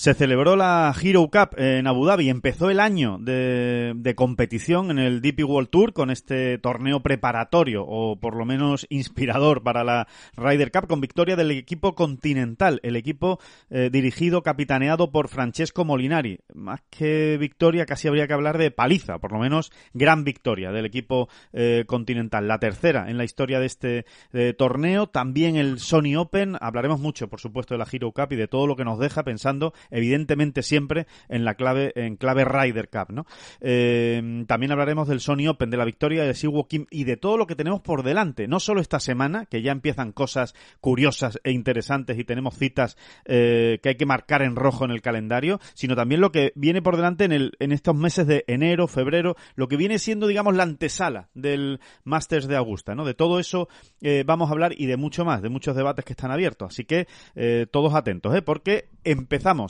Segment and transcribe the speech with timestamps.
[0.00, 2.30] Se celebró la Hero Cup en Abu Dhabi.
[2.30, 8.18] Empezó el año de, competición en el DP World Tour con este torneo preparatorio o
[8.18, 10.08] por lo menos inspirador para la
[10.38, 16.38] Ryder Cup con victoria del equipo continental, el equipo eh, dirigido, capitaneado por Francesco Molinari.
[16.54, 20.86] Más que victoria, casi habría que hablar de paliza, por lo menos gran victoria del
[20.86, 22.48] equipo eh, continental.
[22.48, 25.08] La tercera en la historia de este eh, torneo.
[25.08, 26.56] También el Sony Open.
[26.58, 29.24] Hablaremos mucho, por supuesto, de la Hero Cup y de todo lo que nos deja
[29.24, 33.26] pensando evidentemente siempre en la clave, en clave Ryder Cup, ¿no?
[33.60, 37.36] Eh, también hablaremos del Sony Open, de la victoria de Siwoo Kim y de todo
[37.36, 41.52] lo que tenemos por delante, no solo esta semana, que ya empiezan cosas curiosas e
[41.52, 45.96] interesantes y tenemos citas eh, que hay que marcar en rojo en el calendario, sino
[45.96, 49.68] también lo que viene por delante en, el, en estos meses de enero, febrero, lo
[49.68, 53.04] que viene siendo, digamos, la antesala del Masters de Augusta, ¿no?
[53.04, 53.68] De todo eso
[54.00, 56.72] eh, vamos a hablar y de mucho más, de muchos debates que están abiertos.
[56.72, 58.42] Así que eh, todos atentos, ¿eh?
[58.42, 59.69] Porque empezamos.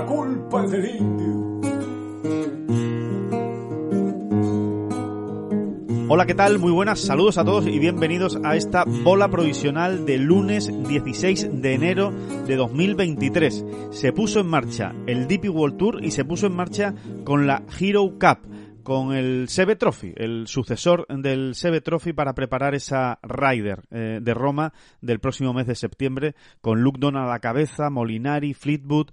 [0.00, 1.60] La culpa es del indio.
[6.08, 6.58] Hola, ¿qué tal?
[6.58, 11.74] Muy buenas, saludos a todos y bienvenidos a esta bola provisional de lunes 16 de
[11.74, 12.12] enero
[12.46, 13.66] de 2023.
[13.90, 17.62] Se puso en marcha el DP World Tour y se puso en marcha con la
[17.78, 18.48] Hero Cup
[18.82, 24.32] con el Sebe Trophy, el sucesor del Sebe Trophy para preparar esa Ryder eh, de
[24.34, 29.10] Roma del próximo mes de septiembre con Luke Donald a la cabeza, Molinari, Fleetwood,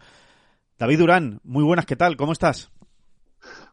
[0.80, 2.16] David Durán, muy buenas, ¿qué tal?
[2.18, 2.70] ¿Cómo estás?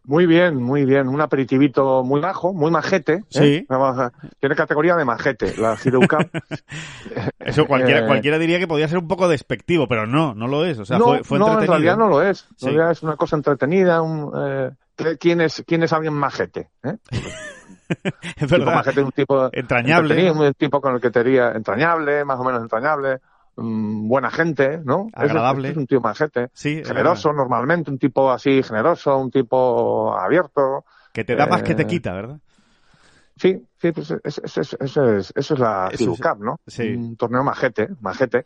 [0.04, 1.08] Muy bien, muy bien.
[1.08, 3.24] Un aperitivito muy majo, muy majete.
[3.28, 3.66] Sí.
[3.68, 4.10] ¿eh?
[4.40, 6.30] Tiene categoría de majete, la Cup.
[7.38, 10.64] Eso cualquiera, eh, cualquiera diría que podía ser un poco despectivo, pero no, no lo
[10.64, 10.78] es.
[10.78, 11.76] O sea, no, fue, fue no, entretenido.
[11.76, 12.46] en realidad no lo es.
[12.56, 12.66] Sí.
[12.66, 14.00] realidad es una cosa entretenida.
[14.00, 14.70] Un, eh,
[15.18, 16.70] ¿quién, es, ¿Quién es alguien majete?
[16.82, 16.96] ¿eh?
[18.36, 20.30] es Tipo majete un tipo Entrañable.
[20.30, 23.20] un tipo con el que te diría entrañable, más o menos entrañable,
[23.56, 25.06] mm, buena gente, ¿no?
[25.08, 25.70] Es- Agradable.
[25.70, 26.48] Es, un tío majete.
[26.52, 30.84] Sí, es Generoso normalmente, un tipo así generoso, un tipo abierto.
[31.12, 32.38] Que te da más que te eh, quita, ¿verdad?
[33.36, 36.60] Sí, sí, pues eso, eso, eso, es, eso es la Eso es- ¿no?
[36.66, 36.82] sí.
[36.94, 38.44] Un torneo majete, majete.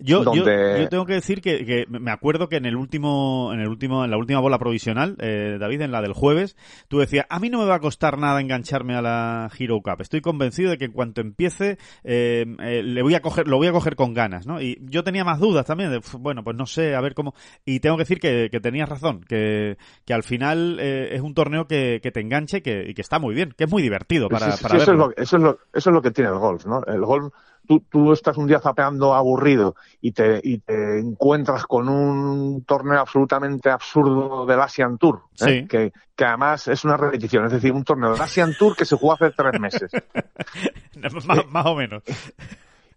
[0.00, 3.50] Yo, yo- donde- yo tengo que decir que, que me acuerdo que en el último,
[3.52, 6.56] en el último, en la última bola provisional, eh, David, en la del jueves,
[6.88, 10.00] tú decías, a mí no me va a costar nada engancharme a la Hero Cup.
[10.00, 13.66] Estoy convencido de que en cuanto empiece, eh, eh, le voy a coger, lo voy
[13.68, 14.60] a coger con ganas, ¿no?
[14.60, 17.34] Y yo tenía más dudas también, de, "Uf, bueno, pues no sé, a ver cómo.
[17.64, 21.34] Y tengo que decir que, que tenías razón, que, que al final eh, es un
[21.34, 23.82] torneo que, que te enganche y que, y que está muy bien, que es muy
[23.82, 26.10] divertido para, Sí, sí, para eso, es lo, eso, es lo, eso es lo que
[26.10, 26.82] tiene el golf, ¿no?
[26.86, 27.32] El golf,
[27.70, 32.98] tú, tú estás un día zapeando aburrido y te, y te encuentras con un torneo
[32.98, 35.60] absolutamente absurdo del Asian Tour, ¿eh?
[35.60, 35.68] Sí.
[35.68, 38.96] que, que además es una repetición, es decir, un torneo del Asian Tour que se
[38.96, 39.92] jugó hace tres meses.
[41.26, 42.02] más, más o menos.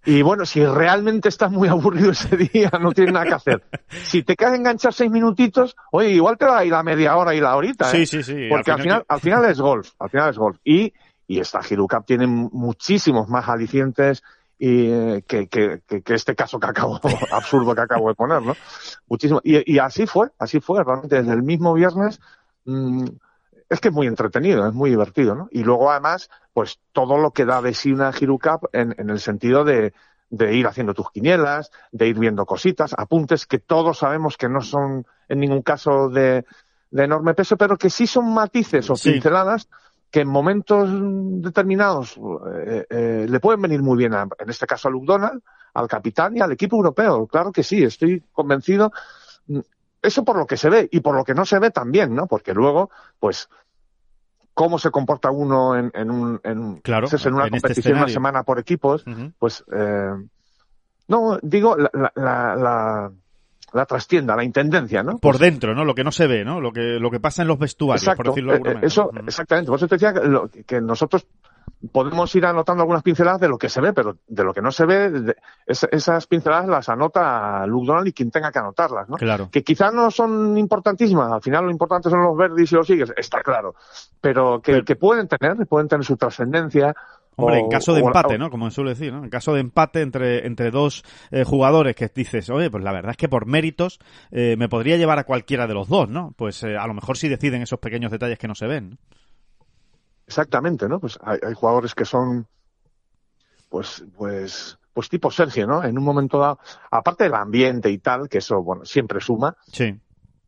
[0.06, 3.64] Y bueno, si realmente estás muy aburrido ese día, no tienes nada que hacer.
[4.04, 7.34] Si te quedas enganchar seis minutitos, oye, igual te va a ir la media hora
[7.34, 8.06] y la horita, ¿eh?
[8.06, 8.48] Sí, sí, sí.
[8.50, 10.58] Porque al final, al final es golf, al final es golf.
[10.62, 10.92] Y,
[11.26, 14.22] y esta Hero Cup tiene muchísimos más alicientes
[14.58, 17.00] y, que, que, que, este caso que acabo,
[17.32, 18.56] absurdo que acabo de poner, ¿no?
[19.08, 19.42] Muchísimo.
[19.44, 22.20] Y, y así fue, así fue, realmente desde el mismo viernes,
[22.66, 23.06] mm,
[23.70, 25.48] es que es muy entretenido, es muy divertido, ¿no?
[25.52, 29.10] Y luego además, pues todo lo que da de sí una Hero Cup en, en
[29.10, 29.94] el sentido de,
[30.30, 34.62] de ir haciendo tus quinielas, de ir viendo cositas, apuntes que todos sabemos que no
[34.62, 36.46] son en ningún caso de,
[36.92, 39.12] de enorme peso, pero que sí son matices o Sí.
[39.12, 39.68] pinceladas
[40.14, 40.88] que en momentos
[41.42, 42.16] determinados
[42.68, 45.42] eh, eh, le pueden venir muy bien, a- en este caso a Luke Donald,
[45.74, 47.26] al capitán y al equipo europeo.
[47.26, 48.92] Claro que sí, estoy convencido.
[50.04, 52.28] Eso por lo que se ve y por lo que no se ve también, ¿no?
[52.28, 53.50] Porque luego, pues,
[54.54, 57.94] cómo se comporta uno en, en un, en, un- Claro, en una en este competición
[57.98, 59.04] una semana por equipos,
[59.40, 60.12] pues eh,
[61.08, 63.12] no digo la, la, la,
[63.74, 65.14] la, trastienda, la intendencia, ¿no?
[65.18, 65.84] por Pues, dentro, ¿no?
[65.86, 66.62] Lo que no se ve, ¿no?
[66.62, 68.88] Lo que, lo que pasa en los vestuarios, por decirlo de alguna eh, manera.
[68.88, 69.68] eso, exactamente.
[69.70, 71.26] Por eso te decía que, lo- que nosotros
[71.92, 74.72] podemos ir anotando algunas pinceladas de lo que se ve, pero de lo que no
[74.72, 75.36] se ve,
[75.68, 79.18] esas pinceladas las anota Luke Donald y quien tenga que anotarlas, ¿no?
[79.18, 79.50] Claro.
[79.52, 83.12] Que quizás no son importantísimas, al final lo importante son los verdes y los sigues,
[83.18, 83.76] está claro,
[84.22, 86.96] pero que, que pueden tener, pueden tener su trascendencia,
[87.36, 88.50] Hombre, en caso de empate, ¿no?
[88.50, 89.24] Como suele decir, ¿no?
[89.24, 93.12] En caso de empate entre, entre dos eh, jugadores que dices, oye, pues la verdad
[93.12, 94.00] es que por méritos
[94.32, 96.34] eh, me podría llevar a cualquiera de los dos, ¿no?
[96.38, 99.00] Pues eh, a lo mejor sí deciden esos pequeños detalles que no se ven.
[100.28, 101.00] Exactamente, ¿no?
[101.00, 102.48] Pues hay, hay, jugadores que son,
[103.70, 105.84] pues, pues, pues tipo Sergio, ¿no?
[105.84, 106.60] En un momento dado,
[106.92, 109.58] aparte del ambiente y tal, que eso, bueno, siempre suma.
[109.72, 110.00] Sí.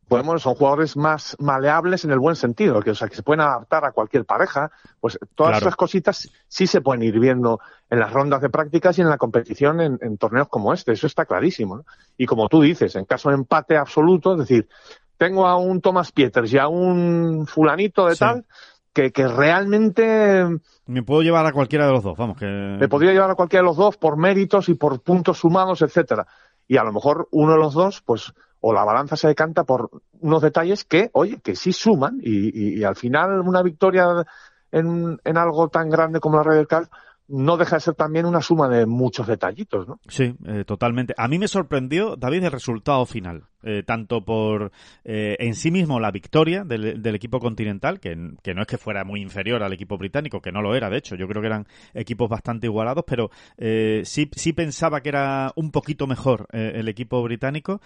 [0.08, 3.40] Podemos, son jugadores más maleables en el buen sentido, que, o sea, que se pueden
[3.40, 4.70] adaptar a cualquier pareja,
[5.00, 5.66] pues todas Claro.
[5.66, 7.58] esas cositas sí se pueden ir viendo
[7.90, 11.06] en las rondas de prácticas y en la competición en, en torneos como este, eso
[11.08, 11.84] está clarísimo, ¿no?
[12.16, 14.68] Y como tú dices, en caso de empate absoluto, es decir,
[15.16, 18.20] tengo a un Thomas Pieters y a un fulanito de Sí.
[18.20, 18.44] tal,
[18.92, 20.46] que, que realmente
[20.86, 22.46] Me puedo llevar a cualquiera de los dos, vamos, que...
[22.46, 26.26] me podría llevar a cualquiera de los dos por méritos y por puntos sumados, etcétera.
[26.68, 28.32] Y a lo mejor uno de los dos, pues,
[28.68, 29.90] o la balanza se decanta por
[30.20, 34.26] unos detalles que, oye, que sí suman y, al final una victoria
[34.72, 36.88] en, algo tan grande como la Ryder Cup
[37.28, 40.00] no deja de ser también una suma de muchos detallitos, ¿no?
[40.08, 41.14] Sí, eh, totalmente.
[41.16, 43.44] A mí me sorprendió, David, el resultado final.
[43.68, 44.70] Eh, tanto por
[45.04, 48.78] eh, en sí mismo la victoria del, del equipo continental, que, que no es que
[48.78, 51.16] fuera muy inferior al equipo británico, que no lo era, de hecho.
[51.16, 53.28] Yo creo que eran equipos bastante igualados, pero
[53.58, 57.80] eh, sí, sí pensaba que era un poquito mejor eh, el equipo británico,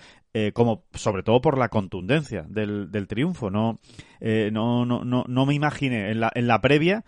[0.53, 3.51] como sobre todo por la contundencia del, del triunfo.
[3.51, 3.81] No,
[4.21, 7.05] no, no, no, no me imaginé en la, en la previa,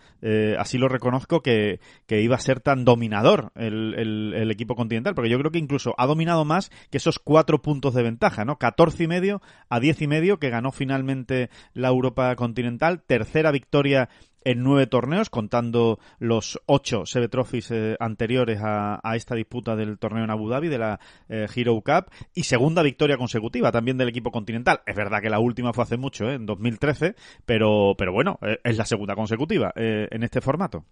[0.57, 5.15] así lo reconozco, que, que iba a ser tan dominador el, el, el equipo continental,
[5.15, 8.57] porque yo creo que incluso ha dominado más que esos cuatro puntos de ventaja, ¿no?
[8.63, 14.07] 14 y medio a 10 y medio que ganó finalmente la Europa continental, tercera victoria
[14.45, 17.29] en nueve torneos, contando los ocho Seve
[17.71, 21.73] eh, anteriores a, a esta disputa del torneo en Abu Dhabi, de la eh, Hero
[21.81, 24.79] Cup, y segunda victoria consecutiva también del equipo continental.
[24.85, 26.35] Es verdad que la última fue hace mucho, ¿eh?
[26.35, 30.85] en 2013, pero, pero bueno, es la segunda consecutiva en este formato.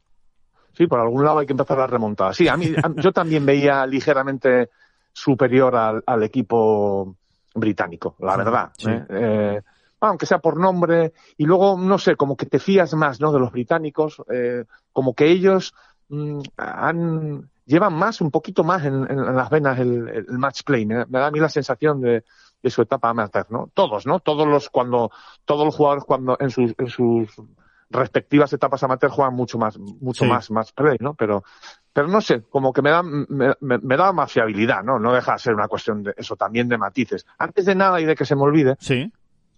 [0.73, 2.33] Sí, por algún lado hay que empezar la remontada.
[2.33, 4.69] Sí, a mí, a- yo también veía ligeramente
[5.13, 7.17] superior al, al equipo
[7.53, 8.71] británico, la verdad.
[8.77, 8.89] sí.
[8.89, 9.05] ¿eh?
[9.09, 9.61] Eh,
[10.03, 13.31] aunque sea por nombre, y luego, no sé, como que te fías más, ¿no?
[13.31, 15.75] De los británicos, eh, como que ellos
[16.09, 20.63] mm, han, llevan más, un poquito más en, en- en las venas el, el match
[20.63, 20.87] play.
[20.87, 22.23] Me, me da a mí la sensación de,
[22.63, 23.69] de su etapa amateur, ¿no?
[23.75, 24.19] Todos, ¿no?
[24.19, 25.11] Todos los, cuando,
[25.45, 27.29] todos los jugadores cuando, en sus, en sus
[27.91, 30.29] respectivas etapas amateur juegan mucho más, mucho Sí.
[30.29, 31.13] más, más play, ¿no?
[31.13, 31.43] Pero,
[31.93, 33.55] pero no sé, como que me da, me,
[33.97, 34.97] da más fiabilidad, ¿no?
[34.99, 37.25] No deja de ser una cuestión de eso, también de matices.
[37.37, 39.11] Antes de nada y de que se me olvide, Sí,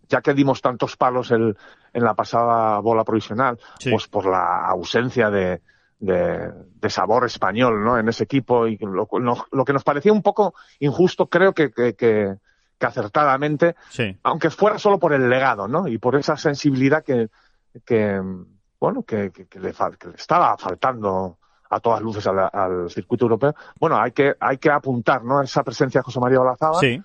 [0.09, 1.55] ya que dimos tantos palos el-
[1.93, 3.91] en la pasada bola provisional, Sí.
[3.91, 5.61] pues por la ausencia de,
[5.99, 7.97] de, de sabor español, ¿no?
[7.97, 11.71] En ese equipo y lo, lo- lo que nos parecía un poco injusto, creo que,
[11.71, 12.35] que, que,
[12.77, 14.17] que acertadamente, sí.
[14.23, 15.87] aunque fuera solo por el legado, ¿no?
[15.87, 17.29] Y por esa sensibilidad que,
[17.85, 18.21] que
[18.79, 21.37] bueno, que, que, que le, que le estaba faltando
[21.69, 23.55] a todas luces al, al circuito europeo.
[23.79, 25.41] Bueno, hay que, hay que apuntar, ¿no?
[25.41, 27.01] Esa presencia de José María Olazábal, Sí,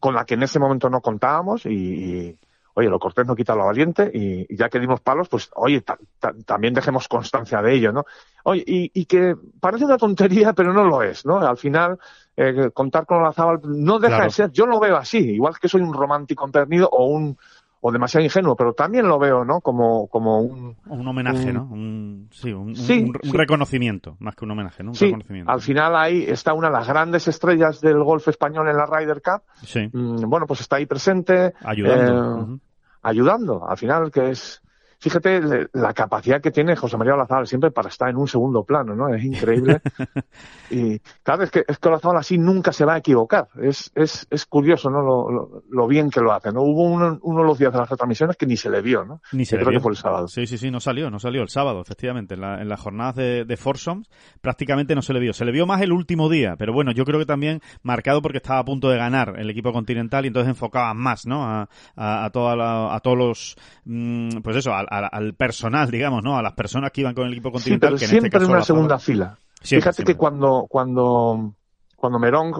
[0.00, 2.38] con la que en ese momento no contábamos y, y,
[2.74, 5.80] oye, lo cortés no quita lo valiente y, y ya que dimos palos, pues oye,
[5.82, 8.04] ta- ta- también dejemos constancia de ello, ¿no?
[8.44, 11.38] Oye, y, y que parece una tontería, pero no lo es, ¿no?
[11.38, 11.98] Al final,
[12.36, 14.24] eh, contar con Olazábal no deja Claro.
[14.24, 17.38] de ser, yo lo veo así, igual que soy un romántico empedernido o un
[17.80, 19.60] o demasiado ingenuo, pero también lo veo, ¿no?
[19.60, 21.62] Como, como un, un homenaje, Un- ¿no?
[21.64, 23.36] Un, sí, un, un- Sí, un- un sí.
[23.36, 24.90] reconocimiento, más que un homenaje, ¿no?
[24.90, 25.50] Un sí, reconocimiento.
[25.52, 29.22] al final ahí está una de las grandes estrellas del golf español en la Ryder
[29.22, 29.42] Cup.
[29.64, 31.54] Sí, Mm, Bueno, pues está ahí presente.
[31.64, 32.54] ayudando.
[32.54, 32.58] eh,
[33.02, 33.68] ayudando.
[33.68, 34.60] Al final, que es.
[35.00, 38.94] Fíjate la capacidad que tiene José María Olazábal siempre para estar en un segundo plano,
[38.96, 39.14] ¿no?
[39.14, 39.80] Es increíble.
[40.70, 43.48] y claro, es que, es que Olazábal así nunca se va a equivocar.
[43.62, 45.00] Es, es, es curioso, ¿no?
[45.02, 46.62] Lo, lo, lo bien que lo hace, ¿no?
[46.62, 49.20] Hubo uno, uno de los días de las retransmisiones que ni se le vio, ¿no?
[49.32, 49.78] Ni se le creo vio.
[49.78, 50.28] que fue el sábado.
[50.28, 52.34] Sí, sí, sí, no salió, no salió el sábado, efectivamente.
[52.34, 54.08] En, la, en las jornadas de, de Foursomes
[54.40, 55.32] prácticamente no se le vio.
[55.32, 58.38] Se le vio más el último día, pero bueno, yo creo que también marcado porque
[58.38, 61.44] estaba a punto de ganar el equipo continental y entonces enfocaban más, ¿no?
[61.44, 65.90] A, a, a, toda la- a todos los, mm, pues eso, al, al- al personal,
[65.90, 66.36] digamos, ¿no?
[66.38, 67.88] A las personas que iban con el equipo Sí, continental.
[67.90, 69.38] pero que en siempre este caso en una segunda fila.
[69.60, 70.14] Siempre, Fíjate siempre.
[70.14, 71.54] que cuando, cuando,
[71.96, 72.52] cuando Merón,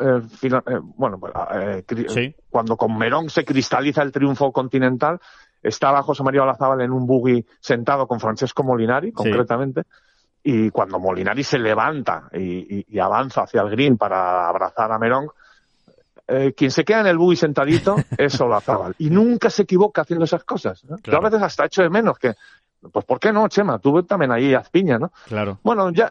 [0.00, 2.34] eh, eh, bueno, pues, eh, Sí.
[2.50, 5.20] cuando con Merón se cristaliza el triunfo continental,
[5.62, 9.82] estaba José María Olazábal en un buggy sentado con Francesco Molinari, concretamente,
[10.42, 12.38] y cuando Molinari se levanta y,
[12.78, 15.26] y- y avanza hacia el green para abrazar a Merón,
[16.28, 18.94] eh, quien se queda en el buggy sentadito es Olazábal.
[18.98, 20.84] Y nunca se equivoca haciendo esas cosas.
[20.84, 20.96] ¿no?
[20.96, 21.26] Yo Claro.
[21.26, 22.34] a veces hasta echo de menos que
[22.92, 23.78] Pues ¿por qué no, Chema?
[23.78, 25.10] Tú también ahí haz piña, ¿no?
[25.26, 25.58] Claro.
[25.64, 26.10] Bueno, ya,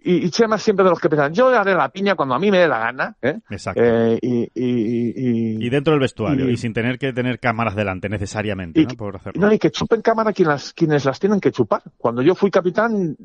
[0.00, 2.50] y, y Chema siempre de los que piensan, yo haré la piña cuando a mí
[2.50, 3.40] me dé la gana, ¿eh?
[3.50, 3.82] Exacto.
[3.84, 8.88] Eh, y, y, dentro del vestuario, y, sin tener que tener cámaras delante necesariamente, ¿no?
[8.96, 9.40] Por hacerlo.
[9.46, 11.82] no, y que chupen cámara quien las, quienes las tienen que chupar.
[11.96, 13.16] Cuando yo fui capitán,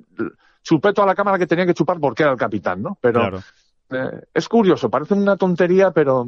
[0.63, 2.97] chupé toda la cámara que tenía que chupar porque era el capitán, ¿no?
[2.99, 3.39] Pero claro.
[3.89, 6.27] Eh, es curioso, parece una tontería, pero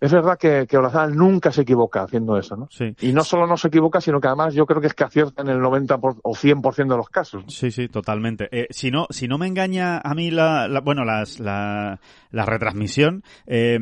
[0.00, 2.68] es verdad que, que Olazábal nunca se equivoca haciendo eso, ¿no?
[2.70, 2.94] Sí.
[3.00, 5.42] Y no solo no se equivoca, sino que además yo creo que es que acierta
[5.42, 7.42] en el 90 por- o 100% de los casos.
[7.44, 7.50] ¿no?
[7.50, 8.48] Sí, sí, totalmente.
[8.50, 12.00] Eh, si no, si no me engaña a mí la, la- bueno, las, la,
[12.30, 13.78] la retransmisión, eh,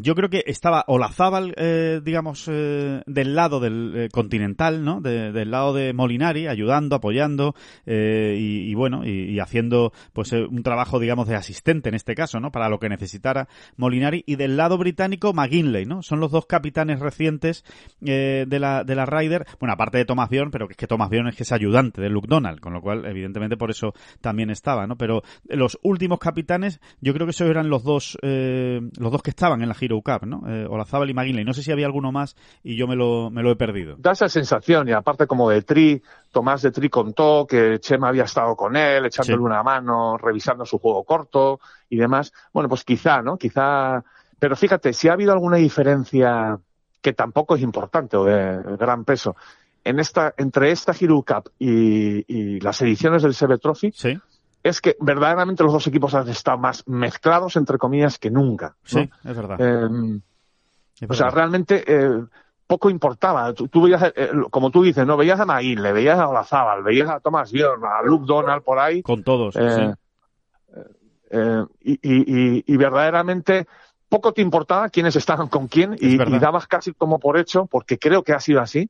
[0.00, 5.00] yo creo que estaba Olazábal, eh, digamos, eh, del lado del continental, ¿no?
[5.00, 7.54] De- del lado de Molinari, ayudando, apoyando,
[7.86, 11.94] eh, y, y bueno, y, y haciendo, pues, eh, un trabajo, digamos, de asistente en
[11.94, 12.50] este caso, ¿no?
[12.50, 14.24] Para lo que necesitara Molinari.
[14.26, 16.02] Y del lado británico, McGinley, ¿no?
[16.02, 17.64] Son los dos capitanes recientes
[18.04, 20.86] eh, de la de la Ryder, bueno, aparte de Thomas Bjorn, pero que es que
[20.86, 23.92] Thomas Bjorn es que es ayudante de Luke Donald, con lo cual, evidentemente, por eso
[24.20, 24.96] también estaba, ¿no?
[24.96, 29.30] Pero los últimos capitanes, yo creo que esos eran los dos, eh, los dos que
[29.30, 30.42] estaban en la Hero Cup, ¿no?
[30.48, 31.44] Eh, Olazábal y McGinley.
[31.44, 33.96] No sé si había alguno más y yo me lo, me lo he perdido.
[33.98, 38.24] Da esa sensación, y aparte como de Tri, Tomás de Tri contó que Chema había
[38.24, 39.42] estado con él, echándole Sí.
[39.44, 42.32] una mano, revisando su juego corto y demás.
[42.52, 43.36] Bueno, pues quizá, ¿no?
[43.36, 44.02] Quizá.
[44.42, 46.58] Pero fíjate, si ha habido alguna diferencia
[47.00, 49.36] que tampoco es importante o de gran peso
[49.84, 54.18] en esta, entre esta Hero Cup y, y las ediciones del Seve Trophy, Sí,
[54.64, 58.70] es que verdaderamente los dos equipos han estado más mezclados, entre comillas, que nunca.
[58.70, 58.74] ¿no?
[58.82, 59.60] sí, es verdad.
[59.60, 60.20] Eh,
[61.00, 62.24] es o sea, realmente eh,
[62.66, 63.52] poco importaba.
[63.54, 67.08] Tú, tú veías, eh, como tú dices, no veías a Maguile, veías a Olazábal, veías
[67.08, 69.94] a Thomas Bjorn, a Luke Donald por ahí, Con todos, eh,
[70.74, 70.80] sí.
[71.30, 73.68] eh, y, y- y- y verdaderamente
[74.12, 77.96] poco te importaba quiénes estaban con quién y, y dabas casi como por hecho, porque
[77.98, 78.88] creo que ha sido así,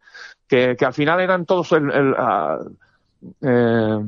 [0.48, 2.58] que, que al final eran todos el, el, ah,
[3.40, 3.98] eh,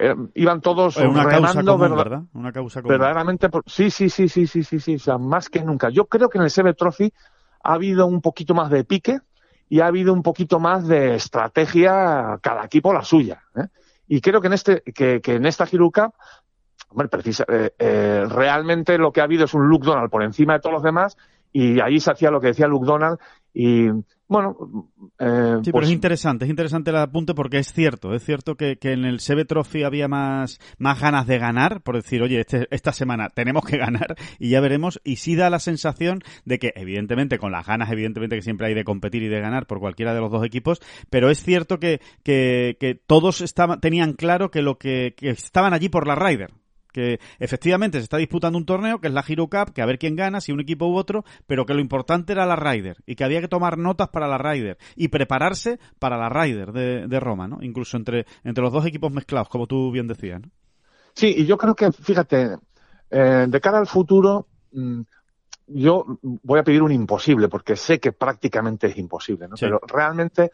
[0.00, 2.22] eh, iban todos Una causa común, verda- ¿verdad?
[2.34, 2.92] Una causa común.
[2.92, 6.04] verdaderamente por- sí sí sí sí sí sí sí o sea más que nunca yo
[6.06, 7.12] creo que en el Seve Trophy
[7.64, 9.18] ha habido un poquito más de pique
[9.68, 13.66] y ha habido un poquito más de estrategia cada equipo la suya ¿eh?
[14.06, 16.14] y creo que en este que, que en esta Cup
[16.88, 20.54] hombre, precisa, eh, eh, realmente lo que ha habido es un Luke Donald por encima
[20.54, 21.16] de todos los demás
[21.52, 23.18] y ahí se hacía lo que decía Luke Donald
[23.54, 23.88] y
[24.28, 24.56] bueno
[25.18, 28.56] eh, Sí, pero pues, es interesante, es interesante el apunte porque es cierto, es cierto
[28.56, 32.40] que, que en el Seve Trophy había más, más ganas de ganar, por decir, oye,
[32.40, 36.58] este- esta semana tenemos que ganar y ya veremos, y sí da la sensación de
[36.58, 39.80] que, evidentemente, con las ganas, evidentemente que siempre hay de competir y de ganar por
[39.80, 44.50] cualquiera de los dos equipos, pero es cierto que, que, que todos estaban, tenían claro
[44.50, 46.50] que lo que, que estaban allí por la Ryder.
[46.92, 49.98] Que efectivamente se está disputando un torneo que es la Hero Cup, que a ver
[49.98, 53.14] quién gana, si un equipo u otro, pero que lo importante era la Ryder y
[53.14, 57.20] que había que tomar notas para la Ryder y prepararse para la Ryder de, de
[57.20, 57.58] Roma, ¿no?
[57.62, 60.48] Incluso entre, entre los dos equipos mezclados, como tú bien decías, ¿no?
[61.14, 62.58] Sí, y yo creo que, fíjate,
[63.10, 65.00] eh, de cara al futuro, mm,
[65.66, 69.56] yo voy a pedir un imposible, porque sé que prácticamente es imposible, ¿no?
[69.56, 69.66] Sí.
[69.66, 70.52] Pero realmente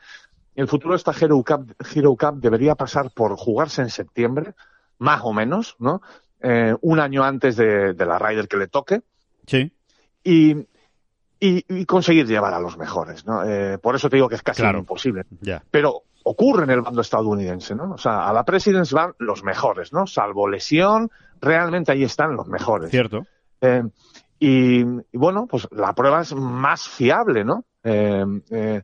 [0.54, 4.54] el futuro de esta Hero Cup, Hero Cup debería pasar por jugarse en septiembre,
[4.98, 6.00] más o menos, ¿no?
[6.46, 9.00] Eh, un año antes de, de la Ryder que le toque,
[9.46, 9.72] Sí,
[10.22, 10.52] y,
[11.40, 13.42] y, y conseguir llevar a los mejores, ¿no?
[13.44, 14.78] Eh, por eso te digo que es casi Claro.
[14.78, 15.62] imposible ya.
[15.70, 17.92] pero ocurre en el bando estadounidense, ¿no?
[17.94, 20.06] O sea, a la Presidents van los mejores, ¿no?
[20.06, 21.10] Salvo lesión,
[21.40, 22.90] realmente ahí están los mejores.
[22.90, 23.26] Cierto.
[23.60, 23.82] Eh,
[24.38, 27.64] y, y bueno, pues la prueba es más fiable, ¿no?
[27.82, 28.82] Eh, eh,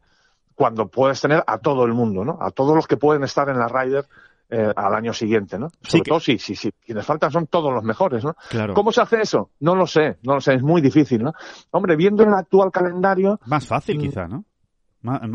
[0.54, 2.38] cuando puedes tener a todo el mundo, ¿no?
[2.40, 4.04] A todos los que pueden estar en la Ryder
[4.50, 5.68] eh, al año siguiente, ¿no?
[5.82, 8.34] Sí Sobre que- todo si, si, si quienes faltan son todos los mejores, ¿no?
[8.48, 8.74] Claro.
[8.74, 9.50] ¿Cómo se hace eso?
[9.60, 11.32] No lo sé, no lo sé, es muy difícil, ¿no?
[11.70, 14.00] Hombre, viendo el actual calendario, Más fácil, Mm.
[14.00, 14.44] quizá, ¿no?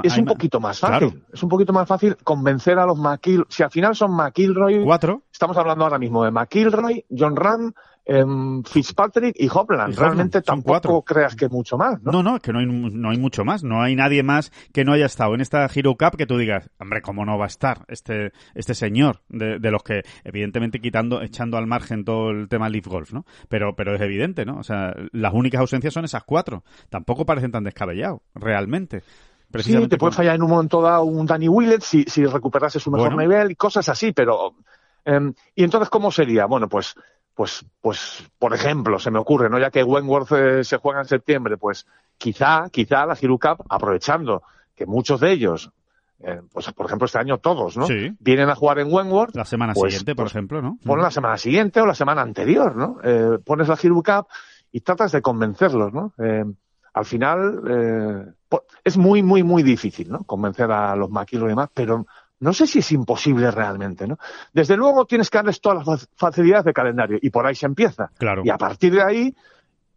[0.03, 1.09] Es un poquito más fácil.
[1.09, 1.25] Claro.
[1.33, 3.45] Es un poquito más fácil convencer a los McIl.
[3.49, 5.23] Si al final son McIlroy, Cuatro.
[5.31, 7.73] estamos hablando ahora mismo de McIlroy, John Ram,
[8.65, 9.93] Fitzpatrick y Hopland.
[9.93, 11.01] Y Realmente tampoco cuatro.
[11.01, 12.11] creas que mucho más, ¿no?
[12.11, 13.63] No, no, es que no hay, no hay mucho más.
[13.63, 16.69] No hay nadie más que no haya estado en esta Hero Cup que tú digas,
[16.79, 19.21] hombre, ¿cómo no va a estar este, este señor?
[19.29, 23.25] De, de los que, evidentemente, quitando, echando al margen todo el tema Leaf Golf, ¿no?
[23.49, 24.57] Pero, pero es evidente, ¿no?
[24.57, 26.63] O sea, las únicas ausencias son esas cuatro.
[26.89, 29.01] Tampoco parecen tan descabellados, realmente.
[29.59, 32.91] Sí, te puede fallar en un momento dado un Danny Willett si, si recuperase su
[32.91, 33.21] mejor Bueno.
[33.21, 34.53] nivel y cosas así, pero
[35.05, 36.45] em, y entonces cómo sería?
[36.45, 36.93] Bueno, pues
[37.35, 39.59] pues pues por ejemplo, se me ocurre, ¿no?
[39.59, 41.85] Ya que Wentworth eh, se juega en septiembre, pues
[42.17, 44.41] quizá quizá la Hero Cup aprovechando
[44.75, 45.69] que muchos de ellos
[46.21, 47.85] eh, pues por ejemplo este año todos, ¿no?
[47.87, 48.09] Sí.
[48.19, 50.77] Vienen a jugar en Wentworth, La semana Pues- siguiente, por pues ejemplo, ¿no?
[50.85, 52.97] pon la semana siguiente o la semana anterior, ¿no?
[53.03, 54.27] Eh, pones la Hero Cup
[54.71, 56.13] y tratas de convencerlos, ¿no?
[56.17, 56.45] Eh,
[56.93, 60.23] al final eh, es muy, muy, muy difícil, ¿no?
[60.23, 62.05] Convencer a los maquilos y demás, pero
[62.39, 64.17] no sé si es imposible realmente, ¿no?
[64.53, 68.11] Desde luego tienes que darles todas las facilidades de calendario y por ahí se empieza.
[68.17, 68.41] Claro.
[68.45, 69.35] Y a partir de ahí,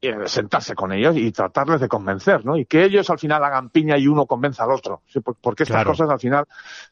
[0.00, 2.56] eh, sentarse con ellos y tratarles de convencer, ¿no?
[2.56, 5.02] Y que ellos al final hagan piña y uno convenza al otro.
[5.40, 5.90] Porque estas Claro.
[5.90, 6.46] cosas al final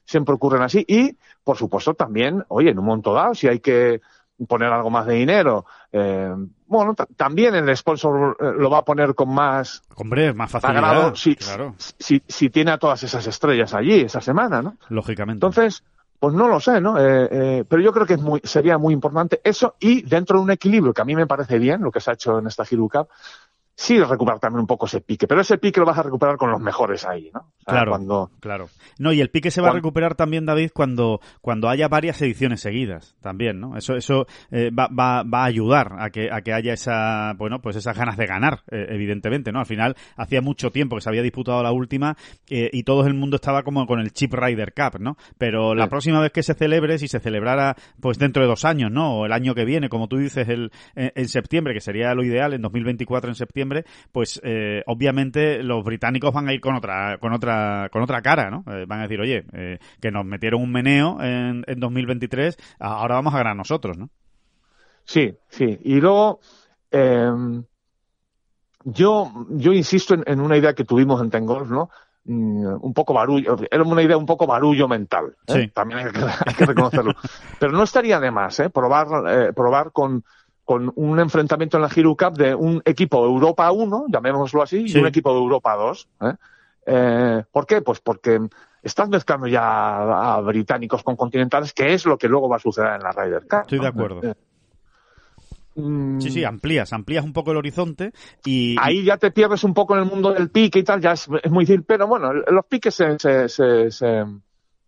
[0.05, 0.85] siempre ocurren así.
[0.89, 4.01] Y, por supuesto, también, oye, en un momento dado, si hay que
[4.49, 6.31] poner algo más de dinero, eh,
[6.67, 10.85] bueno, ta- también el sponsor eh, lo va a poner con más Hombre, más facilidad.
[10.85, 14.77] agrado si, Claro, si, si tiene a todas esas estrellas allí esa semana, ¿no?
[14.89, 15.37] lógicamente.
[15.37, 15.83] Entonces,
[16.19, 16.99] pues no lo sé, ¿no?
[16.99, 20.45] Eh, eh, pero yo creo que es muy, sería muy importante eso y dentro de
[20.45, 22.65] un equilibrio que a mí me parece bien, lo que se ha hecho en esta
[22.71, 23.09] Hero Cup,
[23.79, 26.51] sí recuperar también un poco ese pique, pero ese pique lo vas a recuperar con
[26.51, 27.41] los mejores ahí, ¿no?
[27.41, 27.91] O sea, Claro.
[27.91, 28.69] Cuando, Claro.
[28.99, 32.61] No, y el pique se va a recuperar también, David, cuando, cuando haya varias ediciones
[32.61, 33.77] seguidas, también, ¿no?
[33.77, 37.61] Eso, eso eh, va, va, va a ayudar a que, a que haya esa, bueno,
[37.61, 39.59] pues esas ganas de ganar, eh, evidentemente, ¿no?
[39.61, 42.17] Al final, hacía mucho tiempo que se había disputado la última
[42.49, 45.17] eh, y todo el mundo estaba como con el Chip Rider Cup, ¿no?
[45.37, 45.91] Pero la Sí.
[45.91, 49.19] próxima vez que se celebre, si se celebrara, pues dentro de dos años, ¿no?
[49.19, 52.25] O el año que viene, como tú dices, el, en, en septiembre, que sería lo
[52.25, 53.66] ideal, en 2024 en septiembre,
[54.13, 58.51] pues eh, obviamente los británicos van a ir con otra, con otra, con otra cara,
[58.51, 58.65] ¿no?
[58.73, 63.17] Eh, van a decir, oye, eh, que nos metieron un meneo en, en 2023, ahora
[63.17, 64.11] vamos a ganar nosotros, ¿no?
[65.05, 65.79] sí, sí.
[65.85, 66.41] Y luego,
[66.91, 67.31] eh,
[68.85, 71.91] yo, yo insisto en, en una idea que tuvimos en Tengolf, ¿no?
[72.29, 75.53] Mm, un poco barullo, era una idea un poco barullo mental, ¿eh?
[75.53, 75.69] Sí.
[75.69, 77.15] también hay que, hay que reconocerlo.
[77.61, 78.69] Pero no estaría de más, ¿eh?
[78.69, 80.25] Probar, eh, probar con,
[80.67, 84.99] con un enfrentamiento en la Hero Cup de un equipo Europa 1, llamémoslo así, Sí.
[84.99, 86.09] y un equipo de Europa 2.
[86.23, 86.33] ¿eh?
[86.87, 87.81] Eh, ¿Por qué?
[87.83, 88.41] Pues porque
[88.83, 92.59] estás mezclando ya a, a británicos con continentales, que es lo que luego va a
[92.59, 93.61] suceder en la Ryder Cup.
[93.63, 94.21] Estoy de acuerdo.
[94.25, 94.35] Eh,
[95.77, 98.13] mm, Sí, sí, amplías, amplías un poco el horizonte
[98.45, 98.77] y...
[98.81, 101.29] Ahí ya te pierdes un poco en el mundo del pique y tal, ya es,
[101.43, 104.25] es muy difícil, pero bueno, los piques se, se, se, se,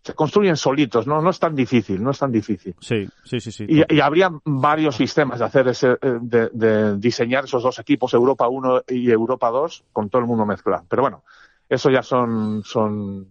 [0.02, 1.20] se construyen solitos, ¿no?
[1.20, 2.74] No es tan difícil, no es tan difícil.
[2.80, 3.66] Sí, sí, sí, sí.
[3.68, 8.14] Y, y habría varios sistemas de hacer ese, eh, de, de diseñar esos dos equipos,
[8.14, 10.84] Europa 1 y Europa 2, con todo el mundo mezclado.
[10.88, 11.22] Pero bueno,
[11.68, 13.26] eso ya son, son,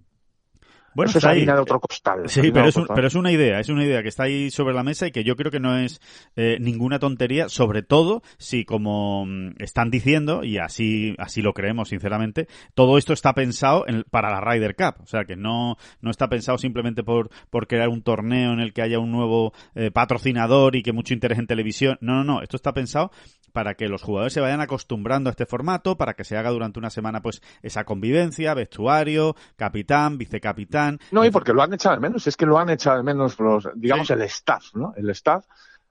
[0.98, 2.24] bueno, eso es harina de otro costal.
[2.28, 4.84] Sí, es, un- pero es una idea, es una idea que está ahí sobre la
[4.84, 6.02] mesa y que yo creo que no es
[6.36, 11.90] eh, ninguna tontería, sobre todo si como mm, están diciendo, y así, así lo creemos
[11.90, 16.10] sinceramente, todo esto está pensado en- para la Ryder Cup, o sea que no, no
[16.12, 19.92] está pensado simplemente por, por crear un torneo en el que haya un nuevo eh,
[19.92, 23.12] patrocinador y que mucho interés en televisión, no, no, no, esto está pensado
[23.58, 26.78] para que los jugadores se vayan acostumbrando a este formato, para que se haga durante
[26.78, 32.02] una semana pues esa convivencia, vestuario, capitán, vicecapitán, No, y porque lo han echado de
[32.02, 34.14] menos, es que lo han echado de menos los, digamos, Sí.
[34.14, 34.94] el staff, ¿no?
[34.96, 35.44] El staff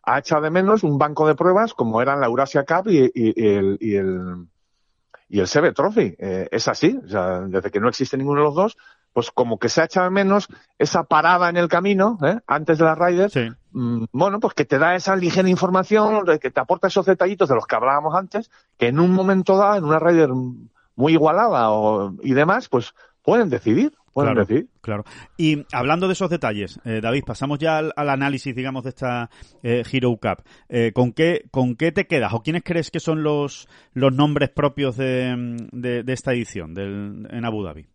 [0.04, 3.34] ha echado de menos un banco de pruebas como eran la Eurasia Cup y, y-
[3.34, 4.46] y el, y el,
[5.28, 6.14] y el Seve Trophy.
[6.20, 8.76] Eh, es así, o sea, desde que no existe ninguno de los dos,
[9.16, 10.46] pues como que se ha echado menos
[10.78, 12.38] esa parada en el camino, ¿eh?
[12.46, 13.48] antes de la Ryder, Sí.
[13.72, 17.48] mm, bueno, pues que te da esa ligera información, de que te aporta esos detallitos
[17.48, 20.28] de los que hablábamos antes, que en un momento dado, en una Ryder
[20.96, 24.46] muy igualada o, y demás, pues pueden decidir, pueden Claro.
[24.46, 24.68] decidir.
[24.82, 25.04] Claro.
[25.38, 29.30] Y hablando de esos detalles, eh, David, pasamos ya al, al análisis, digamos, de esta
[29.62, 30.42] eh, Hero Cup.
[30.68, 34.50] Eh, ¿con, qué, ¿Con qué te quedas o quiénes crees que son los, los nombres
[34.50, 35.34] propios de,
[35.72, 37.88] de, de esta edición del, en Abu Dhabi?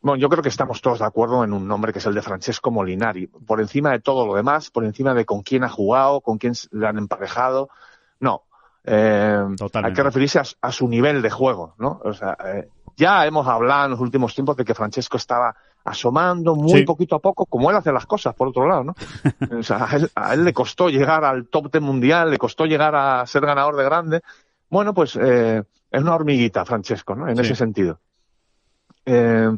[0.00, 2.22] Bueno, yo creo que estamos todos de acuerdo en un nombre que es el de
[2.22, 3.26] Francesco Molinari.
[3.26, 6.52] Por encima de todo lo demás, por encima de con quién ha jugado, con quién
[6.70, 7.68] le han emparejado.
[8.20, 8.44] No.
[8.84, 9.44] Eh,
[9.82, 12.00] hay que referirse a, su- a su nivel de juego, ¿no?
[12.04, 16.54] O sea, eh, ya hemos hablado en los últimos tiempos de que Francesco estaba asomando
[16.54, 16.84] muy Sí.
[16.84, 18.94] poquito a poco, como él hace las cosas, por otro lado, ¿no?
[19.58, 22.64] o sea, a él, a él le costó llegar al top 10 mundial, le costó
[22.66, 24.20] llegar a ser ganador de grande.
[24.70, 27.28] Bueno, pues eh, es una hormiguita, Francesco, ¿no?
[27.28, 27.42] En Sí.
[27.42, 27.98] ese sentido.
[29.04, 29.50] Eh,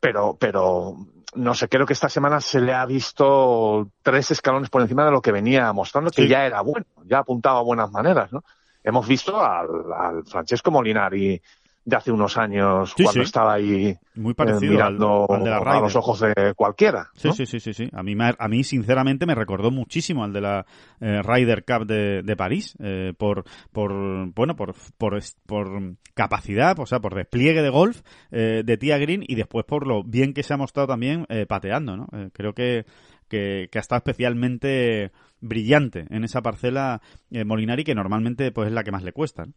[0.00, 0.96] pero, pero
[1.34, 5.10] no sé, creo que esta semana se le ha visto tres escalones por encima de
[5.10, 6.28] lo que venía mostrando, que Sí.
[6.28, 8.42] ya era bueno, ya apuntaba a buenas maneras, ¿no?
[8.82, 11.40] Hemos visto al, al Francesco Molinari
[11.84, 13.26] de hace unos años Sí, cuando sí.
[13.26, 17.08] estaba ahí Muy eh, parecido mirando al de la a los ojos de cualquiera.
[17.14, 17.34] Sí, ¿no?
[17.34, 17.88] sí, sí, sí, sí.
[17.92, 20.66] A mí, a mí sinceramente me recordó muchísimo al de la
[21.00, 23.92] eh, Ryder Cup de, de París, eh, por, por,
[24.34, 29.24] bueno, por, por, por capacidad, o sea, por despliegue de golf eh, de Tia Green
[29.26, 32.08] y después por lo bien que se ha mostrado también eh, pateando, ¿no?
[32.32, 32.84] Creo que,
[33.28, 38.74] que, que ha estado especialmente brillante en esa parcela eh, Molinari que normalmente pues es
[38.74, 39.46] la que más le cuesta.
[39.46, 39.52] ¿no?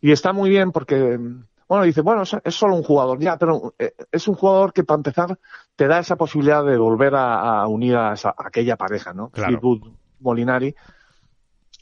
[0.00, 1.18] Y está muy bien porque,
[1.68, 4.84] bueno, dice, bueno, es, es solo un jugador, ya, pero eh, es un jugador que
[4.84, 5.38] para empezar
[5.76, 9.30] te da esa posibilidad de volver a, a unir a, esa- a aquella pareja, ¿no?
[9.30, 9.48] Claro.
[9.60, 10.74] Fleetwood Molinari,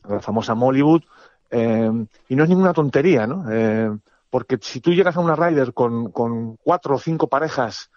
[0.09, 1.03] la famosa Mollywood,
[1.51, 1.91] eh,
[2.29, 3.45] y no es ninguna tontería, ¿no?
[3.51, 3.91] Eh,
[4.31, 7.91] porque si tú llegas a una Ryder con, con cuatro o cinco parejas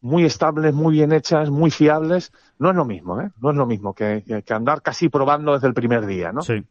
[0.00, 3.30] muy estables, muy bien hechas, muy fiables, no es lo mismo, ¿eh?
[3.40, 6.42] No es lo mismo que, que andar casi probando desde el primer día, ¿no?
[6.42, 6.64] Sí.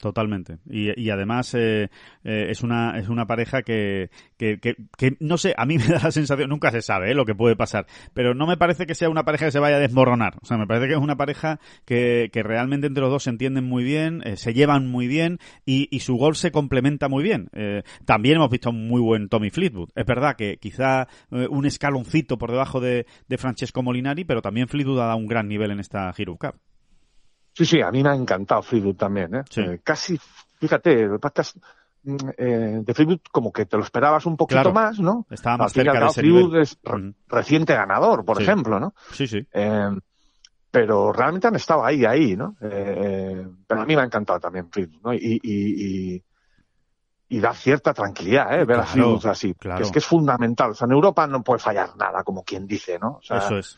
[0.00, 0.58] Totalmente.
[0.68, 1.88] Y, y además eh,
[2.22, 5.86] eh, es una es una pareja que, que, que, que, no sé, a mí me
[5.86, 7.14] da la sensación, nunca se sabe ¿eh?
[7.14, 9.76] lo que puede pasar, pero no me parece que sea una pareja que se vaya
[9.76, 10.36] a desmoronar.
[10.42, 13.30] O sea, me parece que es una pareja que, que realmente entre los dos se
[13.30, 17.22] entienden muy bien, eh, se llevan muy bien y, y, su gol se complementa muy
[17.22, 17.48] bien.
[17.52, 19.90] Eh, también hemos visto un muy buen Tommy Fleetwood.
[19.94, 25.00] Es verdad que quizá un escaloncito por debajo de, de Francesco Molinari, pero también Fleetwood
[25.00, 26.56] ha dado un gran nivel en esta Hero Cup.
[27.56, 29.42] Sí, sí, a mí me ha encantado Fleetwood también, ¿eh?
[29.48, 29.62] Sí.
[29.62, 30.18] eh casi,
[30.60, 34.72] fíjate, eh, de Fleetwood como que te lo esperabas un poquito Claro.
[34.74, 35.26] más, ¿no?
[35.30, 36.54] Estaba más cerca de ese nivel.
[36.60, 38.42] es re- reciente ganador, por Sí.
[38.42, 38.94] ejemplo, ¿no?
[39.12, 39.46] Sí, sí.
[39.52, 39.88] Eh,
[40.70, 42.56] pero realmente han estado ahí, ahí, ¿no?
[42.60, 45.14] Eh, pero a mí me ha encantado también Fleetwood, ¿no?
[45.14, 46.24] Y, y, y,
[47.28, 48.64] y da cierta tranquilidad, ¿eh?
[48.66, 49.54] Ver a Claro, Fleetwood así.
[49.54, 49.78] claro.
[49.78, 50.72] Que es que es fundamental.
[50.72, 53.12] O sea, en Europa no puede fallar nada, como quien dice, ¿no?
[53.16, 53.76] O sea, Eso es.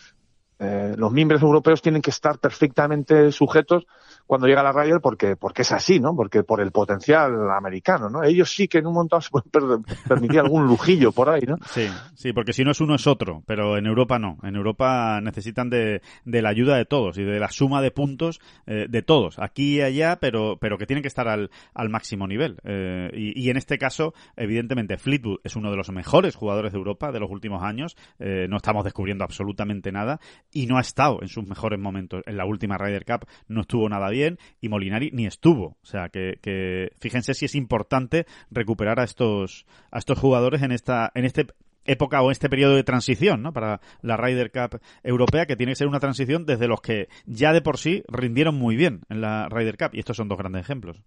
[0.58, 3.86] Eh, los miembros europeos tienen que estar perfectamente sujetos
[4.28, 6.14] cuando llega la Ryder porque, porque es así, ¿no?
[6.14, 8.22] Porque por el potencial americano, ¿no?
[8.22, 11.56] Ellos sí que en un montón se pueden per- permitir algún lujillo por ahí, ¿no?
[11.66, 14.38] Sí, sí, porque si no es uno es otro, pero en Europa no.
[14.42, 18.38] En Europa necesitan de, de la ayuda de todos y de la suma de puntos
[18.66, 22.26] eh, de todos, aquí y allá, pero, pero que tienen que estar al, al máximo
[22.28, 22.58] nivel.
[22.64, 26.78] Eh, y, y en este caso, evidentemente, Fleetwood es uno de los mejores jugadores de
[26.78, 27.96] Europa de los últimos años.
[28.18, 30.20] Eh, no estamos descubriendo absolutamente nada
[30.52, 32.22] y no ha estado en sus mejores momentos.
[32.26, 34.17] En la última Ryder Cup no estuvo nada bien
[34.60, 35.76] y Molinari ni estuvo.
[35.82, 40.72] O sea que, que fíjense si es importante recuperar a estos, a estos jugadores en
[40.72, 41.46] esta, en este
[41.84, 43.52] época o este periodo de transición, ¿no?
[43.52, 47.52] Para la Ryder Cup europea, que tiene que ser una transición desde los que ya
[47.54, 49.90] de por sí rindieron muy bien en la Ryder Cup.
[49.94, 51.00] Y estos son dos grandes ejemplos.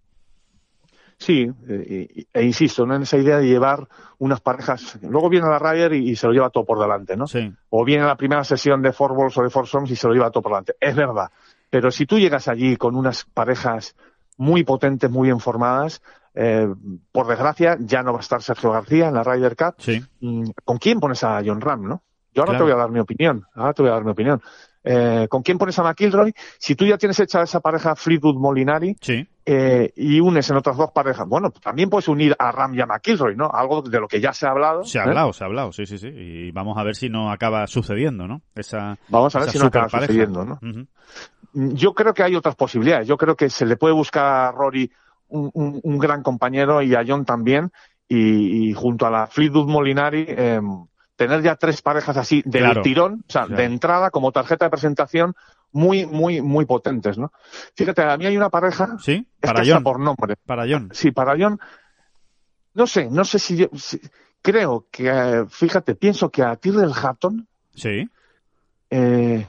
[1.18, 2.96] Sí, y- e insisto, ¿no?
[2.96, 3.86] En esa idea de llevar
[4.18, 4.98] unas parejas.
[5.02, 7.28] Luego viene la Ryder y, y se lo lleva todo por delante, ¿no?
[7.28, 10.08] Sí, O viene la primera sesión de Four Balls o de Four Soms y se
[10.08, 10.74] lo lleva todo por delante.
[10.80, 11.30] Es verdad.
[11.72, 13.96] Pero si tú llegas allí con unas parejas
[14.36, 16.02] muy potentes, muy bien formadas,
[16.34, 16.68] eh,
[17.12, 19.76] por desgracia ya no va a estar Sergio García en la Ryder Cup.
[19.78, 20.02] sí.
[20.20, 22.02] Mm, ¿Con quién pones a John Ram, no?
[22.34, 22.66] Yo ahora Claro.
[22.66, 23.46] te voy a dar mi opinión.
[23.54, 24.42] Ahora te voy a dar mi opinión.
[24.84, 26.34] Eh, ¿Con quién pones a McIlroy?
[26.58, 30.90] Si tú ya tienes hecha esa pareja Fleetwood-Molinari Sí, eh, y unes en otras dos
[30.90, 33.48] parejas, bueno, también puedes unir a Ram y a McIlroy, ¿no?
[33.48, 34.82] Algo de lo que ya se ha hablado.
[34.84, 35.08] se ha ¿eh?
[35.08, 36.08] hablado, se ha hablado, sí, sí, sí.
[36.08, 38.42] Y vamos a ver si no acaba sucediendo, ¿no?
[38.56, 40.58] Esa, Vamos a ver si no acaba sucediendo, ¿no?
[41.52, 43.06] Yo creo que hay otras posibilidades.
[43.06, 44.90] Yo creo que se le puede buscar a Rory
[45.28, 47.70] un, un- un gran compañero y a John también.
[48.08, 50.60] Y, y junto a la Fleetwood Molinari, eh,
[51.16, 52.82] tener ya tres parejas así del Claro.
[52.82, 53.56] tirón, o sea, Claro.
[53.56, 55.34] de entrada como tarjeta de presentación,
[55.70, 57.32] muy, muy, muy potentes, ¿no?
[57.74, 59.82] Fíjate, a mí hay una pareja, Sí, para John.
[59.82, 60.36] por nombre.
[60.44, 60.90] Para John.
[60.92, 61.58] Sí, para John,
[62.74, 64.00] no sé, no sé si yo, si-
[64.42, 68.06] creo que, eh, fíjate, pienso que a Tyrrell Hatton, Sí,
[68.90, 69.46] eh,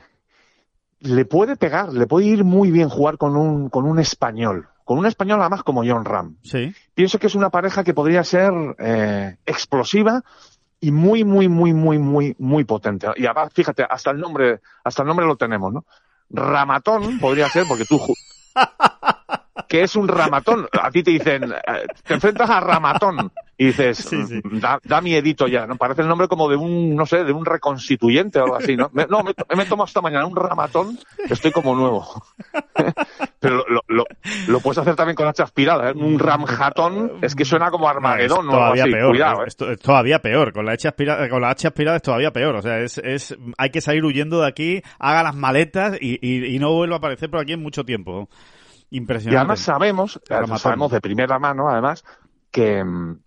[1.03, 4.67] le puede pegar, le puede ir muy bien jugar con un, con un español.
[4.85, 6.37] Con un español además como John Ram.
[6.43, 6.73] sí.
[6.93, 10.23] Pienso que es una pareja que podría ser eh, explosiva
[10.79, 13.07] y muy, muy, muy, muy, muy, muy potente.
[13.15, 15.85] Y además, fíjate, hasta el nombre, hasta el nombre lo tenemos, ¿no?
[16.29, 17.99] Ramatón podría ser, porque tú,
[19.67, 20.67] que es un ramatón.
[20.81, 24.41] A ti te dicen, eh, te enfrentas a ramatón y dices, Sí, sí.
[24.43, 25.75] "Mm, Da, da miedito ya, ¿no?
[25.75, 28.89] Parece el nombre como de un, no sé, de un reconstituyente o algo así, ¿no?
[28.93, 30.97] Me, no, me, me tomo esta mañana un ramatón,
[31.29, 32.05] estoy como nuevo.
[33.39, 34.05] Pero lo, lo,
[34.47, 35.93] lo, puedes hacer también con hacha aspirada, ¿eh?
[35.93, 38.91] Un ramjatón, es que suena como Armagedón No, o es algo todavía así.
[38.93, 39.09] peor.
[39.09, 39.47] Cuidado, ¿eh?
[39.47, 40.53] es, es todavía peor.
[40.53, 42.55] Con la H aspirada, con la H aspirada es todavía peor.
[42.55, 46.55] O sea, es, es, hay que salir huyendo de aquí, haga las maletas y, y,
[46.55, 48.29] y no vuelva a aparecer por aquí en mucho tiempo.
[48.89, 49.39] Y Impresionante.
[49.39, 50.59] además sabemos, Ramatón.
[50.59, 52.05] sabemos de primera mano, además,
[52.51, 53.19] que, mm,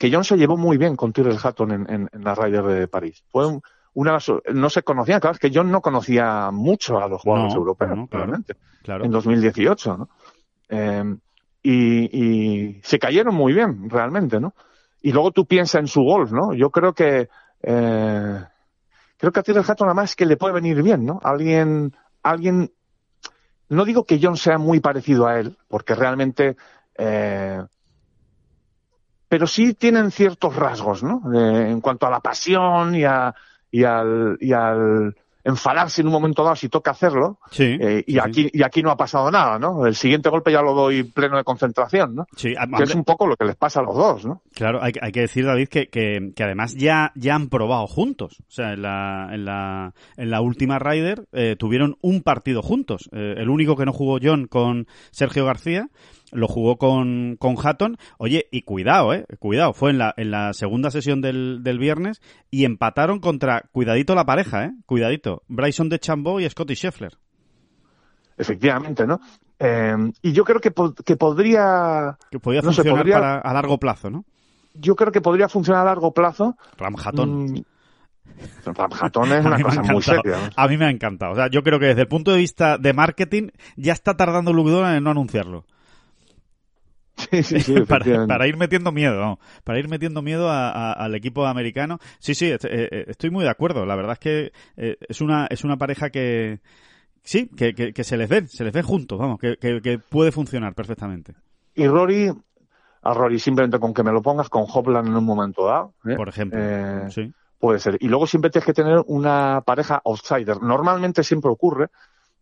[0.00, 2.88] que John se llevó muy bien con Tyrrell Hatton en, en, en la Ryder de
[2.88, 3.22] París.
[3.30, 3.60] Fue un-
[3.92, 4.16] una,
[4.54, 7.90] no se conocía, claro, es que John no conocía mucho a los jugadores No, europeos,
[7.96, 8.24] no, claro.
[8.24, 9.04] realmente, claro.
[9.04, 10.08] en 2018, ¿no?
[10.70, 11.16] Eh,
[11.62, 14.54] y, y se cayeron muy bien, realmente, ¿no?
[15.02, 16.54] Y luego tú piensas en su golf, ¿no?
[16.54, 17.28] Yo creo que,
[17.62, 18.44] eh,
[19.18, 21.20] creo que a Tyrrell Hatton además que le puede venir bien, ¿no?
[21.22, 22.72] Alguien, alguien,
[23.68, 26.56] no digo que John sea muy parecido a él, porque realmente,
[26.96, 27.62] eh,
[29.30, 31.22] pero sí tienen ciertos rasgos, ¿no?
[31.32, 33.32] Eh, en cuanto a la pasión y, a,
[33.70, 37.38] y, al, y al enfadarse en un momento dado si toca hacerlo.
[37.50, 37.64] Sí.
[37.80, 39.86] Eh, y sí, aquí y aquí no ha pasado nada, ¿no?
[39.86, 42.26] El siguiente golpe ya lo doy pleno de concentración, ¿no?
[42.36, 42.52] sí.
[42.58, 44.42] Ah, Que es un poco lo que les pasa a los dos, ¿no?
[44.54, 47.86] Claro, hay, que- hay que decir, David, que, que, que además ya, ya han probado
[47.86, 48.36] juntos.
[48.40, 53.08] O sea, en la, en la, en la última Ryder eh, tuvieron un partido juntos.
[53.12, 55.88] Eh, el único que no jugó John con Sergio García
[56.32, 57.96] lo jugó con, con Hatton.
[58.18, 62.20] Oye, y cuidado, eh, cuidado, fue en la, en la segunda sesión del, del viernes
[62.50, 67.18] y empataron contra, cuidadito la pareja, eh, cuidadito, Bryson de Chambó y Scotty Scheffler.
[68.36, 69.20] Efectivamente, ¿no?
[69.58, 70.72] Eh, y yo creo que,
[71.04, 72.16] que podría...
[72.30, 74.24] Que podría funcionar para, a largo plazo, ¿no?
[74.72, 76.56] Yo creo que podría funcionar a largo plazo.
[76.78, 77.44] Ram Hatton.
[77.44, 77.64] Mm,
[78.64, 80.38] Ram es una cosa muy seria.
[80.38, 80.50] ¿no?
[80.56, 81.32] A mí me ha encantado.
[81.32, 84.52] O sea, yo creo que desde el punto de vista de marketing ya está tardando
[84.52, 85.66] Lugdona en no anunciarlo.
[87.42, 89.38] Sí, sí, sí, para, para, ir metiendo miedo, ¿no?
[89.64, 91.98] para ir metiendo miedo a, a, al equipo americano.
[92.18, 93.86] Sí, sí, eh, estoy muy de acuerdo.
[93.86, 96.60] La verdad es que eh, es una es una pareja que
[97.22, 100.32] sí, que, que, que se les ve, se les ve juntos, vamos, que, que, puede
[100.32, 101.34] funcionar perfectamente.
[101.74, 102.32] Y Rory,
[103.02, 105.94] a Rory simplemente con que me lo pongas con Hopland en un momento dado.
[106.06, 106.16] ¿eh?
[106.16, 107.32] Por ejemplo, Eh, sí.
[107.58, 107.98] Puede ser.
[108.00, 110.62] Y luego siempre tienes que tener una pareja outsider.
[110.62, 111.88] Normalmente siempre ocurre,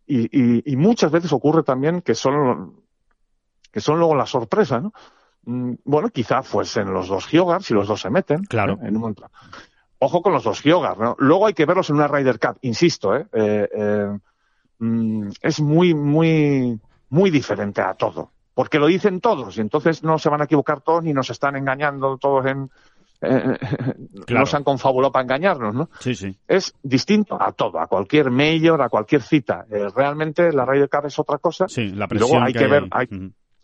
[0.07, 2.81] y, y, y muchas veces ocurre también que son,
[3.71, 4.93] que son luego la sorpresa, ¿no?
[5.43, 8.43] Mm, Bueno, quizá fuesen los dos Hyogars si los dos se meten.
[8.45, 8.73] Claro.
[8.81, 8.87] ¿eh?
[8.87, 9.15] En un.
[9.99, 11.15] Ojo con los dos Hyogars, ¿no?
[11.19, 13.27] Luego hay que verlos en una Ryder Cup, insisto, ¿eh?
[13.33, 14.17] eh, eh
[14.79, 16.79] mm, es muy, muy,
[17.09, 18.31] muy diferente a todo.
[18.53, 21.55] Porque lo dicen todos, y entonces no se van a equivocar todos ni nos están
[21.55, 22.69] engañando todos en,
[23.21, 23.57] eh,
[24.25, 24.41] Claro.
[24.41, 25.89] nos han confabulado para engañarnos, ¿no?
[25.99, 26.37] Sí, sí.
[26.47, 29.65] Es distinto a todo, a cualquier mayor, a cualquier cita.
[29.69, 31.67] Eh, realmente la Ryder Cup es otra cosa.
[31.67, 33.07] Sí, la presión luego hay que, ver, hay.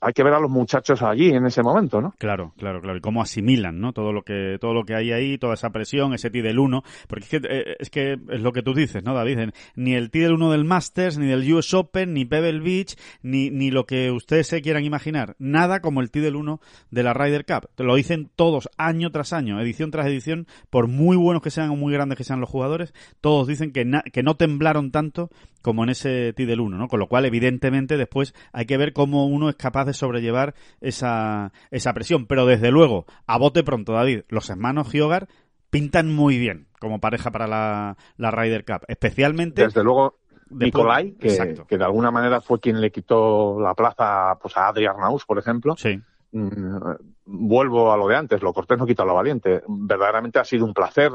[0.02, 2.14] Hay que ver a los muchachos allí en ese momento, ¿no?
[2.18, 2.98] Claro, claro, claro.
[2.98, 3.94] Y cómo asimilan, ¿no?
[3.94, 6.84] Todo lo que, todo lo que hay ahí, toda esa presión, ese T del 1.
[7.08, 9.50] Porque es que, eh, es que es lo que tú dices, ¿no, David?
[9.76, 13.50] Ni el T del 1 del Masters, ni del US Open, ni Pebble Beach, ni,
[13.50, 15.36] ni lo que ustedes se quieran imaginar.
[15.40, 16.60] Nada como el T del 1
[16.92, 17.70] de la Ryder Cup.
[17.78, 21.76] Lo dicen todos, año tras año, edición tras edición, por muy buenos que sean o
[21.76, 25.30] muy grandes que sean los jugadores, todos dicen que, na- que no temblaron tanto
[25.62, 26.88] como en ese T del 1, ¿no?
[26.88, 31.52] Con lo cual, evidentemente, después hay que ver cómo uno es capaz de sobrellevar esa,
[31.72, 32.26] esa presión.
[32.28, 35.28] Pero desde luego, a bote pronto, David, los hermanos Giogar
[35.70, 38.86] pintan muy bien como pareja para la, la Ryder Cup.
[38.88, 39.64] Especialmente.
[39.64, 40.20] Desde luego,
[40.50, 45.26] Nicolai, que, de alguna manera fue quien le quitó la plaza pues, a Adri Arnaus,
[45.26, 45.76] por ejemplo.
[45.78, 46.00] Sí,
[46.32, 46.78] Mm,
[47.26, 49.62] vuelvo a lo de antes, lo cortés no quita lo valiente.
[49.70, 51.10] Verdaderamente ha sido un placer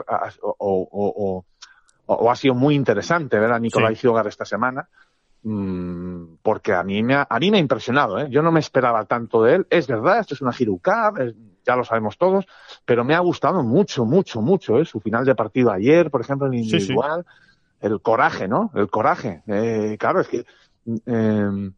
[0.58, 1.44] o-
[2.06, 4.00] o ha sido muy interesante ver a Nicolai Sí.
[4.02, 4.88] Giogar esta semana.
[5.42, 8.28] Mm, Porque a mí me ha, a mí me ha impresionado, ¿eh?
[8.30, 9.66] Yo no me esperaba tanto de él.
[9.70, 10.52] Es verdad, esto es una
[11.18, 11.34] es-
[11.66, 12.46] ya lo sabemos todos,
[12.84, 14.84] pero me ha gustado mucho, mucho, mucho, ¿eh?
[14.84, 16.74] Su final de partido ayer, por ejemplo, en Sí, sí.
[16.76, 17.26] individual.
[17.80, 18.70] El coraje, ¿no?
[18.74, 19.42] El coraje.
[19.46, 20.44] Eh, claro, es que
[21.06, 21.70] eh,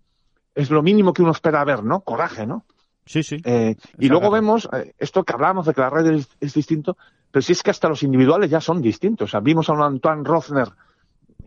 [0.54, 2.00] es lo mínimo que uno espera ver, ¿no?
[2.00, 2.64] Coraje, ¿no?
[3.04, 3.40] sí, sí.
[3.44, 6.96] Eh, y luego vemos eh, esto que hablábamos de que la red es, es distinto,
[7.30, 9.28] pero si es que hasta los individuales ya son distintos.
[9.28, 10.68] O sea, vimos a un Antoine Rosner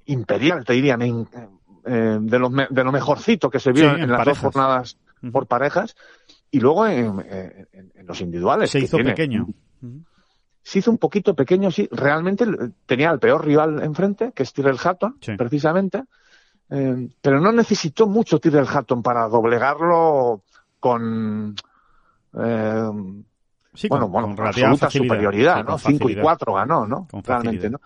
[0.06, 1.08] imperial, te diría, me
[1.86, 4.43] eh, de, lo, me- de lo mejorcito que se vio Sí, en, en las parejas.
[4.43, 4.98] dos jornadas
[5.32, 5.95] por parejas,
[6.52, 8.69] y luego en, en- en- en los individuales.
[8.71, 9.48] Se hizo tiene- pequeño.
[10.63, 11.88] Se hizo un poquito pequeño, sí.
[11.91, 15.36] Realmente eh, tenía el peor rival enfrente, que es Tyrell Hatton, Sí.
[15.38, 16.04] precisamente.
[16.71, 20.41] Eh, pero no necesitó mucho Tyrell Hatton para doblegarlo
[20.80, 21.56] con.
[22.38, 22.89] eh,
[23.76, 25.65] Sí, bueno, con, bueno, con con relativa absoluta superioridad, Sí, ¿no?
[25.67, 26.24] con 5 y facilidad.
[26.24, 27.08] 4 ganó, ¿no?
[27.24, 27.69] Realmente.
[27.69, 27.82] ¿no?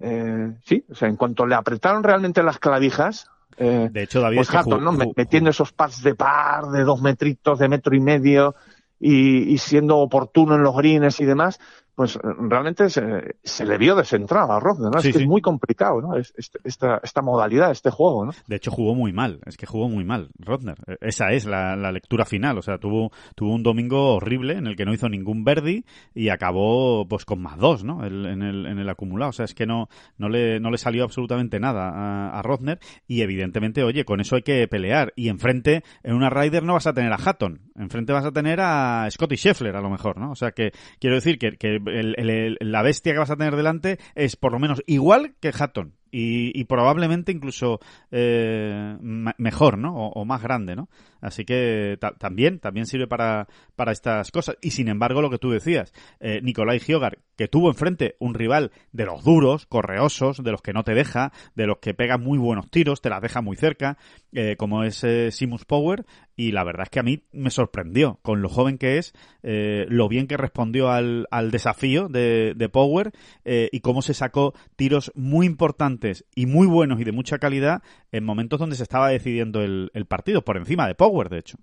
[0.00, 3.26] Eh, sí, o sea, en cuanto le apretaron realmente las clavijas,
[3.58, 4.92] eh, De hecho, David, pues es Hatton, ¿no?
[5.16, 8.54] Metiendo esos pads de par, de dos metritos, de metro y medio,
[9.00, 11.60] y, y siendo oportuno en los greens y demás,
[11.94, 15.00] pues eh, realmente se, se le vio descentrado a Rodner, ¿no?
[15.00, 15.24] Sí, es que sí.
[15.24, 16.16] es muy complicado, ¿no?
[16.16, 18.32] Es- este- esta, esta modalidad, este juego, ¿no?
[18.46, 19.40] De hecho, jugó muy mal.
[19.46, 20.76] Es que jugó muy mal, Rodner.
[20.86, 22.58] Eh, Esa es la, la lectura final.
[22.58, 26.28] O sea, tuvo, tuvo un domingo horrible en el que no hizo ningún verdi y
[26.30, 28.04] acabó pues con más dos, ¿no?
[28.04, 29.30] El- en, el, en el acumulado.
[29.30, 32.78] O sea, es que no, no, le, no le salió absolutamente nada a, a Rodner.
[33.06, 35.12] Y evidentemente, oye, con eso hay que pelear.
[35.16, 37.60] Y enfrente, en una Ryder no vas a tener a Hatton.
[37.76, 40.30] Enfrente vas a tener a Scotty Scheffler, a lo mejor, ¿no?
[40.30, 43.56] O sea, que quiero decir que, que el- el- la bestia que vas a tener
[43.56, 45.94] delante es por lo menos igual que Hatton.
[46.16, 47.80] Y, y probablemente incluso
[48.12, 49.96] eh, mejor, ¿no?
[50.10, 50.88] O, más grande, ¿no?
[51.20, 54.56] Así que ta- también, también sirve para, para estas cosas.
[54.62, 58.70] Y sin embargo, lo que tú decías, eh, Nicolai Giogar, que tuvo enfrente un rival
[58.92, 62.38] de los duros, correosos, de los que no te deja, de los que pega muy
[62.38, 63.98] buenos tiros, te las deja muy cerca,
[64.32, 66.04] eh, como es eh, Simus Power,
[66.36, 70.08] y la verdad es que a mí me sorprendió, con lo joven que es, lo
[70.08, 73.12] bien que respondió al, al desafío de, de Power
[73.44, 76.03] y cómo se sacó tiros muy importantes
[76.34, 80.06] y muy buenos y de mucha calidad en momentos donde se estaba decidiendo el, el
[80.06, 81.58] partido, por encima de Power, de hecho.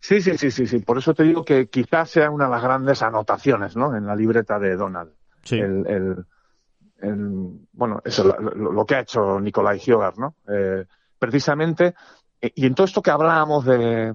[0.00, 0.78] Sí, sí, sí, sí, sí.
[0.78, 3.96] Por eso te digo que quizás sea una de las grandes anotaciones, ¿no?
[3.96, 5.12] En la libreta de Donald.
[5.42, 6.26] Sí, el, el-
[7.00, 10.36] el- bueno, eso, lo, que ha hecho Nicolai Giogar, ¿no?
[10.48, 10.84] Eh,
[11.18, 11.94] precisamente,
[12.40, 14.14] y en todo esto que hablábamos de,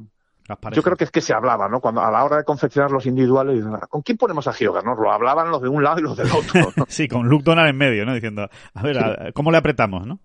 [0.73, 1.79] Yo creo que es que se hablaba, ¿no?
[1.79, 4.82] Cuando a la hora de confeccionar los individuales, ¿con quién ponemos a Hyoga?
[4.82, 4.93] ¿no?
[4.95, 6.86] Lo hablaban los de un lado y los del otro.
[6.88, 8.13] sí, con Luke Donald en medio, ¿no?
[8.13, 10.19] Diciendo, a ver, ¿cómo le apretamos, no?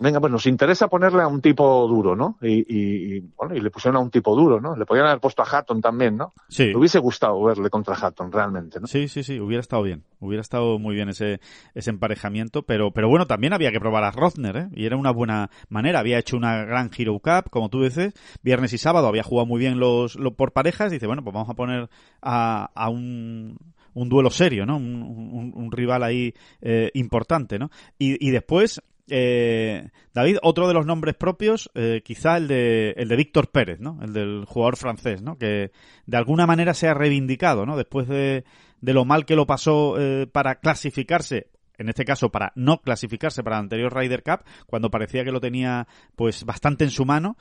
[0.00, 2.38] Venga, pues nos interesa ponerle a un tipo duro, ¿no?
[2.40, 4.74] Y, bueno, y le pusieron a un tipo duro, ¿no?
[4.74, 6.32] Le podían haber puesto a Hatton también, ¿no?
[6.48, 6.68] Sí.
[6.68, 8.86] Me hubiese gustado verle contra Hatton, realmente, ¿no?
[8.86, 10.04] Sí, sí, sí, hubiera estado bien.
[10.18, 11.40] Hubiera estado muy bien ese,
[11.74, 14.68] ese emparejamiento, pero, pero bueno, también había que probar a Rothner, ¿eh?
[14.72, 16.00] Y era una buena manera.
[16.00, 19.60] Había hecho una gran Hero Cup, como tú dices, viernes y sábado había jugado muy
[19.60, 21.90] bien los, por parejas, y dice, bueno, pues vamos a poner
[22.22, 23.58] a, a un
[23.92, 24.76] un duelo serio, ¿no?
[24.76, 27.70] Un, un, rival ahí eh, importante, ¿no?
[27.98, 33.08] Y, y después eh, David, otro de los nombres propios, eh, quizá el de, el
[33.08, 33.98] de Víctor Pérez, ¿no?
[34.02, 35.36] El del jugador francés, ¿no?
[35.36, 35.72] Que
[36.06, 37.76] de alguna manera se ha reivindicado, ¿no?
[37.76, 38.44] Después de,
[38.80, 43.42] de lo mal que lo pasó eh, para clasificarse, en este caso para no clasificarse
[43.42, 47.36] para el anterior Ryder Cup, cuando parecía que lo tenía pues bastante en su mano.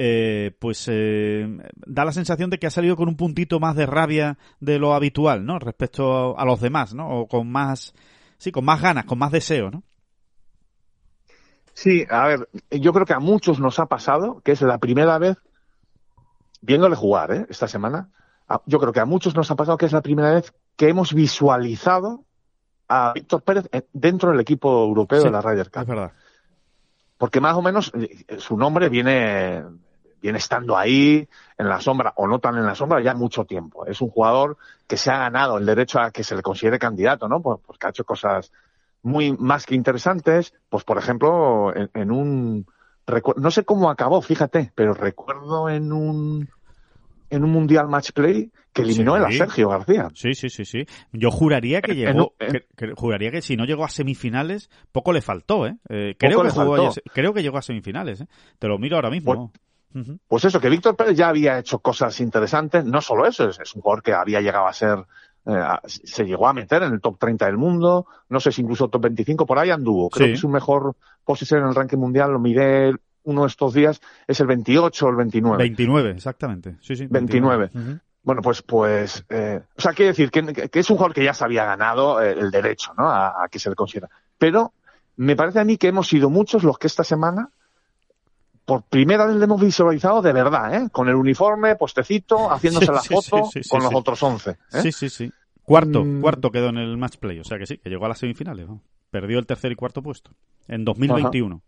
[0.00, 3.84] Eh, pues eh, da la sensación de que ha salido con un puntito más de
[3.84, 5.58] rabia de lo habitual, ¿no?
[5.58, 7.08] Respecto a los demás, ¿no?
[7.08, 7.94] O con más,
[8.36, 9.82] sí, con más ganas, con más deseo, ¿no?
[11.80, 15.16] Sí, a ver, yo creo que a muchos nos ha pasado que es la primera
[15.18, 15.36] vez,
[16.60, 17.46] viéndole jugar ¿eh?
[17.50, 18.08] esta semana,
[18.66, 21.14] yo creo que a muchos nos ha pasado que es la primera vez que hemos
[21.14, 22.24] visualizado
[22.88, 25.82] a Víctor Pérez dentro del equipo europeo de la Ryder Cup.
[25.82, 26.12] Es verdad.
[27.16, 29.62] Porque más o menos eh, su nombre viene,
[30.20, 33.86] viene estando ahí en la sombra o no tan en la sombra ya mucho tiempo.
[33.86, 34.56] Es un jugador
[34.88, 37.40] que se ha ganado el derecho a que se le considere candidato, ¿no?
[37.40, 38.50] Porque ha hecho cosas
[39.08, 42.66] muy más que interesantes, pues por ejemplo, en, un
[43.36, 46.48] no sé cómo acabó, fíjate, pero recuerdo en un
[47.30, 50.08] en un mundial match play que eliminó a Sergio García.
[50.14, 50.86] Sí, sí, sí, sí.
[51.12, 52.34] Yo juraría que llegó,
[52.96, 55.76] juraría que si no llegó a semifinales, poco le faltó, ¿eh?
[55.88, 58.28] eh creo, que creo que llegó a semifinales, ¿eh?
[58.58, 59.52] Te lo miro ahora mismo.
[59.52, 63.74] Pues, pues eso, que Víctor Pérez ya había hecho cosas interesantes, no solo eso, es,
[63.74, 64.98] un jugador que había llegado a ser
[65.46, 68.88] eh, se llegó a meter en el top 30 del mundo, no sé si incluso
[68.88, 70.10] top 25, por ahí anduvo.
[70.10, 72.92] Creo que su mejor posición en el ranking mundial, lo miré
[73.24, 75.58] uno de estos días, es el 28 o el 29.
[75.58, 76.76] 29, exactamente.
[76.80, 77.06] Sí, sí.
[77.08, 77.70] 29.
[78.22, 81.44] Bueno, pues, pues, eh, o sea, quiere decir que, es un jugador que ya se
[81.44, 83.08] había ganado eh, el derecho, ¿no?
[83.08, 84.10] A, que se le considera.
[84.36, 84.74] Pero
[85.16, 87.50] me parece a mí que hemos sido muchos los que esta semana
[88.68, 90.90] por primera vez le hemos visualizado de verdad, ¿eh?
[90.92, 94.50] Con el uniforme, postecito, haciéndose la foto con los otros 11.
[94.50, 94.56] ¿eh?
[94.82, 95.32] Sí, sí, sí.
[95.62, 96.20] Cuarto, mm.
[96.20, 98.68] cuarto quedó en el match play, o sea que sí, que llegó a las semifinales.
[99.10, 100.32] Perdió el tercer y cuarto puesto
[100.66, 101.62] en 2021.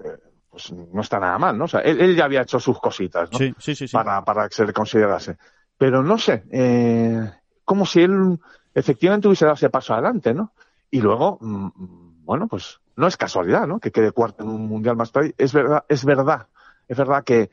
[0.00, 0.08] Eh,
[0.50, 1.64] pues no está nada mal, ¿no?
[1.64, 3.38] O sea, él, ya había hecho sus cositas, ¿no?
[3.38, 3.86] Sí, sí, sí.
[3.90, 5.38] Para, para que se le considerase.
[5.78, 7.30] Pero no sé, eh,
[7.64, 8.38] como si él
[8.74, 10.52] efectivamente hubiese dado ese paso adelante, ¿no?
[10.90, 13.78] Y luego, mm, bueno, pues no es casualidad, ¿no?
[13.78, 15.34] Que quede cuarto en un mundial más play.
[15.38, 16.48] Es verdad, es verdad,
[16.88, 17.50] es verdad que,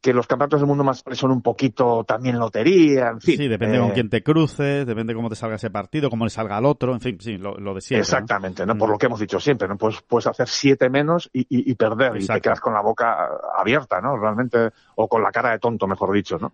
[0.00, 3.36] que los campeonatos del mundo más son un poquito también lotería, en fin.
[3.36, 6.30] Sí, depende con eh, quién te cruces, depende cómo te salga ese partido, cómo le
[6.30, 8.02] salga al otro, en fin, sí, lo, lo de siempre.
[8.02, 8.78] Exactamente, ¿no?
[8.78, 8.92] Por mm.
[8.92, 9.76] lo que hemos dicho siempre, ¿no?
[9.76, 13.28] Pues puedes hacer siete menos y, y, y perder y te quedas con la boca
[13.58, 14.16] abierta, ¿no?
[14.16, 16.52] Realmente, o con la cara de tonto, mejor dicho, ¿no?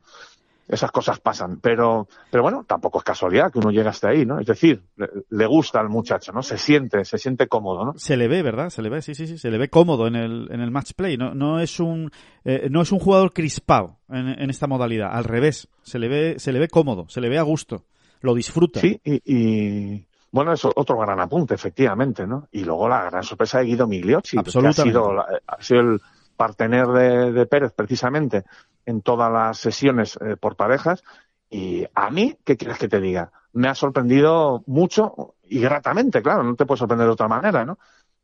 [0.68, 1.60] Esas cosas pasan.
[1.60, 4.38] Pero, pero bueno, tampoco es casualidad que uno llegue hasta ahí, ¿no?
[4.38, 4.82] Es decir,
[5.30, 6.42] le, gusta al muchacho, ¿no?
[6.42, 7.92] Se siente, se siente cómodo, ¿no?
[7.96, 8.70] Se le ve, ¿verdad?
[8.70, 10.92] Se le ve, sí, sí, sí, se le ve cómodo en el, en el match
[10.94, 11.16] play.
[11.16, 12.10] No, no es un,
[12.44, 15.10] eh, no es un jugador crispado en, en, esta modalidad.
[15.12, 17.84] Al revés, se le ve, se le ve cómodo, se le ve a gusto,
[18.20, 18.80] lo disfruta.
[18.80, 20.06] Sí, y, y...
[20.30, 22.48] Bueno, es otro gran apunte, efectivamente, ¿no?
[22.52, 26.00] Y luego la gran sorpresa de Guido Migliocci, que ha sido, ha sido el
[26.38, 28.44] partener de, de Pérez, precisamente,
[28.86, 31.02] en todas las sesiones eh, por parejas.
[31.50, 33.30] Y a mí, ¿qué quieres que te diga?
[33.52, 37.78] Me ha sorprendido mucho y gratamente, claro, no te puede sorprender de otra manera, ¿no?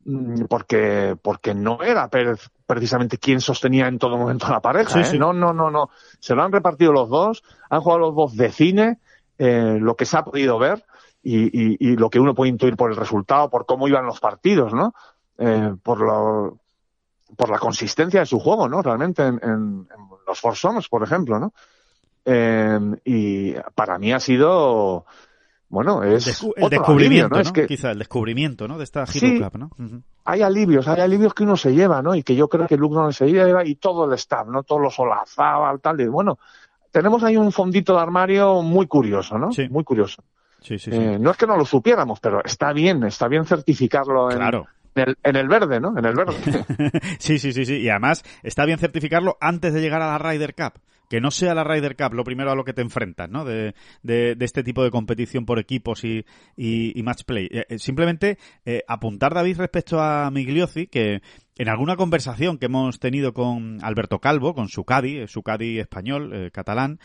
[0.05, 5.01] Mm, porque, porque no era Pérez precisamente quien sostenía en todo momento la pareja.
[5.01, 5.17] ¿eh?
[5.17, 5.89] No, no, no, no.
[6.19, 8.99] Se lo han repartido los dos, han jugado los dos de cine,
[9.37, 10.83] eh, lo que se ha podido ver
[11.21, 14.73] y, y, lo que uno puede intuir por el resultado, por cómo iban los partidos,
[14.73, 14.93] ¿no?
[15.37, 16.58] Eh, por, lo,
[17.35, 18.81] por la consistencia de su juego, ¿no?
[18.81, 19.87] Realmente en, en,
[20.27, 21.53] los Forzones, por ejemplo, ¿no?
[22.25, 25.05] Eh, y para mí ha sido,
[25.69, 27.41] bueno, es el, descubrimiento, ¿no?
[27.41, 28.77] Es que, Quizá el descubrimiento, ¿no?
[28.77, 29.69] De esta Hero Cup, ¿no?
[30.25, 32.13] Hay alivios, hay alivios que uno se lleva, ¿no?
[32.13, 34.63] Y que yo creo que Luke no se lleva y todo el staff, ¿no?
[34.63, 36.37] Todos los Olazábal, tal, y bueno,
[36.91, 39.51] tenemos ahí un fondito de armario muy curioso, ¿no?
[39.51, 39.67] Sí.
[39.69, 40.23] Muy curioso.
[40.61, 44.29] Sí, sí, eh, no es que no lo supiéramos, pero está bien, está bien certificarlo
[44.29, 45.97] en, claro en el, verde, ¿no?
[45.97, 46.35] En el verde.
[47.19, 47.77] sí, sí, sí, sí.
[47.77, 50.81] Y además está bien certificarlo antes de llegar a la Ryder Cup.
[51.09, 53.43] Que no sea la Ryder Cup lo primero a lo que te enfrentas, ¿no?
[53.43, 53.73] De,
[54.03, 56.23] este tipo de competición por equipos y,
[56.55, 57.47] y, match play.
[57.51, 61.23] Eh, eh, simplemente eh, apuntar, David, respecto a Migliozzi, que
[61.57, 66.51] en alguna conversación que hemos tenido con Alberto Calvo, con su Cadi, su Cadi español,
[66.53, 66.99] catalán,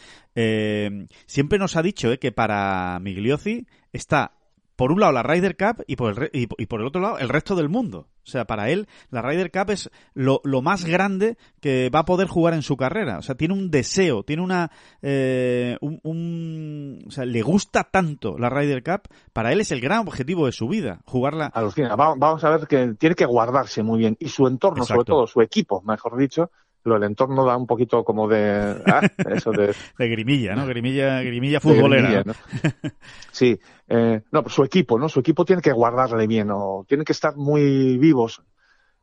[1.26, 4.32] siempre nos ha dicho que para Migliosi está
[4.76, 7.28] por un lado la Ryder Cup y por, el y, por el otro lado el
[7.28, 8.08] resto del mundo.
[8.24, 12.04] O sea, para él la Ryder Cup es lo, lo, más grande que va a
[12.04, 13.18] poder jugar en su carrera.
[13.18, 14.70] O sea, tiene un deseo, tiene una...
[15.02, 19.02] Eh, un, o sea, le gusta tanto la Ryder Cup.
[19.32, 21.52] Para él es el gran objetivo de su vida, jugarla.
[21.96, 24.16] Vamos a ver que tiene que guardarse muy bien.
[24.18, 26.50] Y su entorno, sobre todo su equipo, mejor dicho,
[26.84, 30.66] pero el entorno da un poquito como de ah, eso de, de grimilla, ¿no?
[30.66, 32.22] Grimilla, grimilla futbolera.
[32.24, 32.34] ¿no?
[33.32, 33.58] Sí,
[33.88, 35.08] eh, no, pues su equipo, ¿no?
[35.08, 38.42] Su equipo tiene que guardarle bien, o tienen que estar muy vivos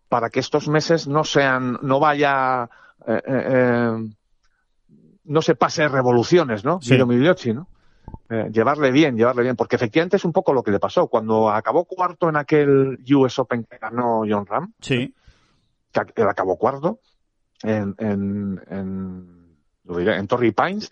[0.07, 2.69] para que estos meses no sean, no vaya,
[3.07, 4.09] eh, eh, eh
[5.23, 6.81] no se pase revoluciones, ¿no?
[6.81, 6.97] Sí.
[6.97, 7.67] ¿no?
[8.29, 11.49] Eh, llevarle bien, llevarle bien, porque efectivamente es un poco lo que le pasó cuando
[11.49, 14.73] acabó cuarto en aquel US Open que ganó John Ram.
[14.81, 15.15] Sí.
[15.91, 16.99] Que él acabó cuarto
[17.63, 20.91] en, en, en, lo diré, en Torrey Pines,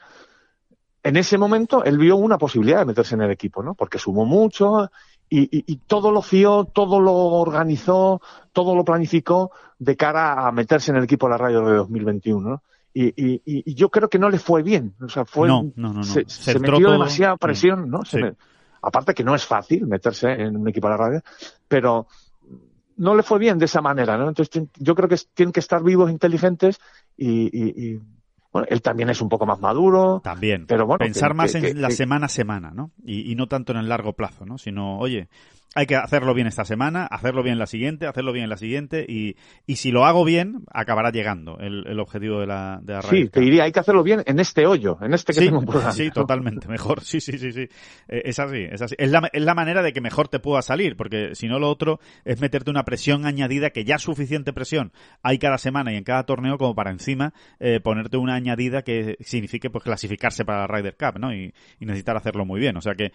[1.03, 3.73] en ese momento él vio una posibilidad de meterse en el equipo, ¿no?
[3.73, 4.91] Porque sumó mucho
[5.29, 10.51] y, y, y, todo lo fió, todo lo organizó, todo lo planificó de cara a
[10.51, 12.63] meterse en el equipo de la radio de 2021, ¿no?
[12.93, 14.95] Y, y, y, yo creo que no le fue bien.
[14.99, 15.47] O sea, fue.
[15.47, 16.93] No, no, no, se, se, se metió todo...
[16.93, 18.03] demasiada presión, ¿no?
[18.03, 18.17] Sí.
[18.17, 18.33] Me,
[18.81, 21.21] aparte que no es fácil meterse en un equipo de la radio,
[21.67, 22.07] pero
[22.99, 24.27] no le fue bien de esa manera, ¿no?
[24.27, 26.79] Entonces yo creo que tienen que estar vivos, inteligentes
[27.15, 27.99] y, y, y
[28.51, 30.19] bueno, él también es un poco más maduro.
[30.21, 30.65] También.
[30.67, 32.91] Pero bueno, pensar que, más que, en que, la semana a semana, ¿no?
[33.03, 34.57] Y, y, no tanto en el largo plazo, ¿no?
[34.57, 35.29] Sino, oye,
[35.75, 39.35] hay que hacerlo bien esta semana, hacerlo bien la siguiente, hacerlo bien la siguiente y,
[39.67, 43.29] y si lo hago bien, acabará llegando el, el objetivo de la, de la Sí,
[43.29, 45.79] te diría, hay que hacerlo bien en este hoyo, en este que sí, tengo por
[45.91, 47.67] Sí, totalmente, mejor, sí, sí, sí, sí.
[48.07, 48.95] Eh, es así, es así.
[48.97, 51.69] Es la, es la manera de que mejor te pueda salir, porque si no lo
[51.69, 54.91] otro es meterte una presión añadida que ya suficiente presión
[55.21, 59.17] hay cada semana y en cada torneo como para encima eh, ponerte una añadida que
[59.21, 61.33] signifique pues clasificarse para la Ryder Cup, ¿no?
[61.33, 62.75] Y, y necesitar hacerlo muy bien.
[62.77, 63.11] O sea que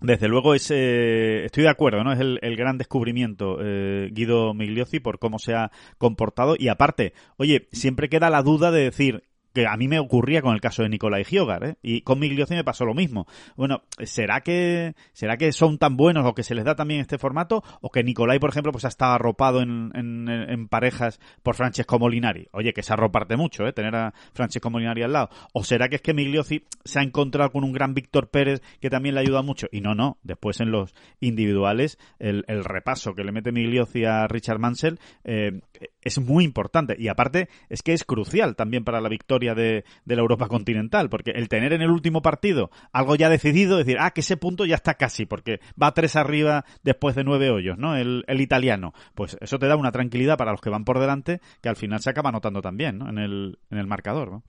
[0.00, 2.12] desde luego es, eh, estoy de acuerdo, ¿no?
[2.12, 7.14] Es el, el gran descubrimiento eh, Guido Migliozzi por cómo se ha comportado y aparte,
[7.36, 9.24] oye, siempre queda la duda de decir,
[9.58, 11.74] que a mí me ocurría con el caso de Nicolai Giogar, ¿eh?
[11.82, 13.26] Y con Migliozzi me pasó lo mismo.
[13.56, 17.18] Bueno, ¿será que, será que son tan buenos o que se les da también este
[17.18, 17.64] formato?
[17.80, 21.98] O que Nicolai, por ejemplo, pues ha estado arropado en, en, en parejas por Francesco
[21.98, 22.46] Molinari.
[22.52, 23.72] Oye, que se arroparte mucho, ¿eh?
[23.72, 25.30] Tener a Francesco Molinari al lado.
[25.52, 28.90] ¿O será que es que Migliozzi se ha encontrado con un gran Víctor Pérez que
[28.90, 29.66] también le ayuda mucho?
[29.72, 30.18] Y no, no.
[30.22, 35.60] Después en los individuales, el, el repaso que le mete Migliozzi a Richard Mansell, eh,
[36.02, 36.96] es muy importante.
[36.98, 41.08] Y aparte, es que es crucial también para la victoria de, de, la Europa continental,
[41.10, 44.64] porque el tener en el último partido algo ya decidido, decir, ah, que ese punto
[44.64, 47.96] ya está casi, porque va tres arriba después de nueve hoyos, ¿no?
[47.96, 48.92] El, el italiano.
[49.14, 52.00] Pues eso te da una tranquilidad para los que van por delante, que al final
[52.00, 53.08] se acaba notando también, ¿no?
[53.08, 54.42] En el, en el marcador, ¿no?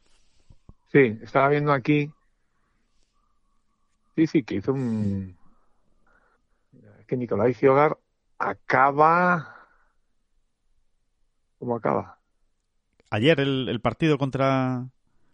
[0.91, 2.12] Sí, estaba viendo aquí.
[4.16, 5.38] Sí, sí, que hizo un.
[7.08, 7.97] Que Nicolai Giogar
[8.38, 9.59] acaba.
[11.60, 12.18] ¿Cómo acaba?
[13.12, 14.88] Ayer el, el partido contra,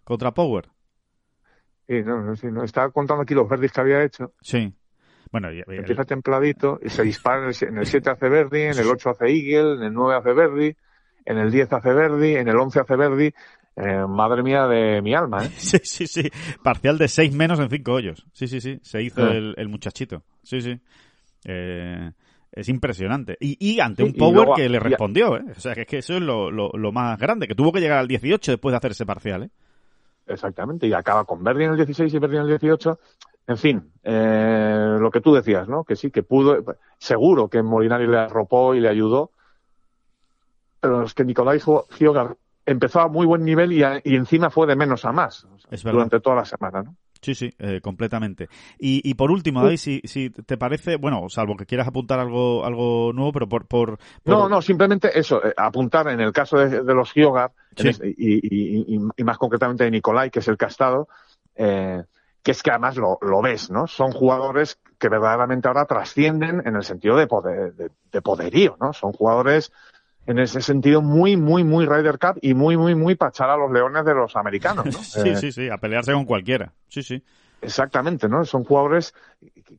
[0.03, 0.69] contra Power.
[1.87, 4.33] Sí, no, no, sí, no, estaba contando aquí los verdes que había hecho.
[4.41, 4.73] Sí.
[5.31, 8.87] Bueno, empieza templadito y se dispara en el, en el 7 hace Verdi, en el
[8.87, 10.75] 8 hace Eagle, en el 9 hace Verdi,
[11.25, 13.33] en el 10 hace Verdi, en el 11 hace Verdi.
[13.77, 15.49] Eh, madre mía de mi alma, ¿eh?
[15.57, 16.31] Sí, sí, sí.
[16.63, 18.25] Parcial de 6 menos en 5 hoyos.
[18.31, 18.79] Sí, sí, sí.
[18.81, 19.37] Se hizo eh.
[19.37, 20.23] el, el, muchachito.
[20.43, 20.79] Sí, sí.
[21.43, 22.11] Eh,
[22.55, 23.37] es impresionante.
[23.39, 25.43] Y, y ante sí, un Power luego, que le respondió, ¿eh?
[25.55, 27.81] O sea, que es que eso es lo, lo, lo, más grande, que tuvo que
[27.81, 29.49] llegar al 18 después de hacer ese parcial, ¿eh?
[30.27, 32.99] Exactamente, y acaba con Verdi en el 16 y Verdi en el 18.
[33.47, 35.83] En fin, eh, lo que tú decías, ¿no?
[35.83, 36.63] Que sí, que pudo,
[36.97, 39.31] seguro que Molinari le arropó y le ayudó,
[40.79, 41.59] pero es que Nicolai
[41.91, 45.43] Giogar empezó a muy buen nivel y, a, y encima fue de menos a más
[45.43, 46.95] o sea, durante toda la semana, ¿no?
[47.25, 48.49] Sí, sí, eh, completamente.
[48.77, 52.63] Y, y, por último, David, si, si te parece, bueno, salvo que quieras apuntar algo
[52.63, 53.65] algo nuevo, pero por...
[53.65, 54.31] por, por...
[54.31, 57.87] No, no, simplemente eso, eh, apuntar en el caso de, de los Giogar, sí.
[57.87, 61.07] este, y, y, y, más concretamente de Nicolai, que es el castado,
[61.55, 62.03] eh,
[62.43, 63.87] que es que además lo, lo, ves, ¿no?
[63.87, 68.93] Son jugadores que verdaderamente ahora trascienden en el sentido de, poder, de, de poderío, ¿no?
[68.93, 69.71] Son jugadores
[70.27, 73.57] en ese sentido muy, muy, muy Ryder Cup y muy, muy, muy para echar a
[73.57, 74.85] los leones de los americanos.
[74.85, 74.91] ¿no?
[75.03, 76.73] sí, eh, sí, sí, a pelearse con cualquiera.
[76.87, 77.23] Sí, sí.
[77.61, 78.45] Exactamente, ¿no?
[78.45, 79.13] Son jugadores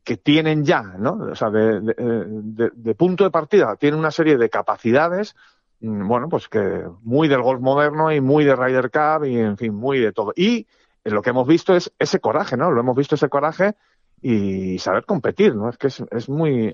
[0.02, 1.12] que tienen ya, ¿no?
[1.30, 5.36] O sea, de, de, de, de punto de partida, tienen una serie de capacidades,
[5.80, 9.56] mm, bueno, pues que muy del golf moderno y muy de Ryder Cup y, en
[9.56, 10.32] fin, muy de todo.
[10.34, 10.66] Y
[11.04, 12.70] lo que hemos visto es ese coraje, ¿no?
[12.70, 13.74] Lo hemos visto ese coraje
[14.20, 15.68] y saber competir, ¿no?
[15.68, 16.72] Es que es, es muy,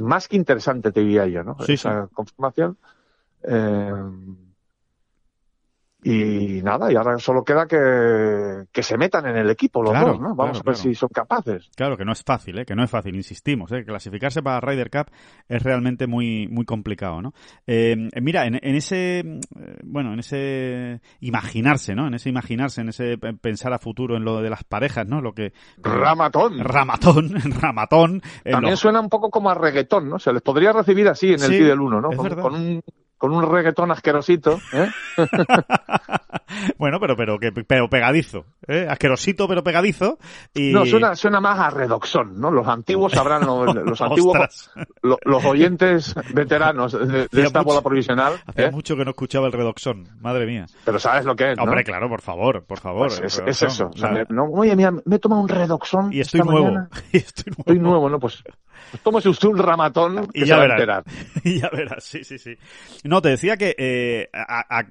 [0.00, 1.56] más que interesante, te diría yo, ¿no?
[1.60, 2.14] Sí, Esa sí.
[2.14, 2.78] confirmación
[3.44, 3.92] Eh,
[6.04, 10.08] y nada, y ahora solo queda que, que se metan en el equipo los Claro,
[10.08, 10.34] dos, ¿no?
[10.34, 10.76] Vamos claro, a ver claro.
[10.76, 11.70] si son capaces.
[11.76, 12.64] Claro que no es fácil, ¿eh?
[12.64, 13.70] que no es fácil, insistimos.
[13.70, 13.84] ¿eh?
[13.84, 15.12] Clasificarse para Ryder Cup
[15.48, 17.32] es realmente muy muy complicado, ¿no?
[17.68, 19.40] Eh, mira, en, en ese,
[19.92, 22.06] bueno, en ese imaginarse, ¿no?
[22.06, 25.20] En ese imaginarse, en ese pe- pensar a futuro en lo de las parejas, ¿no?
[25.20, 26.58] Lo que Ramatón.
[26.60, 27.30] ramatón,
[27.60, 28.22] ramatón.
[28.42, 30.18] También suena un poco como a reggaetón, ¿no?
[30.18, 32.10] Se les podría recibir así en el Sí, del 1, ¿no?
[32.10, 32.82] con un,
[33.18, 34.88] con un reggaetón asquerosito, ¿eh?
[36.78, 38.86] bueno, pero pero que pero pegadizo, ¿eh?
[38.88, 40.18] asquerosito pero pegadizo
[40.54, 42.50] y No, suena, suena más a redoxón, ¿no?
[42.50, 44.70] Los antiguos sabrán, lo- los antiguos, Ostras.
[45.02, 48.70] lo- los oyentes veteranos de, de esta mucho- bola provisional, Hacía ¿eh?
[48.70, 50.66] mucho que no escuchaba el redoxón, madre mía.
[50.84, 51.64] pero sabes lo que es, ¿no?
[51.64, 53.08] Hombre, claro, por favor, por favor.
[53.08, 53.90] Pues es, es eso.
[53.94, 56.66] O sea, me- no, oye, mira, me he tomado un redoxón y estoy esta nuevo.
[56.66, 56.88] mañana.
[57.12, 57.60] Y estoy nuevo.
[57.62, 58.18] Estoy nuevo, ¿no?
[58.18, 58.42] Pues,
[58.90, 61.04] pues tómese usted un ramatón que Y se ya va a verás.
[61.44, 62.56] y ya verás, sí, sí, sí.
[63.04, 64.86] No, te decía que eh, a- a-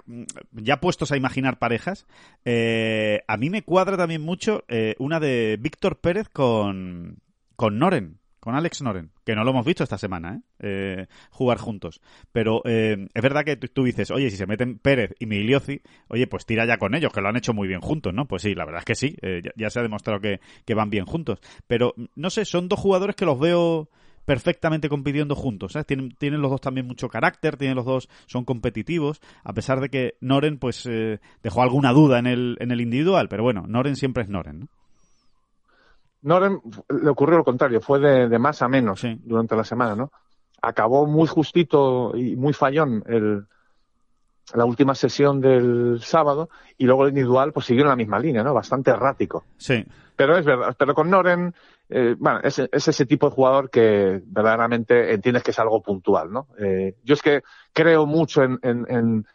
[0.53, 2.05] ya puestos a imaginar parejas,
[2.45, 7.17] eh, a mí me cuadra también mucho eh, una de Víctor Pérez con,
[7.55, 10.41] con Noren, con Alex Noren, que no lo hemos visto esta semana, ¿eh?
[10.59, 12.01] Eh, jugar juntos.
[12.31, 16.25] Pero eh, es verdad que tú, dices, oye, si se meten Pérez y Migliosi, oye,
[16.25, 18.27] pues tira ya con ellos, que lo han hecho muy bien juntos, ¿no?
[18.27, 20.73] Pues sí, la verdad es que sí, eh, ya, ya se ha demostrado que, que
[20.73, 21.39] van bien juntos.
[21.67, 23.89] Pero, no sé, son dos jugadores que los veo
[24.25, 25.73] perfectamente compitiendo juntos.
[25.73, 25.85] ¿sabes?
[25.85, 29.89] Tienen, tienen los dos también mucho carácter, tienen los dos, son competitivos, a pesar de
[29.89, 33.95] que Noren pues eh, dejó alguna duda en el, en el individual, pero bueno, Noren
[33.95, 34.67] siempre es Noren, ¿no?
[36.23, 39.19] Noren le ocurrió lo contrario, fue de, de más a menos Sí.
[39.23, 40.11] durante la semana, ¿no?
[40.61, 43.45] Acabó muy justito y muy fallón el,
[44.53, 48.43] la última sesión del sábado y luego el individual pues siguió en la misma línea,
[48.43, 48.53] ¿no?
[48.53, 49.45] Bastante errático.
[49.57, 49.83] Sí,
[50.15, 51.53] Pero es verdad, pero con Noren,
[51.89, 56.31] eh, bueno, es, es ese tipo de jugador que verdaderamente entiendes que es algo puntual,
[56.31, 56.47] ¿no?
[56.59, 57.41] Eh, yo es que
[57.73, 59.25] creo mucho en, en, en,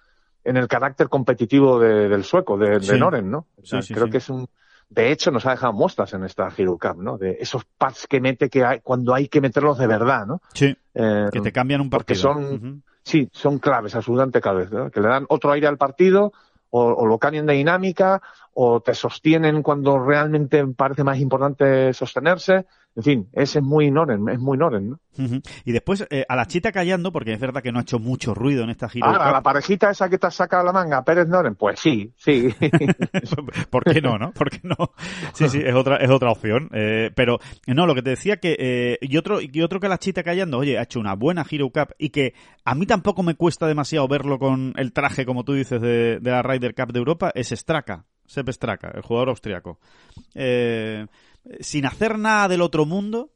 [0.44, 2.98] en el carácter competitivo de- del sueco, de, de.
[2.98, 3.46] Noren, ¿no?
[3.60, 4.46] O sea, Sí, sí, creo que es un,
[4.88, 7.18] de hecho nos ha dejado muestras en esta Hero Cup, ¿no?
[7.18, 10.40] De esos pads que mete que hay, cuando hay que meterlos de verdad, ¿no?
[10.54, 12.20] sí, Eh, que te cambian un partido.
[12.20, 12.82] son-.
[13.02, 14.90] Sí, son claves, absolutamente claves, ¿no?
[14.90, 16.32] que le dan otro aire al partido
[16.70, 18.20] o, o lo cambian de dinámica
[18.54, 22.66] o te sostienen cuando realmente parece más importante sostenerse.
[22.96, 25.00] En fin, ese es muy Noren, es muy Noren, ¿no?
[25.66, 28.34] Y después, eh, a la chita callando, porque es verdad que no ha hecho mucho
[28.34, 29.06] ruido en esta gira.
[29.06, 32.54] Ahora, la parejita esa que te has sacado la manga, Pérez Noren, pues sí, sí.
[33.70, 34.32] ¿Por qué no, no?
[34.32, 34.92] ¿Por qué no?
[35.34, 36.70] Sí, sí, es otra, es otra opción.
[36.72, 39.98] Eh, pero, no, lo que te decía que, eh, y otro, y otro que la
[39.98, 42.32] chita callando, oye, ha hecho una buena Hero Cup y que
[42.64, 46.30] a mí tampoco me cuesta demasiado verlo con el traje, como tú dices, de, de
[46.30, 49.78] la Ryder Cup de Europa, es Straka, Sepp Straka, el jugador austriaco.
[50.34, 51.06] Eh,
[51.60, 53.30] sin hacer nada del otro mundo,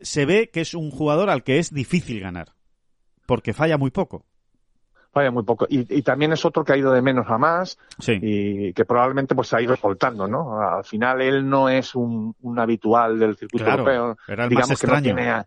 [0.00, 2.54] se ve que es un jugador al que es difícil ganar.
[3.26, 4.24] Porque falla muy poco.
[5.12, 5.66] Vaya, muy poco.
[5.68, 8.16] Y, y también es otro que ha ido de menos a más Sí.
[8.22, 10.60] y que probablemente pues se ha ido soltando, ¿no?
[10.60, 14.16] Al final él no es un, un habitual del circuito Claro, europeo.
[14.28, 15.44] era el Digamos más que no tiene,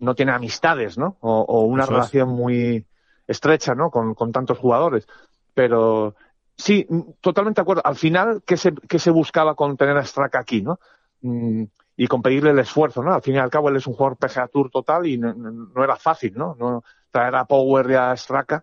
[0.00, 1.16] no tiene amistades, ¿no?
[1.20, 1.96] O, o una Eso es.
[1.98, 2.84] relación muy
[3.28, 3.90] estrecha, ¿no?
[3.90, 5.06] Con, con tantos jugadores.
[5.54, 6.16] Pero
[6.56, 6.84] sí,
[7.20, 7.82] totalmente de acuerdo.
[7.84, 10.80] Al final, ¿qué se, qué se buscaba con tener a Straka aquí, no?
[11.22, 11.64] Mm,
[11.96, 13.12] y con pedirle el esfuerzo, ¿no?
[13.14, 15.82] Al fin y al cabo él es un jugador PGA Tour total y no, no-
[15.84, 16.54] era fácil, ¿no?
[16.58, 18.62] no traer a Power y a Straka.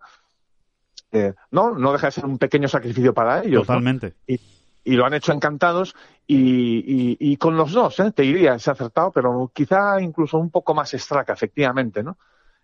[1.12, 3.62] eh, no, no deja de ser un pequeño sacrificio para ellos.
[3.62, 3.66] ¿no?
[3.66, 4.14] Totalmente.
[4.86, 5.96] y lo han hecho encantados
[6.28, 8.12] y, y, y con los dos, ¿eh?
[8.12, 12.18] te diría, se ha acertado, pero quizá incluso un poco más extraca, efectivamente, ¿no?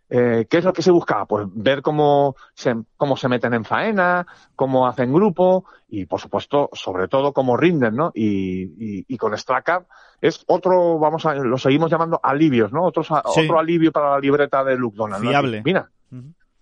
[0.10, 1.26] Eh, ¿Qué es lo que se buscaba?
[1.26, 6.70] Pues ver cómo se, cómo se meten en faena, cómo hacen grupo y, por supuesto,
[6.74, 8.12] sobre todo, cómo rinden, ¿no?
[8.16, 9.86] Y, y, y con Straka
[10.20, 12.84] es otro, vamos a, lo seguimos llamando alivios, ¿no?
[12.86, 13.42] Otros, Sí.
[13.42, 15.24] Otro alivio para la libreta de Luke Donald.
[15.24, 15.30] ¿no?
[15.30, 15.62] Fiable.
[15.64, 15.90] Mira,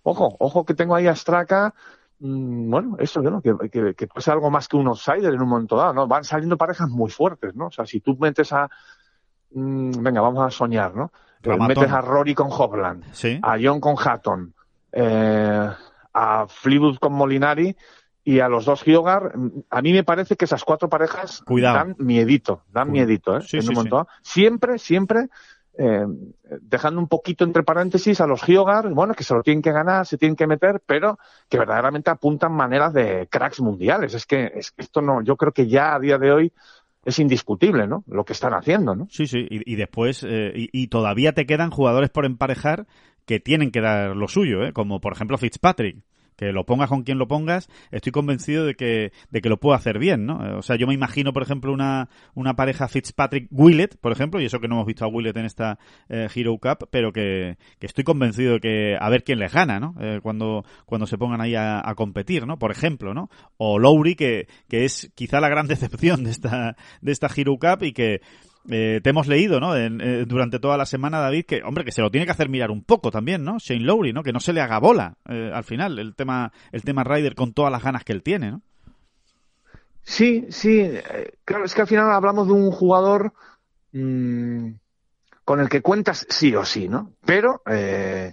[0.02, 1.74] ojo, ojo que tengo ahí a Straka,
[2.20, 3.40] mm, bueno, eso, ¿no?
[3.40, 6.06] que, que, que puede ser algo más que un outsider en un momento dado, ¿no?
[6.06, 7.68] Van saliendo parejas muy fuertes, ¿no?
[7.68, 8.68] O sea, si tú metes a,
[9.52, 11.10] mm, venga, vamos a soñar, ¿no?
[11.42, 11.68] Ramatón.
[11.68, 13.38] metes a Rory con Hopland, Sí.
[13.42, 14.54] a John con Hatton,
[14.92, 15.68] eh,
[16.14, 17.76] a Fleetwood con Molinari
[18.24, 21.76] y a los dos Hyogar, mm, a mí me parece que esas cuatro parejas Cuidado.
[21.76, 23.06] dan miedito, dan Cuidado.
[23.06, 23.42] miedito, ¿eh?
[23.42, 24.08] Sí, en sí, un dado.
[24.22, 25.28] Siempre, siempre
[25.80, 26.04] eh,
[26.60, 30.04] dejando un poquito entre paréntesis a los Hyogar, bueno, que se lo tienen que ganar,
[30.06, 34.12] se tienen que meter, pero que verdaderamente apuntan maneras de cracks mundiales.
[34.12, 36.52] Es que, es que esto no, yo creo que ya a día de hoy
[37.08, 38.04] es indiscutible, ¿no?
[38.06, 39.06] Lo que están haciendo, ¿no?
[39.10, 42.86] Sí, sí, y, después, eh, y, y todavía te quedan jugadores por emparejar
[43.24, 44.72] que tienen que dar lo suyo, ¿eh?
[44.72, 45.98] como por ejemplo Fitzpatrick,
[46.38, 49.74] que lo pongas con quien lo pongas, estoy convencido de que, de que lo puedo
[49.74, 50.58] hacer bien, ¿no?
[50.58, 54.60] O sea, yo me imagino, por ejemplo, una, una pareja Fitzpatrick-Willett, por ejemplo, y eso
[54.60, 58.04] que no hemos visto a Willett en esta eh, Hero Cup, pero que, que, estoy
[58.04, 59.96] convencido de que a ver quién les gana, ¿no?
[60.00, 62.56] Eh, cuando, cuando se pongan ahí a, a, competir, ¿no?
[62.56, 63.30] Por ejemplo, ¿no?
[63.56, 67.82] O Lowry, que, que es quizá la gran decepción de esta, de esta Hero Cup
[67.82, 68.20] y que,
[68.70, 69.76] eh, te hemos leído, ¿no?
[69.76, 72.48] En, eh, durante toda la semana, David, que, hombre, que se lo tiene que hacer
[72.48, 73.58] mirar un poco también, ¿no?
[73.58, 74.22] Shane Lowry, ¿no?
[74.22, 77.52] Que no se le haga bola eh, al final el tema, el tema Ryder con
[77.52, 78.62] todas las ganas que él tiene, ¿no?
[80.02, 80.80] Sí, sí.
[80.80, 83.32] Eh, claro, es que al final hablamos de un jugador
[83.92, 84.70] mmm,
[85.44, 87.12] con el que cuentas sí o sí, ¿no?
[87.24, 88.32] Pero eh,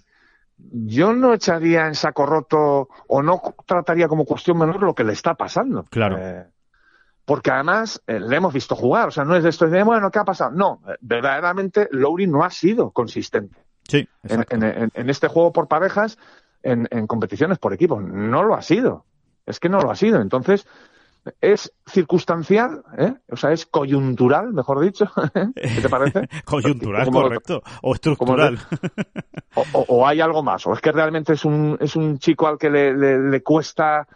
[0.57, 5.13] yo no echaría en saco roto o no trataría como cuestión menor lo que le
[5.13, 5.84] está pasando.
[5.89, 6.17] Claro.
[7.26, 10.11] Porque además eh, le hemos visto jugar, o sea, no es de esto de, bueno,
[10.11, 10.51] ¿qué ha pasado?
[10.51, 13.65] No, eh, verdaderamente Lowry no ha sido consistente.
[13.88, 16.17] Sí, en, en, en, este juego por parejas,
[16.63, 19.05] en, en competiciones por equipos, no lo ha sido.
[19.45, 20.21] Es que no lo ha sido.
[20.21, 20.65] Entonces,
[21.41, 23.13] es circunstancial, ¿eh?
[23.32, 25.11] o sea, es coyuntural, mejor dicho.
[25.55, 26.28] ¿Qué te parece?
[26.45, 27.61] coyuntural, correcto.
[27.82, 28.59] O estructural.
[29.55, 30.65] o, o, o, hay algo más.
[30.67, 34.07] O es que realmente es un, es un chico al que le, le, le cuesta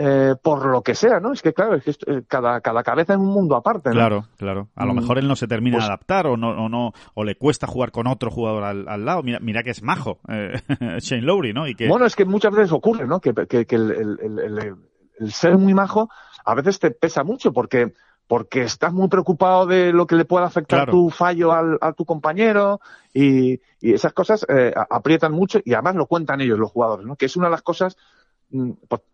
[0.00, 1.32] eh, por lo que sea, ¿no?
[1.32, 3.96] Es que claro, es que esto, cada, cada cabeza es un mundo aparte, ¿no?
[3.96, 4.68] Claro, claro.
[4.76, 7.24] A lo mejor él no se termina pues, de adaptar o no, o no, o
[7.24, 9.24] le cuesta jugar con otro jugador al, al lado.
[9.24, 10.52] Mira, mira que es majo, eh,
[11.00, 11.66] Shane Lowry, ¿no?
[11.66, 11.88] Y que...
[11.88, 13.20] Bueno, es que muchas veces ocurre, ¿no?
[13.20, 14.76] Que, que, que el, el, el,
[15.18, 16.08] el, ser muy majo
[16.44, 17.92] a veces te pesa mucho porque
[18.28, 20.92] porque estás muy preocupado de lo que le pueda afectar claro.
[20.92, 22.78] tu fallo al, a tu compañero
[23.12, 27.16] y, y esas cosas eh, aprietan mucho y además lo cuentan ellos los jugadores, ¿no?
[27.16, 27.96] Que es una de las cosas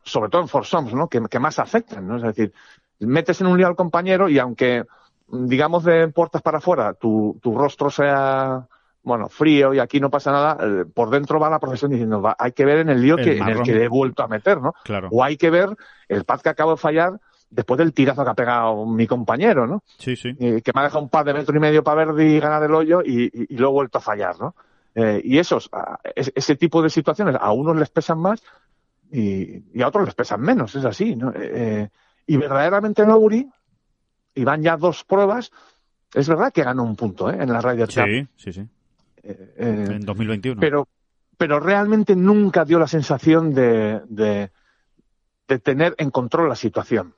[0.05, 1.09] sobre todo en foursomes, ¿no?
[1.09, 2.17] Que, que, más afectan, ¿no?
[2.17, 2.53] Es decir,
[3.01, 4.85] metes en un lío al compañero y aunque,
[5.29, 8.67] digamos, de puertas para afuera, tu, tu rostro sea,
[9.03, 12.37] bueno, frío y aquí no pasa nada, eh, por dentro va la profesión diciendo, va,
[12.39, 14.61] hay que ver en el lío el que, en el que he vuelto a meter,
[14.61, 14.75] ¿no?
[14.85, 15.09] Claro.
[15.11, 15.71] O hay que ver
[16.09, 17.21] el pad que acabo de fallar
[17.51, 19.83] después del tirazo que ha pegado mi compañero, ¿no?
[19.99, 20.31] Sí, sí.
[20.39, 22.63] Eh, que me ha dejado un pad de metro y medio para ver y ganar
[22.63, 24.55] el hoyo y, y, y lo he vuelto a fallar, ¿no?
[24.95, 25.71] Eh, y esos,
[26.15, 28.43] ese tipo de situaciones a unos les pesan más
[29.15, 31.15] y, y, a otros les pesan menos, es así.
[31.15, 31.33] ¿no?
[31.37, 31.89] Eh,
[32.27, 33.49] y verdaderamente Lowry,
[34.35, 35.53] y van ya dos pruebas,
[36.13, 37.37] es verdad que ganó un punto ¿eh?
[37.41, 38.05] en la Ryder Cup.
[38.05, 38.69] Sí, sí, sí.
[39.23, 40.61] Eh, en 2021.
[40.61, 40.89] Pero,
[41.39, 44.51] pero realmente nunca dio la sensación de, de,
[45.47, 47.15] de tener en control la situación.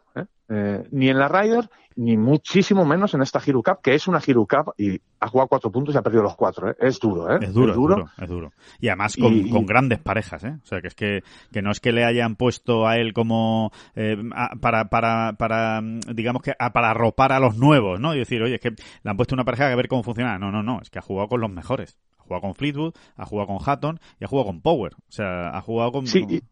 [0.48, 4.20] Eh, ni en la Ryder, ni muchísimo menos en esta Hero Cup, que es una
[4.24, 6.70] Hero Cup y ha jugado cuatro puntos y ha perdido los cuatro.
[6.70, 6.76] ¿eh?
[6.78, 7.38] Es duro, ¿eh?
[7.40, 8.10] Es duro, es duro.
[8.16, 8.52] Es duro.
[8.78, 10.56] Y además con, y, con, grandes parejas, ¿eh?
[10.62, 13.72] O sea, que es que, que no es que le hayan puesto a él como
[13.96, 18.14] eh, a, para, para, para, digamos que a, para arropar a los nuevos, ¿no?
[18.14, 20.38] Y decir, oye, es que le han puesto una pareja a ver cómo funciona.
[20.38, 21.98] No, no, no, es que ha jugado con los mejores.
[22.18, 24.94] Ha jugado con Fleetwood, ha jugado con Hatton y ha jugado con Power.
[24.94, 26.06] O sea, ha jugado con...
[26.06, 26.42] Sí, y,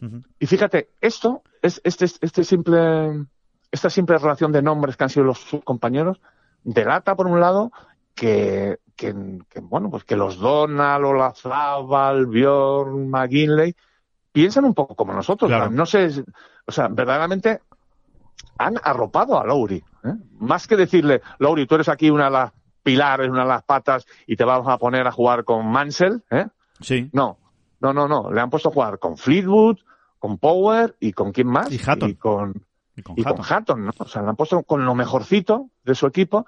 [0.00, 0.24] uh -huh.
[0.38, 3.26] y fíjate, esto, es este, este simple
[3.70, 6.20] esta simple relación de nombres que han sido los compañeros
[6.64, 7.70] delata, por un lado,
[8.14, 9.14] que, que,
[9.48, 13.76] que bueno, pues que los Donald, Olazábal, Bjorn, McGinley
[14.32, 15.48] piensan un poco como nosotros.
[15.48, 15.70] Claro.
[15.70, 16.24] No sé,
[16.66, 17.60] o sea, verdaderamente
[18.58, 19.84] han arropado a Lowry.
[20.04, 20.14] ¿eh?
[20.40, 24.06] Más que decirle, Lowry, tú eres aquí una de las pilares, una de las patas
[24.26, 26.46] y te vamos a poner a jugar con Mansell, ¿eh?
[26.80, 27.08] Sí.
[27.12, 27.38] No,
[27.80, 28.30] no, no, no.
[28.30, 29.78] Le han puesto a jugar con Fleetwood,
[30.18, 31.70] con Power y con quién más.
[31.72, 32.10] Y Hatton.
[32.10, 32.54] Y con,
[32.96, 33.36] y con y Hatton.
[33.36, 33.92] con Hatton, ¿no?
[33.98, 36.46] O sea, le han puesto con lo mejorcito de su equipo,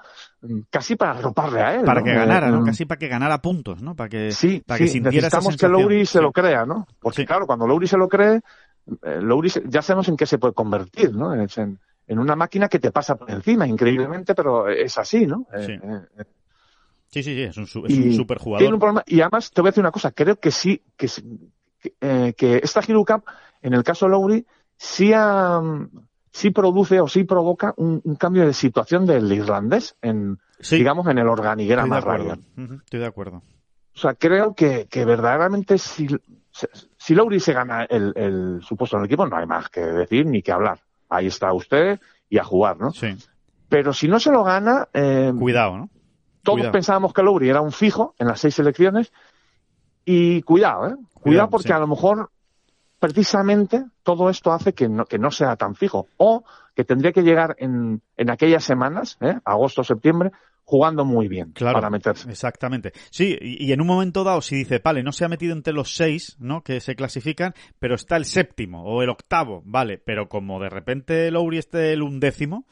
[0.71, 1.85] casi para arroparle a él.
[1.85, 2.07] Para ¿no?
[2.07, 2.61] que ganara, ¿no?
[2.63, 3.95] Eh, Casi para que ganara puntos, ¿no?
[3.95, 5.69] Para que, Sí, para sí, que sintiera esa necesitamos que.
[5.83, 6.23] Lowry se Sí.
[6.25, 6.87] lo crea, ¿no?
[7.01, 8.41] Porque claro, cuando Lowry se lo cree,
[9.03, 11.35] eh, Lowry se- ya sabemos en qué se puede convertir, ¿no?
[11.35, 11.47] En,
[12.07, 15.47] en una máquina que te pasa por encima, increíblemente, pero es así, ¿no?
[15.53, 15.73] Eh, Sí.
[15.73, 16.25] eh, eh,
[17.11, 18.75] Sí, sí, sí, es un, es y un super tiene jugador.
[18.75, 21.09] un problema, y además te voy a decir una cosa, creo que sí, que,
[22.01, 23.25] eh, que esta Hero Cup,
[23.63, 24.47] en el caso de Lowry,
[24.77, 25.61] sí, ha,
[26.31, 31.07] sí produce o sí provoca un, un cambio de situación del irlandés en, Sí, digamos,
[31.07, 32.39] en el estoy de organigrama acuerdo.
[32.57, 33.43] Ujú, Estoy de acuerdo.
[33.95, 36.07] O sea, creo que, que verdaderamente si,
[36.97, 39.81] si Lowry se gana el, el su puesto en el equipo, no hay más que
[39.81, 40.79] decir ni que hablar.
[41.09, 41.99] Ahí está usted
[42.29, 42.91] y a jugar, ¿no?
[42.93, 43.17] Sí.
[43.69, 45.91] Pero si no se lo gana, eh, Cuidado, ¿no?
[46.43, 46.73] Todos cuidado.
[46.73, 49.13] pensábamos que Lowry era un fijo en las seis selecciones
[50.05, 50.91] y cuidado, ¿eh?
[50.95, 51.73] Cuidado, Cuidado, porque sí.
[51.75, 52.31] a lo mejor
[52.99, 57.23] precisamente todo esto hace que no, que no sea tan fijo o que tendría que
[57.23, 59.39] llegar en, en aquellas semanas, ¿eh?
[59.45, 60.31] agosto, septiembre,
[60.65, 61.75] jugando muy bien Claro.
[61.75, 62.31] para meterse.
[62.31, 62.93] Exactamente.
[63.11, 65.73] Sí, y, y en un momento dado, si dice, vale, no se ha metido entre
[65.73, 66.63] los seis, ¿no?
[66.63, 71.31] Que se clasifican, pero está el séptimo o el octavo, vale, pero como de repente
[71.31, 72.67] Lowry esté el undécimo,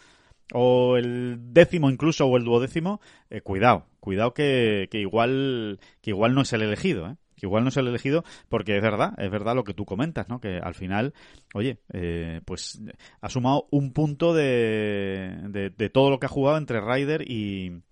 [0.53, 6.34] o el décimo incluso, o el duodécimo, eh, cuidado, cuidado que, que igual, que igual
[6.34, 7.16] no es el elegido, ¿eh?
[7.36, 10.28] que igual no es el elegido porque es verdad, es verdad lo que tú comentas,
[10.28, 10.40] ¿no?
[10.40, 11.14] Que al final,
[11.55, 12.80] oye, eh, pues
[13.20, 17.82] ha sumado un punto de, de, de, todo lo que ha jugado entre Ryder y,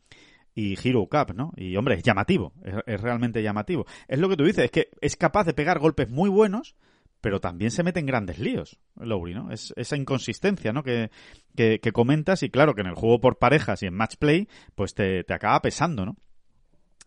[0.55, 1.53] y Hero Cup, ¿no?
[1.57, 3.85] Y hombre, es llamativo, es, es, realmente llamativo.
[4.09, 6.75] Es lo que tú dices, es que es capaz de pegar golpes muy buenos,
[7.25, 9.51] pero también se mete en grandes líos, Lowry, ¿no?
[9.51, 10.83] Es esa inconsistencia, ¿no?
[10.83, 11.11] Que,
[11.57, 14.47] que, que, comentas y claro que en el juego por parejas y en match play,
[14.75, 16.17] pues te, te acaba pesando, ¿no?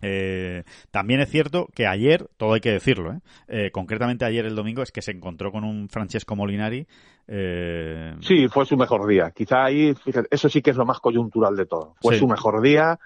[0.01, 3.19] Eh, también es cierto que ayer, todo hay que decirlo, ¿eh?
[3.47, 6.87] Eh, concretamente ayer el domingo, es que se encontró con un Francesco Molinari.
[7.27, 9.29] Eh, Sí, fue su mejor día.
[9.35, 11.93] Quizá ahí, fíjate, eso sí que es lo más coyuntural de todo.
[12.01, 12.21] Fue Sí.
[12.21, 12.99] su mejor día,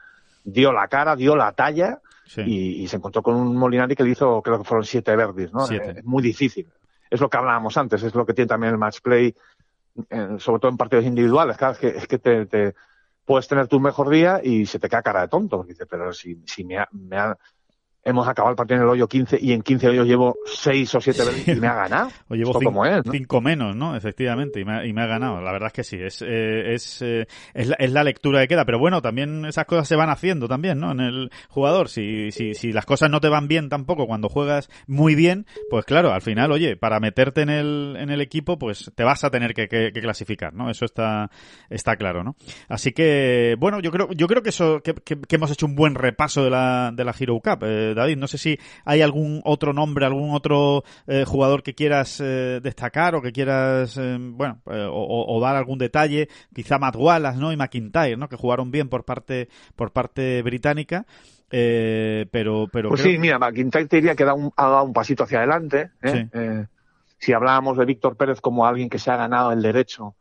[0.46, 2.42] dio la cara, dio la talla sí.
[2.46, 5.52] y, y se encontró con un Molinari que le hizo, creo que fueron siete verdis,
[5.52, 5.66] ¿no?
[5.68, 5.90] Siete.
[5.92, 6.68] Eh, Es muy difícil.
[7.12, 9.36] Es lo que hablábamos antes, es lo que tiene también el match play,
[10.40, 11.58] sobre todo en partidos individuales.
[11.58, 12.74] Claro, es que, es que te,
[13.26, 15.58] puedes tener tu mejor día y se te cae cara de tonto.
[15.58, 17.38] Porque dices, pero si, si me me ha-
[18.04, 21.02] hemos acabado el partido en el hoyo 15 y en 15 hoyos llevo 6 o
[21.02, 22.10] 7 verdis y me ha ganado.
[22.30, 23.12] O llevo Esto cinco, como es, ¿no?
[23.12, 23.96] cinco menos, ¿no?
[23.96, 25.42] Efectivamente, y me, ha, y me ha ganado.
[25.42, 28.48] La verdad es que sí, es, eh, es, eh, es, la, es la lectura que
[28.48, 28.66] queda.
[28.66, 30.92] Pero bueno, también esas cosas se van haciendo también, ¿no?
[30.92, 31.90] En el jugador.
[31.90, 35.86] Si, si, si las cosas no te van bien tampoco cuando juegas muy bien, pues
[35.86, 39.30] claro, al final, oye, para meterte en el, en el equipo, pues te vas a
[39.30, 40.70] tener que, que, que clasificar, ¿no?
[40.70, 41.30] Eso está,
[41.70, 42.36] está claro, ¿no?
[42.70, 45.76] Así que, bueno, yo creo, yo creo que eso, que, que, que hemos hecho un
[45.76, 47.64] buen repaso de la, de la Hero Cup.
[47.64, 52.20] Eh, David, no sé si hay algún otro nombre, algún otro eh, jugador que quieras
[52.22, 56.96] eh, destacar o que quieras, eh, bueno, eh, o, o, dar algún detalle, quizá Matt
[56.96, 57.52] Wallace, ¿no?
[57.52, 58.30] Y McIntyre, ¿no?
[58.30, 61.06] Que jugaron bien por parte, por parte británica.
[61.54, 63.14] Eh, pero, pero Pues creo...
[63.14, 65.92] sí, mira, McIntyre te diría que da un, ha dado un pasito hacia adelante.
[66.02, 66.12] ¿eh?
[66.12, 66.30] Sí.
[66.40, 66.66] Eh,
[67.18, 70.16] si hablábamos de Víctor Pérez como alguien que se ha ganado el derecho,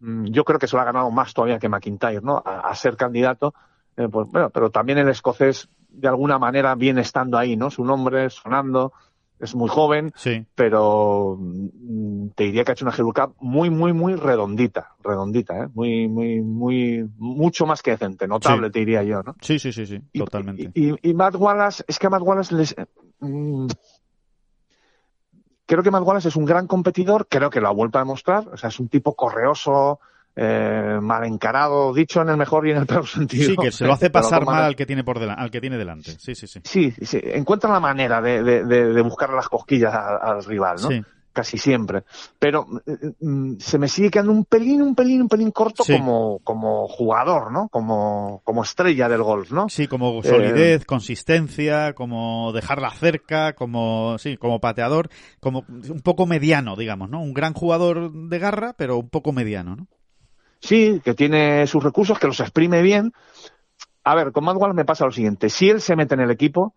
[0.00, 2.42] mm, yo creo que se lo ha ganado más todavía que McIntyre, ¿no?
[2.44, 3.54] A, a ser candidato.
[3.96, 7.70] Eh, pues, bueno, pero también el escocés, de alguna manera, viene estando ahí, ¿no?
[7.70, 8.92] Su nombre sonando,
[9.38, 10.44] es muy joven, Sí.
[10.54, 15.68] pero mm, te diría que ha hecho una Cup muy, muy, muy redondita, redondita, ¿eh?
[15.74, 18.72] Muy, muy, muy, mucho más que decente, notable, Sí.
[18.72, 19.36] te diría yo, ¿no?
[19.40, 20.70] Sí, sí, sí, sí, Y- totalmente.
[20.74, 22.74] Y, y, y Matt Wallace, es que a Matt Wallace les.
[23.20, 23.66] mm,
[25.66, 28.48] creo que Matt Wallace es un gran competidor, creo que lo ha vuelto a demostrar.
[28.48, 30.00] O sea, es un tipo correoso,
[30.40, 33.50] eh, mal encarado, dicho en el mejor y en el peor sentido.
[33.50, 35.76] Sí, que se lo hace pasar mal al que tiene por delante, al que tiene
[35.78, 36.12] delante.
[36.18, 36.60] Sí, sí, sí.
[36.64, 40.88] Sí, sí, encuentra la manera de, de, de, de buscar las cosquillas al rival, ¿no?
[40.88, 41.02] Sí.
[41.30, 42.02] Casi siempre.
[42.38, 45.92] Pero eh, mm, se me sigue quedando un pelín, un pelín, un pelín corto Sí.
[45.92, 47.68] como, como jugador, ¿no?
[47.68, 49.68] Como, como estrella del golf, ¿no?
[49.68, 56.26] Sí, Eh, como solidez, consistencia, como dejarla cerca, como sí, como pateador, como un poco
[56.26, 57.20] mediano, digamos, ¿no?
[57.22, 59.86] Un gran jugador de garra, pero un poco mediano, ¿no?
[60.60, 63.12] Sí, que tiene sus recursos, que los exprime bien.
[64.04, 65.50] A ver, con Wallace me pasa lo siguiente.
[65.50, 66.74] Si él se mete en el equipo,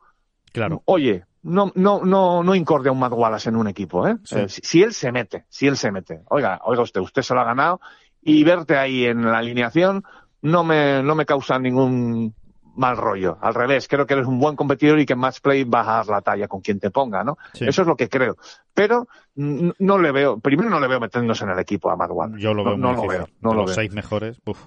[0.51, 0.83] Claro.
[0.85, 4.17] oye, no, no, no, no incorde a un Matt Wallace en un equipo, ¿eh?
[4.23, 4.37] Sí.
[4.37, 6.21] Eh, si, si él se mete, si él se mete.
[6.29, 7.79] Oiga, oiga usted, usted se lo ha ganado
[8.21, 10.03] y verte ahí en la alineación
[10.41, 12.33] no me, no me causa ningún
[12.75, 13.37] mal rollo.
[13.41, 15.91] Al revés, creo que eres un buen competidor y que en match play vas a
[15.97, 17.37] dar la talla con quien te ponga, ¿no?
[17.53, 17.65] Sí.
[17.67, 18.37] Eso es lo que creo.
[18.73, 22.41] Pero no le veo, primero no le veo metiéndose en el equipo a Matt Wallace.
[22.41, 23.75] Yo lo veo no, lo veo, no De lo los veo.
[23.75, 24.59] seis mejores, uf.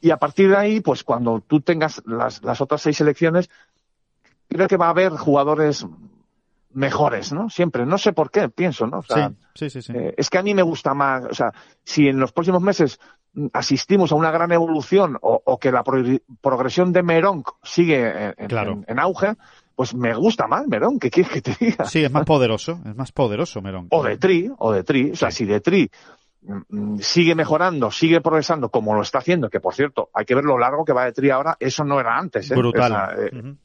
[0.00, 3.48] Y a partir de ahí, pues cuando tú tengas las, las otras seis selecciones,
[4.48, 5.86] creo que va a haber jugadores
[6.72, 7.48] mejores, ¿no?
[7.48, 7.86] Siempre.
[7.86, 8.98] No sé por qué, pienso, ¿no?
[8.98, 9.92] O sea, sí, sí, sí, sí.
[9.96, 11.52] eh, es que a mí me gusta más, o sea,
[11.84, 12.98] si en los próximos meses
[13.52, 16.02] asistimos a una gran evolución o, o que la pro-
[16.40, 18.72] progresión de Meronk sigue en, Claro.
[18.72, 19.34] en- en auge,
[19.74, 21.84] pues me gusta más Meronk, ¿qué quieres que te diga?
[21.86, 23.88] Sí, es más poderoso, es más poderoso Merón.
[23.90, 25.38] O de Tri, o de Tri, o sea, Sí.
[25.38, 25.90] si de Tri
[26.42, 26.60] mm,
[26.94, 30.44] mm, sigue mejorando, sigue progresando como lo está haciendo, que por cierto, hay que ver
[30.44, 32.54] lo largo que va de Tri ahora, eso no era antes, ¿eh?
[32.54, 33.16] Brutal.
[33.18, 33.56] Eh, Ujú.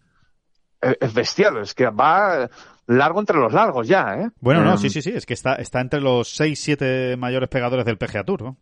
[0.82, 2.50] es, es bestial, es que va
[2.88, 4.30] largo entre los largos ya, ¿eh?
[4.40, 7.50] Bueno, no, Em, sí, sí, sí, es que está, está entre los seis, siete mayores
[7.50, 8.58] pegadores del PGA Tour, ¿no?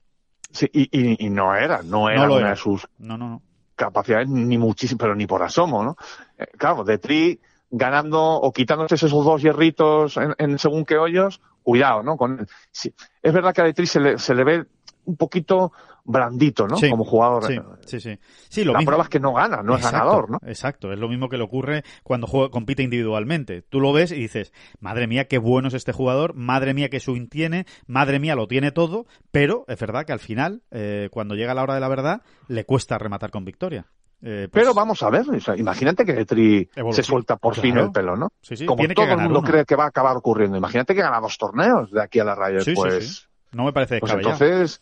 [0.51, 2.49] Sí, y, y- y no era, no era una era.
[2.51, 3.41] de sus No, no, no.
[3.75, 5.95] capacidades ni muchísimo, pero ni por asomo, ¿no?
[6.37, 7.39] Eh, claro, de Tri
[7.69, 12.15] ganando o quitándose esos dos hierritos en, en según qué hoyos, cuidado, ¿no?
[12.17, 14.65] Con, sí, es verdad que a de Tri se le, se le ve
[15.05, 15.71] un poquito
[16.07, 16.77] blandito, ¿no?
[16.77, 17.45] Sí, Como jugador.
[17.45, 18.17] Sí, sí, sí.
[18.49, 18.89] Sí, lo la mismo.
[18.89, 20.39] prueba es que no gana, no es ganador, ¿no?
[20.47, 23.61] Exacto, es lo mismo que le ocurre cuando juega, compite individualmente.
[23.61, 26.99] Tú lo ves y dices, madre mía, qué bueno es este jugador, madre mía, qué
[26.99, 31.35] swing tiene, madre mía, lo tiene todo, pero es verdad que al final, eh, cuando
[31.35, 33.85] llega la hora de la verdad, le cuesta rematar con victoria.
[34.21, 37.77] Eh, pues, Pero vamos a ver, o sea, imagínate que Tri se suelta por fin
[37.77, 38.29] el pelo, ¿no?
[38.41, 39.47] sí, sí, Como tiene todo que el ganar mundo uno.
[39.51, 40.57] cree que va a acabar ocurriendo.
[40.57, 43.23] Imagínate que gana dos torneos de aquí a la raya, Sí, pues, sí.
[43.51, 44.43] No me parece pues descabellado.
[44.43, 44.81] entonces,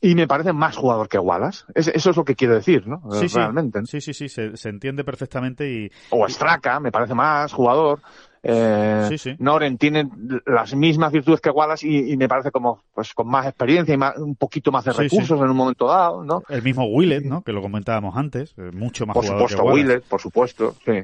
[0.00, 1.64] y me parece más jugador que Wallace.
[1.74, 3.02] Es- eso es lo que quiero decir, ¿no?
[3.12, 3.36] Sí, sí.
[3.36, 3.84] Realmente.
[3.86, 8.00] Sí, sí, sí, se, se entiende perfectamente y O Straka, me parece más jugador.
[8.42, 9.34] Eh, Sí, sí.
[9.40, 10.08] Noren tiene
[10.46, 13.96] las mismas virtudes que Wallace y, y me parece como pues con más experiencia y
[13.98, 16.42] más- un poquito más de Sí, recursos en un momento dado, ¿no?
[16.48, 17.42] El mismo Willet, ¿no?
[17.42, 19.82] Que lo comentábamos antes, eh, mucho más Por jugador supuesto, que Wallace.
[19.88, 21.02] Willett, por supuesto, sí.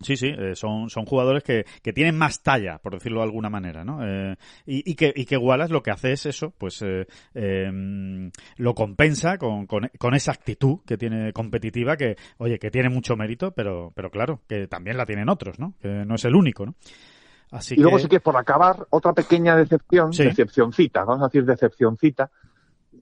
[0.00, 3.50] Sí, sí, eh, son, son jugadores que, que tienen más talla, por decirlo de alguna
[3.50, 3.98] manera, ¿no?
[4.06, 8.30] Eh, y, y, que, y que Wallace lo que hace es eso, pues eh, eh,
[8.58, 13.16] lo compensa con, con, con esa actitud que tiene competitiva, que, oye, que tiene mucho
[13.16, 15.74] mérito, pero, pero claro, que también la tienen otros, ¿no?
[15.82, 16.74] Que no es el único, ¿no?
[17.50, 18.02] Así Y luego que...
[18.04, 20.24] sí que por acabar, otra pequeña decepción, Sí.
[20.24, 22.30] decepcioncita, vamos a decir decepcioncita,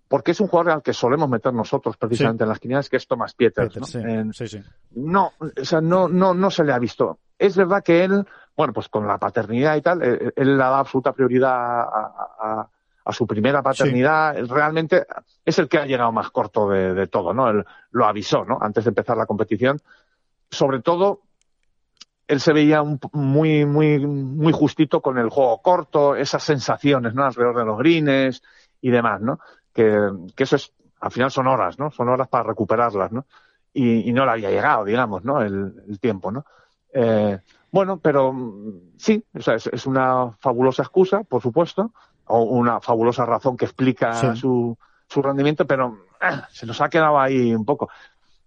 [0.08, 2.44] porque es un jugador al que solemos meter nosotros precisamente Sí.
[2.44, 3.74] en las quinielas, que es Thomas Pieters.
[3.74, 4.32] Peter, ¿no?
[4.32, 4.60] sí, sí,
[4.94, 7.18] no, o sea, no, no, no se le ha visto.
[7.38, 8.24] Es verdad que él,
[8.56, 12.36] bueno, pues con la paternidad y tal, eh, él le da absoluta prioridad a, a-
[12.60, 12.68] a-
[13.04, 14.36] a su primera paternidad.
[14.36, 15.06] Él realmente
[15.44, 17.48] es el que ha llegado más corto de, de todo, ¿no?
[17.50, 18.58] Él lo avisó, ¿no?
[18.60, 19.80] Antes de empezar la competición.
[20.50, 21.20] Sobre todo,
[22.26, 27.24] él se veía un muy, muy, muy justito con el juego corto, esas sensaciones, ¿no?
[27.24, 28.42] Alrededor de los greens
[28.80, 29.38] y demás, ¿no?
[29.76, 31.90] Que, que eso es, al final son horas, ¿no?
[31.90, 33.26] Son horas para recuperarlas, ¿no?
[33.74, 35.42] Y, y no le había llegado, digamos, ¿no?
[35.42, 36.46] El, el tiempo, ¿no?
[36.94, 37.38] Eh,
[37.70, 41.92] bueno, pero mm, sí, o sea, es, es una fabulosa excusa, por supuesto,
[42.24, 44.40] o una fabulosa razón que explica Sí.
[44.40, 47.90] su, su rendimiento, pero ah, se nos ha quedado ahí un poco.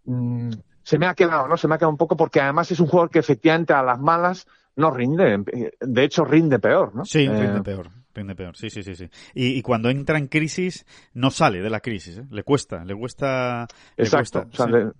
[0.05, 0.49] Mm,
[0.81, 1.57] se me ha quedado, ¿no?
[1.57, 3.99] Se me ha quedado un poco porque además es un jugador que efectivamente a las
[3.99, 5.43] malas no rinde,
[5.79, 7.05] de hecho rinde peor, ¿no?
[7.05, 7.89] Sí, Eh, rinde peor.
[8.19, 9.09] Rinde peor, sí, sí, sí, sí.
[9.33, 12.25] Y, y cuando entra en crisis, no sale de la crisis, ¿eh?
[12.29, 13.65] Le cuesta, le cuesta...
[13.95, 14.43] le Exacto.
[14.43, 14.93] cuesta, o sea, sí.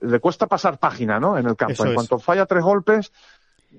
[0.00, 1.38] le, le cuesta pasar página, ¿no?
[1.38, 1.72] En el campo.
[1.72, 1.94] Eso en es.
[1.94, 3.12] cuanto falla tres golpes,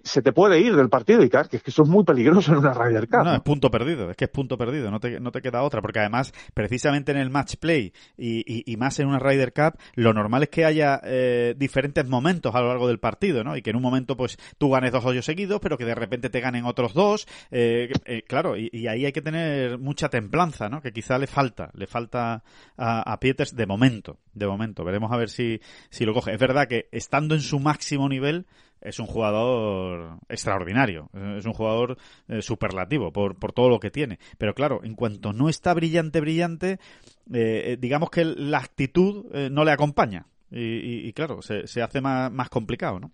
[0.04, 2.52] se te puede ir del partido y claro, que es que eso es muy peligroso
[2.52, 3.20] en una Ryder Cup.
[3.20, 3.36] No, ¿no?
[3.36, 6.00] es punto perdido, es que es punto perdido, no te, no te queda otra, porque
[6.00, 10.14] además, precisamente en el match play y, y- y más en una Ryder Cup, lo
[10.14, 13.56] normal es que haya eh, diferentes momentos a lo largo del partido, ¿no?
[13.56, 16.30] Y que en un momento, pues, tú ganes dos hoyos seguidos, pero que de repente
[16.30, 20.70] te ganen otros dos, eh, eh, claro, y, y ahí hay que tener mucha templanza,
[20.70, 20.82] ¿no?
[20.82, 22.44] Que quizá le falta, le falta
[22.78, 26.34] a, a Pieters de momento, de momento, veremos a ver si, si lo coge.
[26.34, 28.46] Es verdad que estando en su máximo nivel,
[28.84, 34.20] es un jugador extraordinario, es un jugador eh, superlativo por, por todo lo que tiene.
[34.38, 36.78] Pero claro, en cuanto no está brillante, brillante, eh,
[37.74, 40.26] eh, digamos que la actitud eh, no le acompaña.
[40.52, 43.12] Y, y- y claro, se, se hace más, más complicado, ¿no?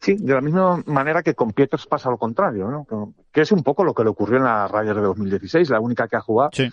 [0.00, 3.14] Sí, de la misma manera que con Pieters pasa lo contrario, ¿no?
[3.32, 6.08] Que- es un poco lo que le ocurrió en la Ryder de 2016, la única
[6.08, 6.68] que ha jugado, Sí,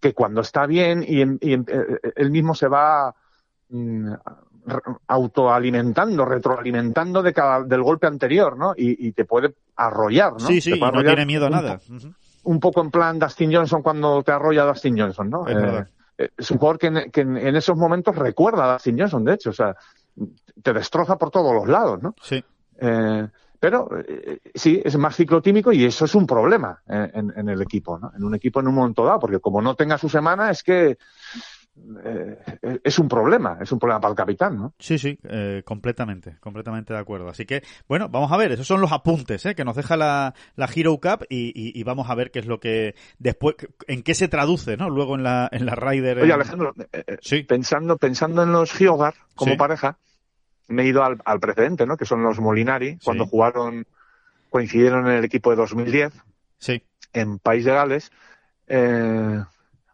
[0.00, 1.66] que cuando está bien y, en- y en-
[2.16, 3.14] él mismo se va
[3.70, 4.12] mm,
[5.06, 8.72] autoalimentando, retroalimentando de cada, del golpe anterior, ¿no?
[8.76, 10.40] Y, y te puede arrollar, ¿no?
[10.40, 11.80] sí, sí, y no tiene miedo a un nada.
[12.44, 15.46] un poco en plan Dustin Johnson cuando te arrolla Dustin Johnson, ¿no?
[15.46, 15.88] Es verdad.
[16.18, 19.34] eh, es un jugador que, en, que en- esos momentos recuerda a Dustin Johnson, de
[19.34, 19.74] hecho, o sea,
[20.62, 22.14] te destroza por todos los lados, ¿no?
[22.22, 22.42] Sí,
[22.80, 23.28] Eh,
[23.60, 27.60] pero eh, sí, es más ciclotímico y eso es un problema en, en- en el
[27.60, 28.12] equipo, ¿no?
[28.16, 30.96] En un equipo en un momento dado, porque como no tenga su semana es que
[32.04, 34.74] eh, es un problema, es un problema para el capitán, ¿no?
[34.78, 37.28] sí, sí, eh, completamente, completamente de acuerdo.
[37.28, 39.54] Así que, bueno, vamos a ver, esos son los apuntes ¿eh?
[39.54, 42.46] que nos deja la, la Hero Cup y, y- y vamos a ver qué es
[42.46, 43.56] lo que después,
[43.86, 44.90] en qué se traduce, ¿no?
[44.90, 46.18] Luego en la, en la Ryder.
[46.20, 47.42] Oye, Alejandro, eh, Sí.
[47.42, 49.58] pensando, pensando en los Hyogar como Sí.
[49.58, 49.98] pareja,
[50.68, 51.96] me he ido al, al precedente, ¿no?
[51.96, 53.30] Que son los Molinari, cuando Sí.
[53.30, 53.86] jugaron,
[54.50, 56.12] coincidieron en el equipo de 2010
[56.58, 58.10] Sí, en País de Gales.
[58.66, 59.42] Eh,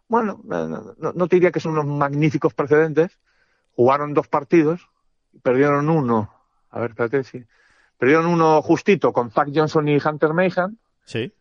[0.07, 3.17] bueno, no, no te diría que son unos magníficos precedentes.
[3.75, 4.89] Jugaron dos partidos,
[5.41, 6.33] perdieron uno.
[6.69, 7.45] A ver, espérate, sí.
[7.97, 11.33] Perdieron uno justito con Zach Johnson y Hunter Mayhan sí.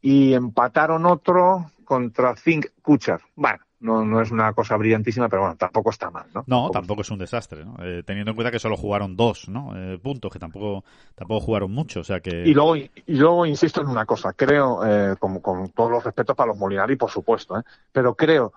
[0.00, 3.20] y empataron otro contra Zink Kuchar.
[3.34, 6.44] Bueno, no, no es una cosa brillantísima, pero bueno, tampoco está mal, ¿no?
[6.46, 7.76] No, tampoco es un desastre, ¿no?
[7.84, 9.72] Eh, teniendo en cuenta que solo jugaron dos, ¿no?
[9.76, 12.44] Eh, puntos, que tampoco, tampoco jugaron mucho, o sea que...
[12.46, 16.34] Y luego, y luego insisto en una cosa, creo, eh, como con todos los respetos
[16.34, 17.62] para los Molinari, por supuesto, ¿eh?
[17.92, 18.52] pero creo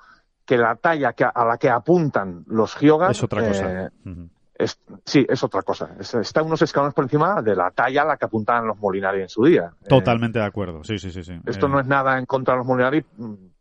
[0.46, 3.86] que la talla que, a la que apuntan los Hyogar es otra cosa.
[3.86, 3.90] eh,
[4.58, 5.90] es- sí, es otra cosa.
[6.00, 9.22] Es- está unos escalones por encima de la talla a la que apuntaban los Molinari
[9.22, 9.72] en su día.
[9.84, 11.24] Eh, Totalmente de acuerdo, sí, sí, sí.
[11.24, 11.34] sí.
[11.48, 13.04] esto no es nada en contra de los Molinari,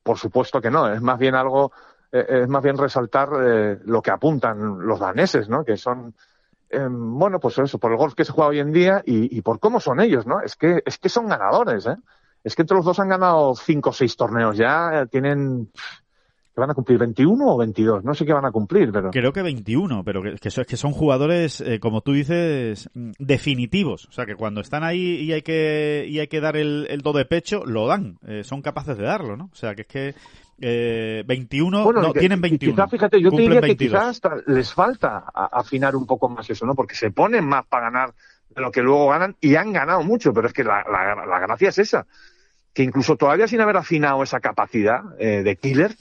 [0.04, 0.92] por supuesto que no.
[0.92, 1.72] Es más bien algo,
[2.12, 5.64] eh, es más bien resaltar eh, lo que apuntan los daneses, ¿no?
[5.64, 6.14] Que son,
[6.70, 9.42] eh, bueno, pues eso, por el golf que se juega hoy en día y, y
[9.42, 10.40] por cómo son ellos, ¿no?
[10.40, 11.96] Es que, es que son ganadores, ¿eh?
[12.44, 15.72] Es que entre los dos han ganado cinco o seis torneos ya, eh, tienen,
[16.54, 19.10] que van a cumplir 21 o 22, no sé qué van a cumplir, pero...
[19.10, 23.10] Creo que 21, pero que, que, son, que son jugadores, eh, como tú dices, mm,
[23.18, 24.06] definitivos.
[24.06, 27.00] O sea, que cuando están ahí y hay que, y hay que dar el, el
[27.00, 28.18] do de pecho, lo dan.
[28.26, 29.50] Eh, son capaces de darlo, ¿no?
[29.52, 30.14] O sea, que es que
[30.60, 32.74] eh, 21, Bueno, no, que- tienen que 21.
[32.76, 33.90] Quizá, fíjate, yo te cumplen diría que 22.
[34.00, 36.76] quizás hasta les falta afinar un poco más eso, ¿no?
[36.76, 38.14] Porque se ponen más para ganar
[38.54, 41.40] de lo que luego ganan y han ganado mucho, pero es que la, la, la
[41.40, 42.06] gracia es esa,
[42.72, 45.96] que incluso todavía sin haber afinado esa capacidad eh, de killer,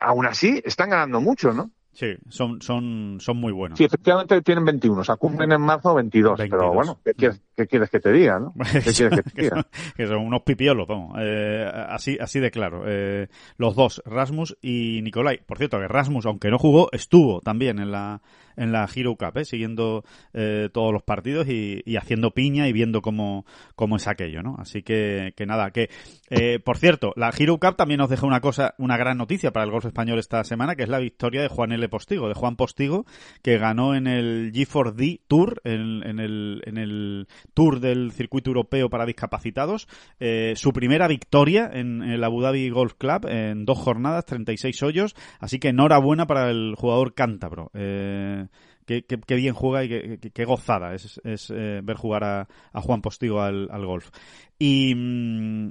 [0.00, 1.70] aún así están ganando mucho, ¿no?
[1.98, 3.76] Sí, son, son, son muy buenos.
[3.76, 6.60] Sí, efectivamente tienen 21, o sea, cumplen en marzo 22, 22.
[6.60, 8.54] pero bueno, ¿qué quieres, qué quieres que te diga, no?
[8.72, 9.56] ¿Qué quieres que te que, diga?
[9.56, 9.64] son,
[9.96, 11.16] que son unos pipiolos, vamos.
[11.18, 12.84] Eh, así, así de claro.
[12.86, 13.26] Eh,
[13.56, 15.40] los dos, Rasmus y Nicolai.
[15.44, 18.22] Por cierto, que Rasmus, aunque no jugó, estuvo también en la,
[18.58, 19.44] en la Hero Cup, ¿eh?
[19.44, 20.04] siguiendo
[20.34, 24.56] eh, todos los partidos y, y, haciendo piña y viendo cómo, cómo es aquello, ¿no?
[24.58, 25.90] Así que, que nada, que,
[26.30, 29.64] eh, por cierto, la Hero Cup también nos deja una cosa, una gran noticia para
[29.64, 31.88] el golf español esta semana, que es la victoria de Juan L.
[31.88, 33.06] Postigo, de Juan Postigo,
[33.42, 38.90] que ganó en el G4D Tour, en, en, el, en el Tour del circuito europeo
[38.90, 39.88] para discapacitados,
[40.20, 45.14] eh, su primera victoria en el Abu Dhabi Golf Club en dos jornadas, 36 hoyos,
[45.40, 47.70] así que enhorabuena para el jugador cántabro.
[47.74, 48.47] Eh,
[48.86, 49.88] Qué, qué, qué, bien juega y
[50.18, 54.10] qué, qué gozada es, es eh, ver jugar a, a, Juan Postigo al, al golf.
[54.58, 54.94] Y,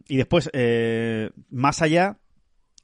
[0.07, 2.17] y después, eh, más allá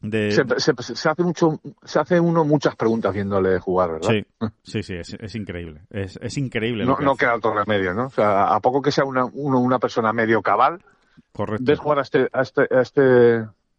[0.02, 0.32] de...
[0.32, 4.10] Se, se, se, hace mucho, se hace uno muchas preguntas viéndole jugar, ¿verdad?
[4.10, 4.26] Sí,
[4.64, 5.82] sí, sí, es, es increíble.
[5.92, 6.84] Es, es increíble.
[6.86, 8.08] No, no queda otro remedio, ¿no?
[8.08, 10.84] O sea, a poco que sea una, uno, una persona medio cabal,
[11.32, 11.64] Correcto.
[11.66, 13.36] ves jugar a este, a este, a este,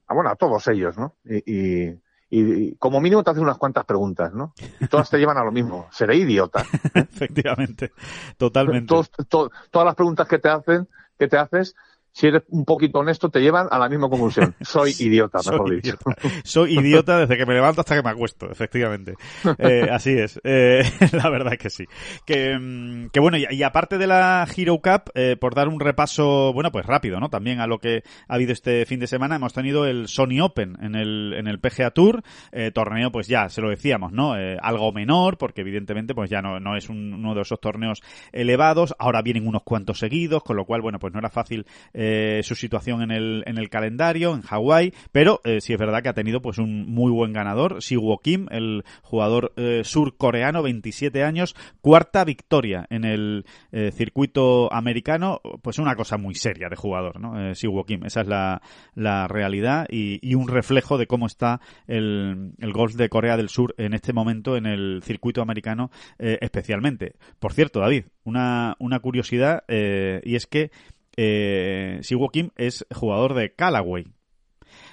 [0.06, 1.16] a, bueno, a todos ellos, ¿no?
[1.24, 2.00] Y, y,
[2.36, 4.52] y, como mínimo te hacen unas cuantas preguntas, ¿no?
[4.80, 5.88] Y todas te llevan a lo mismo.
[5.92, 6.64] Seré idiota.
[6.94, 7.92] Efectivamente,
[8.36, 8.88] totalmente.
[8.88, 11.74] Todos, to, todas las preguntas que te hacen, que te haces,
[12.14, 14.54] si eres un poquito honesto, te llevan a la misma conclusión.
[14.60, 15.96] Soy idiota, mejor Soy dicho.
[16.06, 16.40] Idiota.
[16.44, 19.14] Soy idiota desde que me levanto hasta que me acuesto, efectivamente.
[19.58, 20.40] Eh, así es.
[20.44, 21.86] Eh, la verdad es que sí.
[22.24, 26.52] Que, que bueno, y, y, aparte de la Hero Cup, eh, por dar un repaso,
[26.52, 27.30] bueno, pues rápido, ¿no?
[27.30, 30.76] También a lo que ha habido este fin de semana, hemos tenido el Sony Open
[30.80, 34.34] en el, en el PGA Tour, eh, torneo, pues ya, se lo decíamos, ¿no?
[34.60, 38.94] Algo menor, porque evidentemente, pues ya no, no es un, uno de esos torneos elevados.
[39.00, 42.03] Ahora vienen unos cuantos seguidos, con lo cual, bueno, pues no era fácil eh,
[42.42, 46.08] su situación en el, en el calendario, en Hawái, pero eh, sí es verdad que
[46.08, 51.54] ha tenido pues un muy buen ganador, Siwoo Kim, el jugador eh, surcoreano, 27 años,
[51.80, 57.40] cuarta victoria en el eh, circuito americano, pues una cosa muy seria de jugador, ¿no?
[57.40, 58.62] Eh, Siwoo Kim, esa es la,
[58.94, 63.48] la realidad y, y, un reflejo de cómo está el, el, golf de Corea del
[63.48, 67.14] Sur en este momento en el circuito americano eh, especialmente.
[67.38, 70.70] Por cierto, David, una, una curiosidad eh, y es que
[71.16, 74.06] eh, Siwoo Kim es jugador de Callaway.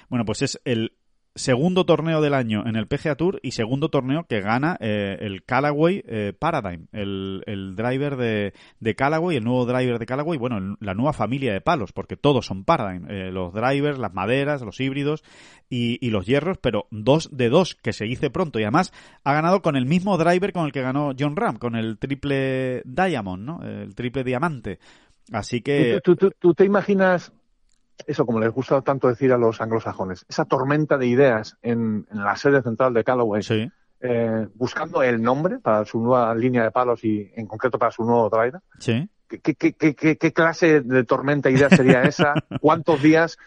[0.08, 0.92] Bueno, pues es el
[1.34, 5.44] segundo torneo del año en el PGA Tour y segundo torneo que gana eh, el
[5.44, 10.76] Callaway eh, Paradigm, el, el driver de, de, Callaway, el nuevo driver de Callaway, bueno,
[10.80, 14.80] la nueva familia de palos, porque todos son Paradigm, eh, los drivers, las maderas, los
[14.80, 15.24] híbridos
[15.70, 18.92] y, y, los hierros, pero dos de dos que se dice pronto y además
[19.24, 22.82] ha ganado con el mismo driver con el que ganó John Ram, con el triple
[22.84, 23.62] Diamond, ¿no?
[23.62, 24.78] El triple diamante.
[25.30, 26.00] Así que...
[26.02, 27.32] ¿Tú, tú, tú te imaginas
[28.06, 32.24] eso, como les gusta tanto decir a los anglosajones, esa tormenta de ideas en, en
[32.24, 33.70] la sede central de Callaway, sí.
[34.00, 38.04] eh, buscando el nombre para su nueva línea de palos y en concreto para su
[38.04, 38.60] nuevo driver.
[38.78, 39.08] Sí.
[39.28, 42.34] ¿Qué, qué, qué, ¿Qué, clase de tormenta de ideas sería esa?
[42.60, 43.38] ¿Cuántos días?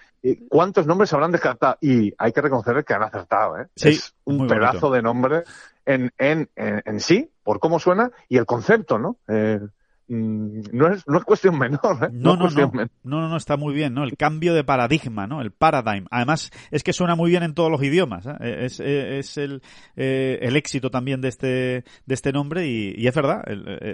[0.49, 1.77] ¿Cuántos nombres habrán descartado?
[1.79, 3.59] Y hay que reconocer que han acertado.
[3.59, 3.67] ¿eh?
[3.75, 4.91] Sí, es un pedazo bonito.
[4.91, 5.43] de nombre
[5.85, 9.17] en, en, en, en, sí, por cómo suena y el concepto, ¿no?
[9.27, 9.59] Eh,
[10.07, 11.97] no es, no es cuestión menor.
[12.03, 12.09] ¿eh?
[12.11, 12.89] No, no, no, no, menor.
[13.03, 14.03] no, no, no, está muy bien, ¿no?
[14.03, 15.41] El cambio de paradigma, ¿no?
[15.41, 16.05] El paradigm.
[16.11, 18.25] Además, es que suena muy bien en todos los idiomas.
[18.25, 18.65] ¿eh?
[18.65, 19.61] Es, es el,
[19.95, 23.43] eh, el éxito también de este, de este nombre y, y es verdad.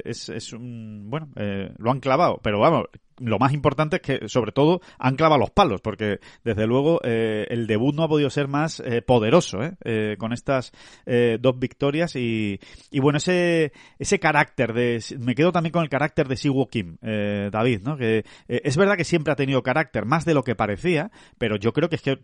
[0.04, 2.86] Es, es un, bueno, eh, lo han clavado, pero vamos,
[3.22, 7.46] lo más importante es que, sobre todo, han clavado los palos, porque desde luego eh,
[7.50, 9.74] el debut no ha podido ser más eh, poderoso, ¿eh?
[9.84, 10.16] ¿eh?
[10.18, 10.72] con estas
[11.06, 12.60] eh, dos victorias y,
[12.90, 16.98] y, bueno, ese, ese carácter de, me quedo también con el carácter de Siwoo Kim,
[17.02, 17.98] eh, David, ¿no?
[17.98, 21.74] Que es verdad que siempre ha tenido carácter, más de lo que parecía, pero yo
[21.74, 22.20] creo que es que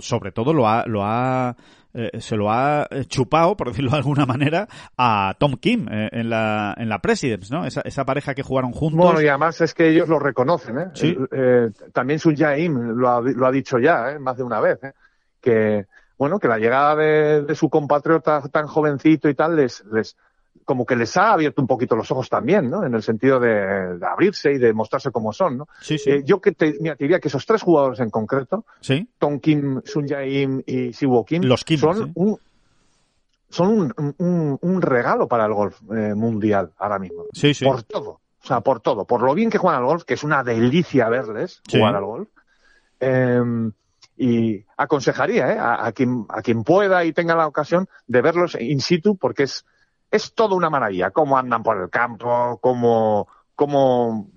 [0.00, 1.56] sobre todo lo ha, lo ha
[1.94, 4.68] eh, se lo ha chupado, por decirlo de alguna manera,
[4.98, 7.64] a Tom Kim eh, en la en la Presidents, ¿no?
[7.64, 8.98] Esa, esa, pareja que jugaron juntos.
[8.98, 10.86] Bueno, y además es que ellos lo reconocen, ¿eh?
[10.94, 11.16] ¿Sí?
[11.32, 14.18] eh también Sun Jae-im lo ha, lo ha dicho ya, ¿eh?
[14.18, 14.92] más de una vez, ¿eh?
[15.40, 15.86] que
[16.18, 20.16] bueno, que la llegada de, de, su compatriota tan jovencito y tal les, les
[20.64, 22.84] como que les ha abierto un poquito los ojos también, ¿no?
[22.84, 25.68] En el sentido de, de abrirse y de mostrarse como son, ¿no?
[25.80, 26.10] Sí, sí.
[26.10, 29.08] Eh, yo que te, mira, te diría que esos tres jugadores en concreto, ¿Sí?
[29.18, 32.12] Tom Kim, Sun Jae-im y Siwoo Kim, Los Kim, son sí.
[32.14, 32.38] un
[33.50, 37.26] son un, un, un, regalo para el golf eh, mundial ahora mismo.
[37.32, 37.64] Sí, sí.
[37.64, 38.20] Por todo.
[38.42, 39.04] O sea, por todo.
[39.04, 42.28] Por lo bien que juegan al golf, que es una delicia verles jugar al golf.
[42.98, 43.70] Eh,
[44.16, 45.58] y aconsejaría ¿eh?
[45.58, 49.44] a, a, quien, a quien pueda y tenga la ocasión de verlos in situ porque
[49.44, 49.64] es,
[50.14, 51.10] es toda una maravilla.
[51.10, 54.30] Cómo andan por el campo, cómo, cómo,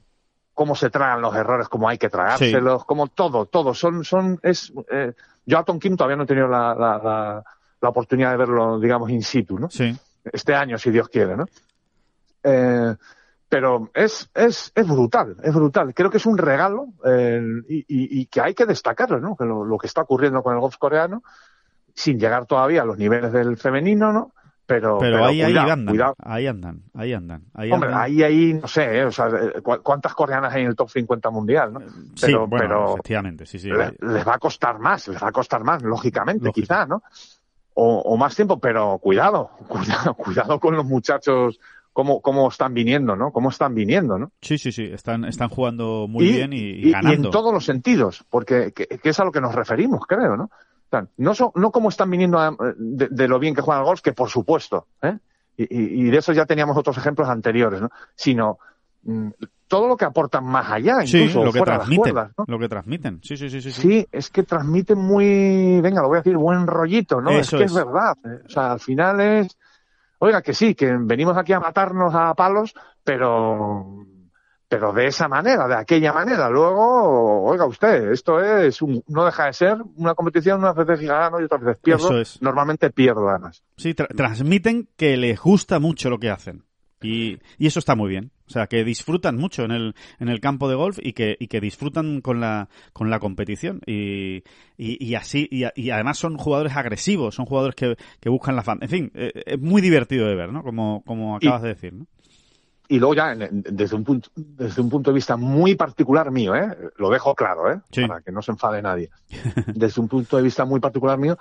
[0.55, 3.75] cómo se tragan los errores, cómo hay que tragárselos, como todo, todo.
[3.75, 5.13] Son, son, es, eh,
[5.45, 7.43] yo a Tom Kim todavía no he tenido la, la, la,
[7.79, 9.69] la, oportunidad de verlo, digamos, in situ, ¿no?
[9.69, 9.95] Sí.
[10.23, 11.45] Este año, si Dios quiere, ¿no?
[12.41, 12.95] Eh,
[13.47, 15.93] pero es, es, es brutal, es brutal.
[15.93, 19.35] Creo que es un regalo eh, y, y, y, que hay que destacarlo, ¿no?
[19.35, 21.21] Que lo, lo, que está ocurriendo con el golf coreano,
[21.93, 24.33] sin llegar todavía a los niveles del femenino, ¿no?
[24.67, 26.15] Pero, pero, pero ahí, cuidado, ahí, andan, cuidado.
[26.19, 28.03] ahí andan, ahí andan, ahí Hombre, andan.
[28.03, 29.05] ahí, ahí, no sé, ¿eh?
[29.05, 29.29] o sea,
[29.81, 31.79] ¿cuántas coreanas hay en el top 50 mundial, no?
[31.79, 33.69] Pero, sí, bueno, pero efectivamente, sí, sí.
[33.69, 36.65] Les, les, va a costar más, les va a costar más, lógicamente, Lógico.
[36.65, 37.01] quizá, ¿no?
[37.75, 41.61] O, o, más tiempo, pero cuidado, cuidado, cuidado con los muchachos
[41.93, 43.31] cómo, cómo están viniendo, ¿no?
[43.31, 44.31] Cómo están viniendo, ¿no?
[44.41, 47.11] Sí, sí, sí, están, están jugando muy y, bien y, y, y, ganando.
[47.11, 50.35] Y en todos los sentidos, porque que, que, es a lo que nos referimos, creo,
[50.35, 50.51] ¿no?
[51.17, 54.01] No, so, no como están viniendo a, de, de, lo bien que juegan al golf,
[54.01, 55.17] que por supuesto, ¿eh?
[55.57, 57.89] Y, y, de eso ya teníamos otros ejemplos anteriores, ¿no?
[58.15, 58.59] Sino
[59.03, 59.29] mmm,
[59.67, 62.33] todo lo que aportan más allá, incluso sí, lo que fuera transmiten, de las cuerdas,
[62.37, 62.45] ¿no?
[62.47, 63.71] Lo que transmiten, sí, sí, sí, sí.
[63.71, 67.31] Sí, es que transmiten muy, venga, lo voy a decir, buen rollito, ¿no?
[67.31, 67.71] Eso es que es.
[67.71, 68.15] es verdad.
[68.23, 68.43] ¿eh?
[68.45, 69.57] O sea, al final es,
[70.19, 72.73] oiga, que sí, que venimos aquí a matarnos a palos,
[73.03, 74.05] pero
[74.69, 76.49] pero de esa manera, de aquella manera.
[76.49, 81.39] Luego, oiga usted, esto es un, no deja de ser una competición, unas veces gano
[81.39, 82.05] y otras veces pierdo.
[82.05, 82.41] Eso es.
[82.41, 83.63] Normalmente pierdo además.
[83.77, 86.63] Sí, tra transmiten que les gusta mucho lo que hacen.
[87.01, 88.31] Y, y, eso está muy bien.
[88.47, 91.47] O sea, que disfrutan mucho en el, en el campo de golf y que, y
[91.47, 93.81] que disfrutan con la, con la competición.
[93.85, 94.43] Y,
[94.77, 98.63] y, y así, y, y, además son jugadores agresivos, son jugadores que, que buscan la
[98.63, 98.79] fan.
[98.81, 100.63] En fin, eh, es muy divertido de ver, ¿no?
[100.63, 102.07] Como, como acabas de decir, ¿no?
[102.87, 106.91] Y luego ya desde un punto desde un punto de vista muy particular mío eh
[106.97, 108.05] lo dejo claro eh sí.
[108.07, 109.09] para que no se enfade nadie.
[109.75, 111.37] Desde un punto de vista muy particular mío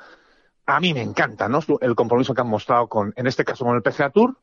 [0.66, 3.76] a mí me encanta no el compromiso que han mostrado con en este caso con
[3.76, 4.36] el PGA Tour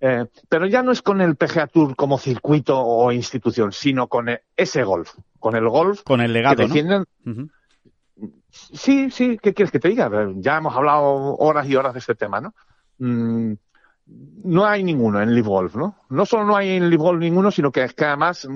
[0.00, 4.28] eh, pero ya no es con el PGA Tour como circuito o institución sino con
[4.56, 7.32] ese golf con el golf con el legado que defienden ¿no?
[7.32, 8.32] uh -huh.
[8.50, 12.14] sí sí qué quieres que te diga ya hemos hablado horas y horas de este
[12.14, 12.54] tema no
[12.98, 13.54] mm,
[14.06, 15.96] no hay ninguno en Live Golf, ¿no?
[16.10, 18.46] No solo no hay en Live Golf ninguno, sino que es que además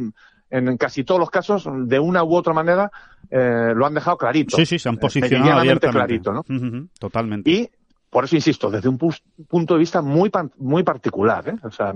[0.51, 2.90] en casi todos los casos, de una u otra manera,
[3.30, 4.57] eh, lo han dejado clarito.
[4.57, 5.99] Sí, sí, se han posicionado abiertamente.
[5.99, 6.40] clarito, ¿no?
[6.40, 7.51] Uh -huh, totalmente.
[7.51, 7.70] Y
[8.11, 11.57] por eso insisto, desde un punto de vista muy muy particular, ¿eh?
[11.62, 11.92] O sea,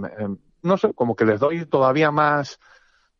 [0.62, 2.60] no sé, como que les doy todavía más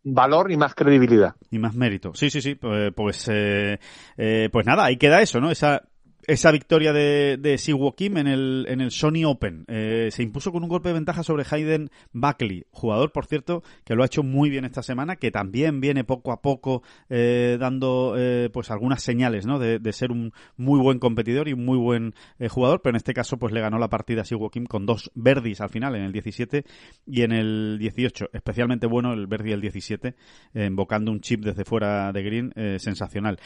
[0.05, 1.35] valor y más credibilidad.
[1.51, 2.13] Y más mérito.
[2.15, 2.59] Sí, sí, sí.
[2.95, 3.79] Pues, eh,
[4.17, 5.51] eh, pues nada, ahí queda eso, ¿no?
[5.51, 5.83] Esa
[6.27, 9.65] esa victoria de, de Siwoo Kim en el, en el Sony Open.
[9.69, 13.95] Eh, se impuso con un golpe de ventaja sobre Hayden Buckley, jugador, por cierto, que
[13.95, 18.15] lo ha hecho muy bien esta semana, que también viene poco a poco eh, dando
[18.17, 19.59] eh, pues algunas señales ¿no?
[19.59, 22.97] de, de, ser un muy buen competidor y un muy buen eh, jugador, pero en
[22.97, 25.97] este caso pues le ganó la partida a Siwoo Kim con dos verdis al final,
[25.97, 26.65] en el 17
[27.07, 28.31] y en el 18.
[28.33, 30.15] Especialmente bueno el verdi del 17,
[30.55, 33.39] invocando un chip desde fuera de green, eh, sensacional.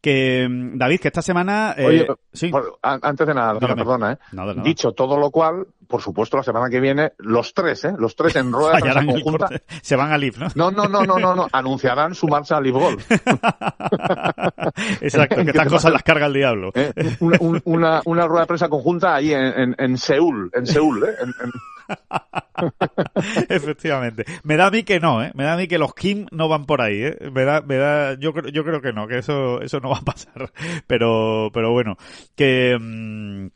[0.00, 1.74] Que David, que esta semana...
[1.76, 2.50] eh, sí.
[2.82, 3.76] Antes de nada, Dígame.
[3.76, 4.18] perdona, ¿eh?
[4.32, 4.62] Nada, nada.
[4.62, 7.92] Dicho todo lo cual, por supuesto, la semana que viene, los tres, ¿eh?
[7.98, 9.48] Los tres en rueda de prensa conjunta.
[9.82, 10.48] Se van a Live, ¿no?
[10.54, 11.48] No, no, no, no, no, no.
[11.52, 13.10] Anunciarán su marcha a Live Golf.
[15.00, 16.70] Exacto, que estas cosas las carga el diablo.
[16.74, 16.92] ¿Eh?
[17.20, 21.14] Una, una, una, rueda de prensa conjunta ahí en, en, en Seúl, en Seúl, ¿eh?
[21.20, 21.50] En, en...
[23.48, 24.24] Efectivamente.
[24.44, 25.32] Me da a mí que no, ¿eh?
[25.34, 27.30] Me da a mí que los Kim no van por ahí, ¿eh?
[27.32, 29.98] Me da, me da, yo creo, yo creo que no, que eso, eso no va
[29.98, 30.52] a pasar.
[30.86, 31.96] Pero, pero bueno,
[32.36, 33.48] que, mmm,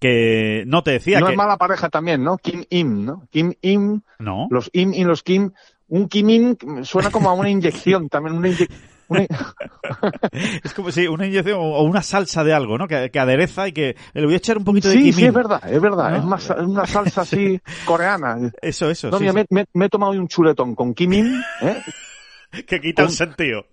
[0.00, 1.32] que no te decía no que...
[1.32, 2.38] es mala pareja también, ¿no?
[2.38, 3.26] Kim Im, ¿no?
[3.30, 4.02] Kim Im.
[4.18, 4.46] No.
[4.50, 5.52] Los Im y los Kim.
[5.88, 8.78] Un Kim Im suena como a una inyección, también una inyección.
[9.08, 9.22] Una...
[10.62, 12.86] es como si una inyección o una salsa de algo, ¿no?
[12.86, 15.24] Que, que adereza y que le voy a echar un poquito sí, de Sí, sí,
[15.24, 16.10] es verdad, es verdad.
[16.10, 16.16] ¿No?
[16.18, 18.52] Es más, una salsa así coreana.
[18.60, 19.10] Eso, eso.
[19.10, 19.32] No, sí, mira.
[19.32, 21.82] Me, me, me, he tomado un chuletón con Kimin, ¿eh?
[22.66, 23.66] que quita el sentido.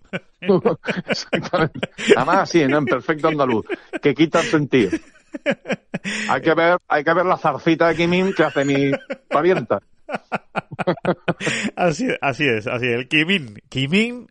[1.06, 1.90] Exactamente.
[2.16, 2.78] Además, sí, ¿no?
[2.78, 3.66] En perfecto andaluz.
[4.02, 4.90] Que quita el sentido.
[6.28, 8.92] Hay que ver, hay que ver la zarcita de Kimin que hace mi
[9.28, 9.80] parienta.
[11.76, 12.66] así, es, así es.
[12.66, 13.58] El Kimin.
[13.68, 14.28] Kimin,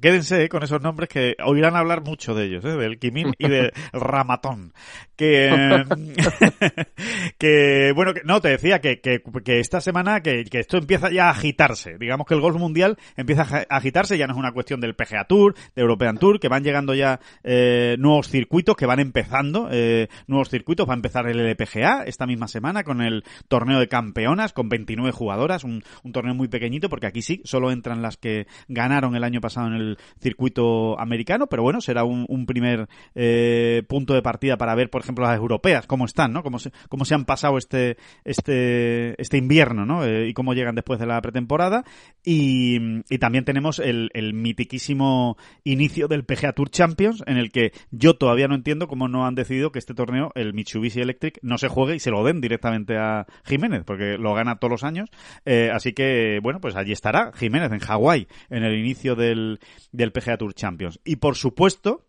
[0.00, 2.76] quédense con esos nombres que oirán hablar mucho de ellos, ¿eh?
[2.76, 4.72] del Kimin y del Ramatón.
[5.20, 5.84] Que,
[7.38, 11.10] que, bueno, que, no, te decía que, que, que esta semana que, que, esto empieza
[11.10, 11.98] ya a agitarse.
[11.98, 15.24] Digamos que el golf mundial empieza a agitarse, ya no es una cuestión del PGA
[15.24, 20.08] Tour, de European Tour, que van llegando ya eh, nuevos circuitos, que van empezando, eh,
[20.26, 20.88] nuevos circuitos.
[20.88, 25.00] Va a empezar el LPGA esta misma semana con el torneo de campeonas, con 29
[25.00, 25.82] 19 jugadoras, un,
[26.12, 29.74] torneo muy pequeñito, porque aquí sí, solo entran las que ganaron el año pasado en
[29.74, 34.90] el circuito americano, pero bueno, será un, un primer eh, punto de partida para ver,
[34.90, 36.42] por ejemplo, las europeas, cómo están, ¿no?
[36.42, 40.04] Cómo se, cómo se han pasado este, este, este invierno, ¿no?
[40.04, 41.84] Eh, y cómo llegan después de la pretemporada.
[42.24, 47.72] Y, y también tenemos el, el mitiquísimo inicio del PGA Tour Champions, en el que
[47.90, 51.58] yo todavía no entiendo cómo no han decidido que este torneo, el Mitsubishi Electric, no
[51.58, 55.10] se juegue y se lo den directamente a Jiménez, porque lo gana todos los años.
[55.44, 59.60] Eh, así que, bueno, pues allí estará Jiménez, en Hawái, en el inicio del,
[59.92, 61.00] del PGA Tour Champions.
[61.04, 62.06] Y por supuesto,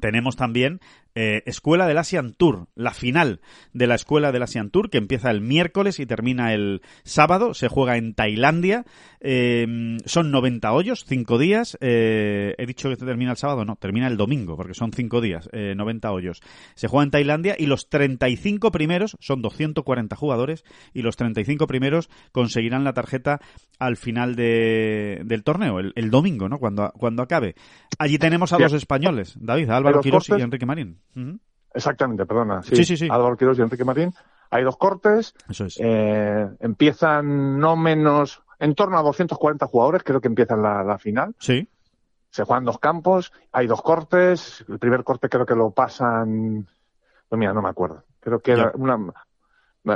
[0.00, 0.80] tenemos también
[1.18, 3.40] eh, Escuela del Asian Tour, la final
[3.72, 7.68] de la Escuela del Asian Tour, que empieza el miércoles y termina el sábado, se
[7.68, 8.84] juega en Tailandia,
[9.20, 14.08] eh, son 90 hoyos, 5 días, eh, he dicho que termina el sábado, no, termina
[14.08, 16.42] el domingo, porque son 5 días, 90 hoyos.
[16.74, 22.10] Se juega en Tailandia y los 35 primeros, son 240 jugadores, y los 35 primeros
[22.30, 23.40] conseguirán la tarjeta
[23.78, 26.58] al final de, del torneo, el, el, domingo, ¿no?
[26.58, 27.54] Cuando, cuando acabe.
[27.98, 30.98] Allí tenemos a dos españoles, David, Álvaro Quirós y Enrique Marín.
[31.14, 31.40] Uh -huh.
[31.74, 32.62] Exactamente, perdona.
[32.62, 32.96] Sí, sí, sí.
[32.96, 33.08] sí.
[33.10, 34.12] Álvaro Quirós y Enrique Marín.
[34.50, 35.34] Hay dos cortes.
[35.48, 35.78] Eso es.
[35.78, 41.34] Eh, empiezan no menos, en torno a 240 jugadores, creo que empiezan la, la final.
[41.38, 41.68] Sí.
[42.30, 44.64] Se juegan dos campos, hay dos cortes.
[44.68, 46.66] El primer corte creo que lo pasan.
[47.28, 48.04] Pues mira, no me acuerdo.
[48.20, 48.98] Creo que era una.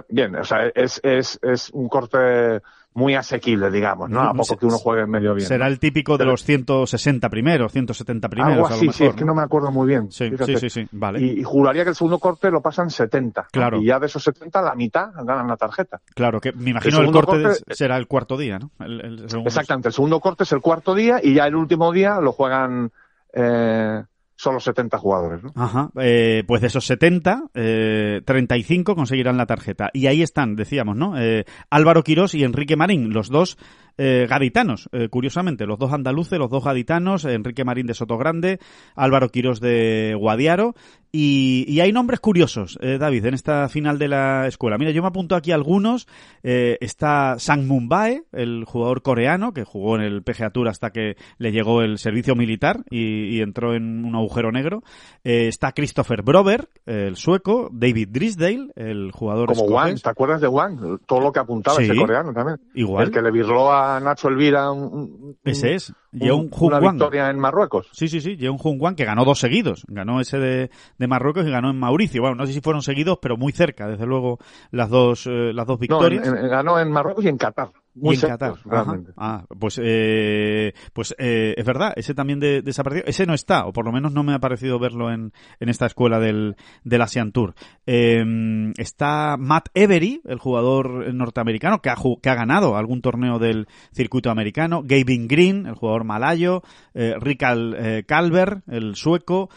[0.09, 2.61] Bien, o sea, es, es, es un corte
[2.93, 4.21] muy asequible, digamos, ¿no?
[4.21, 5.47] A poco que uno juegue medio bien.
[5.47, 8.55] Será el típico de los 160 primeros, 170 primeros.
[8.55, 10.11] Algo a lo así, mejor, sí, es que no me acuerdo muy bien.
[10.11, 11.21] Sí, sí, sí, sí, vale.
[11.21, 13.49] Y, y, juraría que el segundo corte lo pasan 70.
[13.53, 13.81] Claro.
[13.81, 16.01] Y ya de esos 70, la mitad ganan la tarjeta.
[16.15, 18.71] Claro, que me imagino el, el corte, corte de, será el cuarto día, ¿no?
[18.81, 22.21] El, el exactamente, el segundo corte es el cuarto día y ya el último día
[22.21, 22.91] lo juegan
[23.33, 24.03] eh,
[24.41, 25.43] solo 70 jugadores.
[25.43, 25.53] ¿no?
[25.55, 25.91] Ajá.
[26.01, 29.91] Eh, pues de esos 70, eh, 35 conseguirán la tarjeta.
[29.93, 31.21] Y ahí están, decíamos, ¿no?
[31.21, 33.59] Eh, Álvaro Quirós y Enrique Marín, los dos
[34.03, 38.59] eh, gaditanos, eh, curiosamente, los dos andaluces, los dos gaditanos, Enrique Marín de Sotogrande,
[38.97, 40.75] Álvaro Quirós de Guadiaro,
[41.13, 44.79] y, y hay nombres curiosos, eh, David, en esta final de la escuela.
[44.79, 46.07] Mira, yo me apunto aquí algunos,
[46.43, 51.17] eh, está Sang Mumbae, el jugador coreano, que jugó en el PGA Tour hasta que
[51.37, 54.83] le llegó el servicio militar y, y entró en un agujero negro,
[55.25, 59.75] está Christopher Brober, el sueco, David Drisdale, el jugador Como escocés.
[59.75, 61.01] Wang, ¿te acuerdas de Wang?
[61.07, 61.83] Todo lo que apuntaba Sí.
[61.85, 62.59] ese coreano también.
[62.75, 63.07] Igual.
[63.09, 67.89] El que le virló a Nacho Elvira un, Ese es, un- una victoria en Marruecos.
[67.93, 68.61] Sí, sí, sí, Jung
[68.95, 69.85] que ganó dos seguidos.
[69.89, 72.21] Ganó ese de, de Marruecos y ganó en Mauricio.
[72.21, 74.39] Bueno, no sé si fueron seguidos, pero muy cerca, desde luego,
[74.71, 76.27] las dos, eh, las dos No, victorias.
[76.29, 77.71] en- en- ganó en Marruecos y en Qatar.
[78.01, 78.55] Muy y en Qatar.
[78.65, 79.13] Realmente.
[79.17, 83.05] Ah, pues, eh, pues eh, es verdad, ese también de- desapareció.
[83.07, 85.87] Ese no está, o por lo menos no me ha parecido verlo en, en esta
[85.87, 87.55] escuela del, del Asian Tour.
[87.87, 93.67] Eh, está Matt Every, el jugador norteamericano, que ha, que ha ganado algún torneo del
[93.93, 94.83] circuito americano.
[94.85, 96.63] Gavin Green, el jugador malayo.
[96.95, 99.49] Eh, Rikal eh, Calver, el sueco.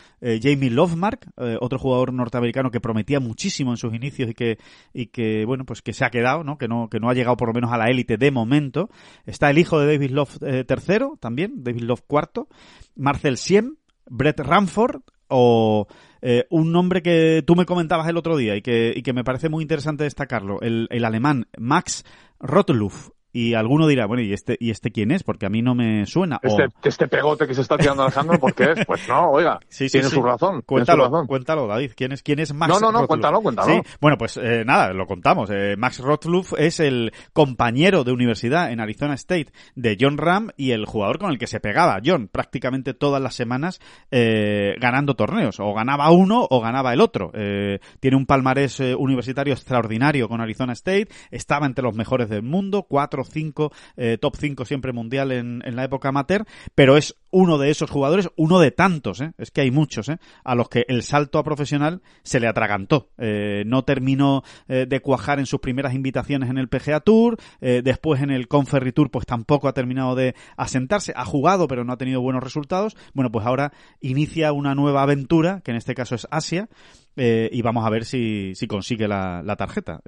[0.41, 1.28] Jamie Lovemark,
[1.60, 4.57] otro jugador norteamericano que prometía muchísimo en sus inicios y que,
[4.94, 6.57] y que, bueno, pues que se ha quedado, ¿no?
[6.57, 8.89] Que no, que no ha llegado por lo menos a la élite de momento.
[9.26, 12.47] Está el hijo de David Love eh, tercero, también, David Love cuarto.
[12.95, 13.77] Marcel Siem,
[14.10, 15.88] Brett Ramford o
[16.22, 19.23] eh, un nombre que tú me comentabas el otro día y que, y que me
[19.23, 22.05] parece muy interesante destacarlo, el, el alemán Max
[22.39, 23.10] Rottluff.
[23.34, 25.23] Y alguno dirá, bueno, ¿y este, ¿y este quién es?
[25.23, 26.39] Porque a mí no me suena.
[26.43, 28.85] O- Este, este pegote que se está tirando Alejandro, ¿por qué es?
[28.85, 30.15] Pues no, oiga, Sí, sí, tiene sí.
[30.15, 30.49] su razón.
[30.51, 31.27] tiene Cuéntalo, su razón.
[31.27, 31.91] cuéntalo, David.
[31.97, 33.73] ¿Quién es, quién es Max No, no, no, cuéntalo, cuéntalo.
[33.73, 35.49] Sí, bueno, pues eh, nada, lo contamos.
[35.51, 40.72] Eh, Max Rottluff es el compañero de universidad en Arizona State de John Ram y
[40.72, 43.80] el jugador con el que se pegaba John prácticamente todas las semanas
[44.11, 45.60] eh, ganando torneos.
[45.60, 47.31] O ganaba uno o ganaba el otro.
[47.34, 51.07] Eh, tiene un palmarés eh, universitario extraordinario con Arizona State.
[51.31, 55.84] Estaba entre los mejores del mundo, cuatro, cinco, eh, top 5 siempre mundial en, la
[55.84, 56.45] época amateur,
[56.76, 59.34] pero es uno de esos jugadores, uno de tantos, ¿eh?
[59.40, 60.18] es que hay muchos, ¿eh?
[60.44, 63.10] a los que el salto a profesional se le atragantó.
[63.18, 68.30] Eh, no terminó de cuajar en sus primeras invitaciones en el PGA Tour, después en
[68.30, 72.22] el Conferry Tour pues tampoco ha terminado de asentarse, ha jugado pero no ha tenido
[72.22, 72.95] buenos resultados.
[73.14, 76.70] Bueno, pues ahora inicia una nueva aventura, que en este caso es Asia,
[77.16, 80.02] y vamos a ver si, si consigue la, tarjeta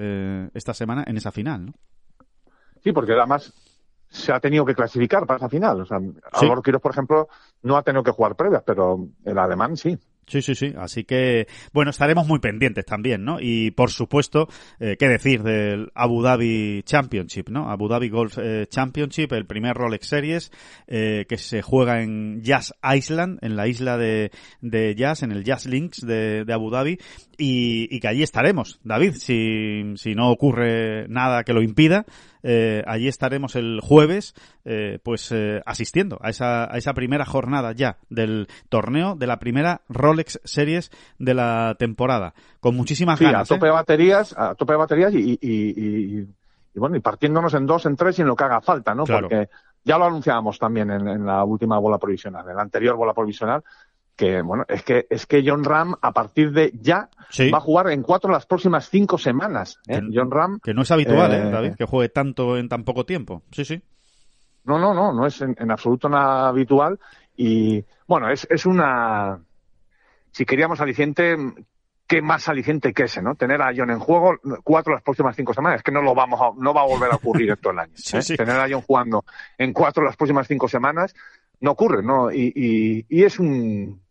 [0.54, 1.66] esta semana en esa final.
[1.68, 1.74] ¿no?
[2.86, 3.52] Sí, porque además
[4.10, 5.82] se ha tenido que clasificar para esa final.
[5.82, 5.98] O sea,
[6.34, 7.28] Álvaro Quiroz, por ejemplo,
[7.64, 9.98] no ha tenido que jugar previas, pero el alemán sí.
[10.28, 10.72] Sí, sí, sí.
[10.78, 13.38] Así que, bueno, estaremos muy pendientes también, ¿no?
[13.40, 14.48] Y por supuesto,
[14.80, 17.72] eh, qué decir del Abu Dhabi Championship, ¿no?
[17.72, 20.52] Abu Dhabi Golf eh, Championship, el primer Rolex Series,
[20.86, 24.32] eh, que se juega en Jazz Island, en la isla de,
[24.62, 27.00] de Jazz, en el Jazz Links de, de Abu Dhabi,
[27.38, 32.06] y, y, que allí estaremos, David, si, si no ocurre nada que lo impida.
[32.48, 34.36] Eh, allí estaremos el jueves,
[34.66, 39.40] eh, pues eh, asistiendo a esa, a esa primera jornada ya del torneo de la
[39.40, 43.50] primera Rolex Series de la temporada, con muchísimas Sí, ganas.
[43.52, 43.70] a tope ¿eh?
[43.70, 46.28] de baterías, a tope de baterías y, y, y- y-
[46.76, 49.06] y bueno, y partiéndonos en dos, en tres y en lo que haga falta, ¿no?
[49.06, 49.30] Claro.
[49.30, 49.50] Porque
[49.86, 53.64] ya lo anunciábamos también en, en la última bola provisional, en la anterior bola provisional,
[54.16, 57.50] que bueno, es que es que John Ram a partir de ya Sí.
[57.50, 59.80] va a jugar en cuatro las próximas cinco semanas.
[59.88, 60.00] ¿eh?
[60.00, 61.74] Que- John Ram, Que no es habitual, ¿eh, Eh, David?
[61.78, 63.44] Que juegue tanto en tan poco tiempo.
[63.52, 63.82] Sí, sí.
[64.64, 67.00] no, no, no, no es en, en absoluto nada habitual
[67.38, 69.40] y bueno, es, es una,
[70.32, 71.36] si queríamos aliciente,
[72.08, 73.36] qué más aliciente que ese, ¿no?
[73.36, 76.40] Tener a John en juego cuatro las próximas cinco semanas, es que no lo vamos
[76.42, 77.94] a, no va a volver a ocurrir en todo el año.
[77.96, 78.22] Sí, ¿eh?
[78.22, 78.38] sí.
[78.38, 79.26] Tener a John jugando
[79.58, 81.14] en cuatro las próximas cinco semanas
[81.60, 82.32] no ocurre, ¿no?
[82.32, 84.02] Y, y, y es un,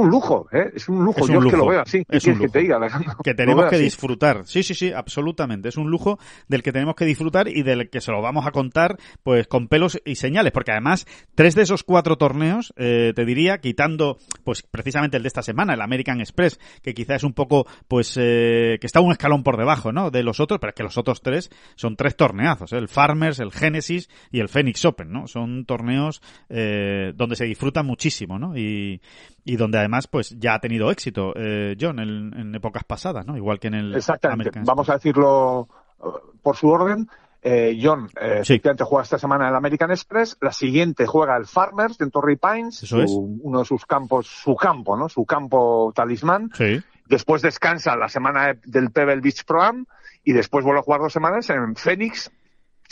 [0.00, 0.70] es un lujo, ¿eh?
[0.74, 1.20] Es un lujo.
[1.20, 1.70] Es un Yo es que lo lujo.
[1.70, 2.04] veo así.
[2.08, 2.62] ¿Qué Es un quieres que te lujo.
[2.62, 3.14] diga, Alejandro?
[3.24, 3.84] que tenemos que así.
[3.84, 4.42] disfrutar.
[4.46, 5.68] Sí, sí, sí, absolutamente.
[5.68, 6.18] Es un lujo
[6.48, 9.68] del que tenemos que disfrutar y del que se lo vamos a contar pues con
[9.68, 14.62] pelos y señales, porque además tres de esos cuatro torneos, eh, te diría, quitando pues
[14.62, 18.78] precisamente el de esta semana, el American Express, que quizá es un poco pues eh,
[18.80, 20.10] que está un escalón por debajo, ¿no?
[20.10, 22.78] De los otros, pero es que los otros tres son tres torneazos, ¿eh?
[22.78, 25.26] el Farmers, el Genesis y el Phoenix Open, ¿no?
[25.26, 28.56] Son torneos eh, donde se disfruta muchísimo, ¿no?
[28.56, 29.00] Y,
[29.46, 33.36] y donde además pues ya ha tenido éxito eh, John en, en épocas pasadas, ¿no?
[33.36, 34.42] Igual que en el Exactamente.
[34.50, 35.68] American Vamos a decirlo
[36.00, 36.04] eh,
[36.42, 37.08] por su orden.
[37.42, 38.54] Eh, John, eh, Sí.
[38.54, 40.36] efectivamente, juega esta semana el American Express.
[40.40, 43.10] La siguiente juega el Farmers en Torrey Pines, Eso su- es.
[43.12, 45.08] uno de sus campos, su campo, ¿no?
[45.08, 46.50] Su campo talismán.
[46.54, 49.86] Sí, Después descansa la semana de- del Pebble Beach Pro Am
[50.24, 52.32] y después vuelve a jugar dos semanas en Phoenix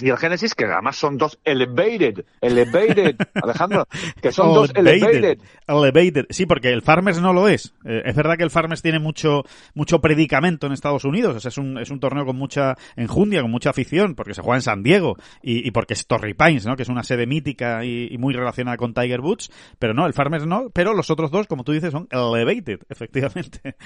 [0.00, 3.86] y el Genesis, que además son dos elevated, elevated, Alejandro,
[4.20, 5.38] que son dos elevated.
[5.66, 6.26] Elevated.
[6.30, 7.74] Sí, porque el Farmers no lo es.
[7.84, 9.44] Eh, es verdad que el Farmers tiene mucho
[9.74, 11.36] mucho predicamento en Estados Unidos.
[11.36, 14.42] O sea, es un, es un torneo con mucha enjundia, con mucha afición, porque se
[14.42, 16.76] juega en San Diego y, y porque es Torrey Pines, ¿no?
[16.76, 19.50] Que es una sede mítica y, y muy relacionada con Tiger Woods.
[19.78, 20.70] Pero no, el Farmers no.
[20.70, 23.76] Pero los otros dos, como tú dices, son elevated, efectivamente.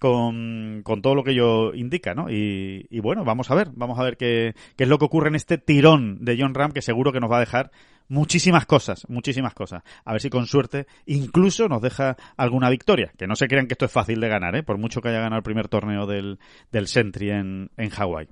[0.00, 2.30] Con, con todo lo que ello indica, ¿no?
[2.30, 3.68] Y, y bueno, vamos a ver.
[3.74, 6.72] Vamos a ver qué, qué es lo que ocurre en este tirón de John Ram,
[6.72, 7.70] que seguro que nos va a dejar
[8.08, 9.82] muchísimas cosas, muchísimas cosas.
[10.04, 13.12] A ver si con suerte incluso nos deja alguna victoria.
[13.16, 14.62] Que no se crean que esto es fácil de ganar, ¿eh?
[14.62, 16.38] por mucho que haya ganado el primer torneo del,
[16.72, 18.28] del Sentry en, en Hawái.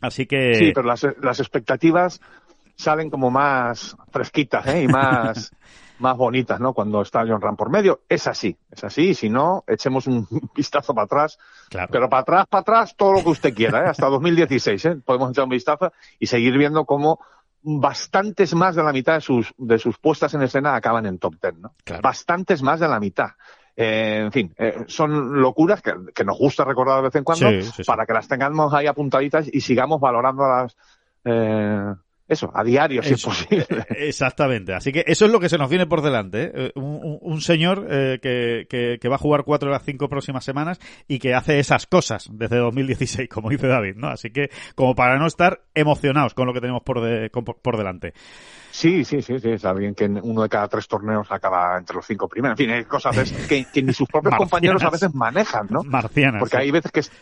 [0.00, 0.54] Así que...
[0.54, 2.20] Sí, pero las, las expectativas
[2.76, 4.82] salen como más fresquitas ¿eh?
[4.82, 5.52] y más,
[5.98, 6.72] más bonitas, ¿no?
[6.72, 8.00] Cuando está John Ram por medio.
[8.08, 9.10] Es así, es así.
[9.10, 10.26] Y si no, echemos un
[10.56, 11.38] vistazo para atrás.
[11.70, 11.88] claro.
[11.90, 13.88] Pero para atrás, para atrás, todo lo que usted quiera, ¿eh?
[13.88, 14.96] Hasta 2016, ¿eh?
[15.04, 17.20] Podemos echar un vistazo y seguir viendo cómo
[17.66, 21.34] bastantes más de la mitad de sus, de sus puestas en escena acaban en top
[21.40, 21.74] 10, ¿no?
[21.84, 22.02] Claro.
[22.02, 23.28] Bastantes más de la mitad.
[23.76, 27.48] Eh, en fin, eh, son locuras que, que nos gusta recordar de vez en cuando
[27.50, 27.82] Sí, sí, sí.
[27.84, 30.76] para que las tengamos ahí apuntaditas y sigamos valorándolas,
[31.24, 31.94] eh,
[32.26, 33.66] eso, a diario, si es posible.
[33.98, 34.72] Exactamente.
[34.74, 36.44] Así que eso es lo que se nos viene por delante.
[36.44, 36.50] ¿eh?
[36.54, 39.84] Eh, Un, un- un señor eh, que, que- que va a jugar cuatro de las
[39.84, 44.08] cinco próximas semanas y que hace esas cosas desde 2016, como dice David, ¿no?
[44.08, 47.76] Así que como para no estar emocionados con lo que tenemos por, de- con- por
[47.76, 48.14] delante.
[48.70, 51.94] Sí, sí, sí, sí, es alguien que en uno de cada tres torneos acaba entre
[51.94, 52.58] los cinco primeros.
[52.58, 53.16] En fin, hay cosas
[53.48, 55.82] que, que ni sus propios compañeros a veces manejan, ¿no?
[55.84, 56.40] Marcianas.
[56.40, 56.62] Porque sí.
[56.62, 57.12] hay veces que es,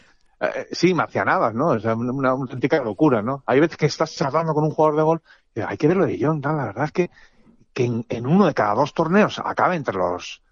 [0.42, 1.68] eh, sí, marcianadas, ¿no?
[1.68, 3.42] O sea, una, una auténtica locura, ¿no?
[3.46, 5.22] Hay veces que estás charlando con un jugador de gol
[5.54, 7.10] y hay que ver lo de John, tal, la verdad es que,
[7.72, 10.42] que en, en uno de cada dos torneos acabe entre los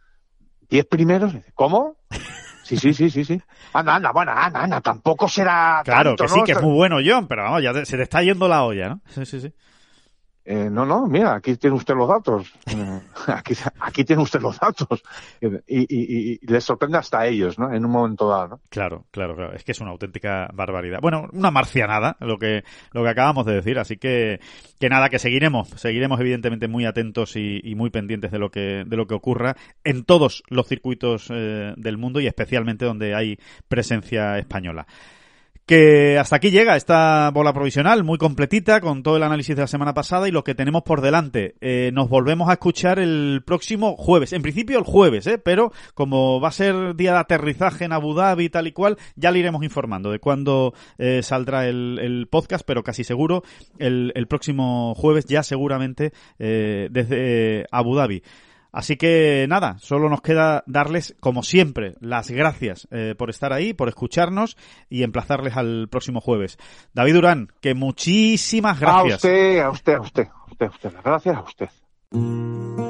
[0.69, 1.33] diez primeros.
[1.35, 1.97] Y dice, ¿Cómo?
[2.63, 3.43] Sí, sí, sí, sí, sí.
[3.73, 6.45] Anda, anda, bueno, anda, anda, tampoco será Claro, tanto, que sí, ¿no?
[6.45, 8.91] que es muy bueno John, pero vamos, ya te- se te está yendo la olla,
[8.91, 9.01] ¿no?
[9.09, 9.53] Sí, sí, sí.
[10.53, 12.53] Eh, no, no, mira, aquí tiene usted los datos.
[12.67, 15.01] Eh, aquí, aquí tiene usted los datos.
[15.41, 17.73] Y, y, y- y les sorprende hasta a ellos, ¿no?
[17.73, 18.61] En un momento dado, ¿no?
[18.69, 19.55] Claro, claro, claro.
[19.55, 20.99] Es que es una auténtica barbaridad.
[21.01, 23.79] Bueno, una marcianada, lo que, lo que acabamos de decir.
[23.79, 24.41] Así que,
[24.81, 28.83] que nada, que seguiremos, seguiremos evidentemente muy atentos y, y muy pendientes de lo que,
[28.85, 29.55] de lo que ocurra
[29.85, 34.89] en todos los circuitos eh, del mundo y especialmente donde hay presencia española.
[35.71, 39.69] Que hasta aquí llega esta bola provisional, muy completita, con todo el análisis de la
[39.69, 41.55] semana pasada y lo que tenemos por delante.
[41.61, 44.33] Eh, nos volvemos a escuchar el próximo jueves.
[44.33, 45.39] En principio el jueves, ¿eh?
[45.39, 49.31] pero como va a ser día de aterrizaje en Abu Dhabi tal y cual, ya
[49.31, 53.45] le iremos informando de cuándo eh, saldrá el, el podcast, pero casi seguro
[53.79, 56.11] el, el próximo jueves, ya seguramente
[56.41, 58.25] eh, desde Abu Dhabi.
[58.73, 63.73] Así que nada, solo nos queda darles, como siempre, las gracias eh, por estar ahí,
[63.73, 64.57] por escucharnos
[64.89, 66.59] y emplazarles al próximo jueves.
[66.95, 69.15] David Durán, que muchísimas A gracias.
[69.17, 70.93] usted, a usted, a usted, a usted, a usted.
[71.05, 72.90] Gracias a usted.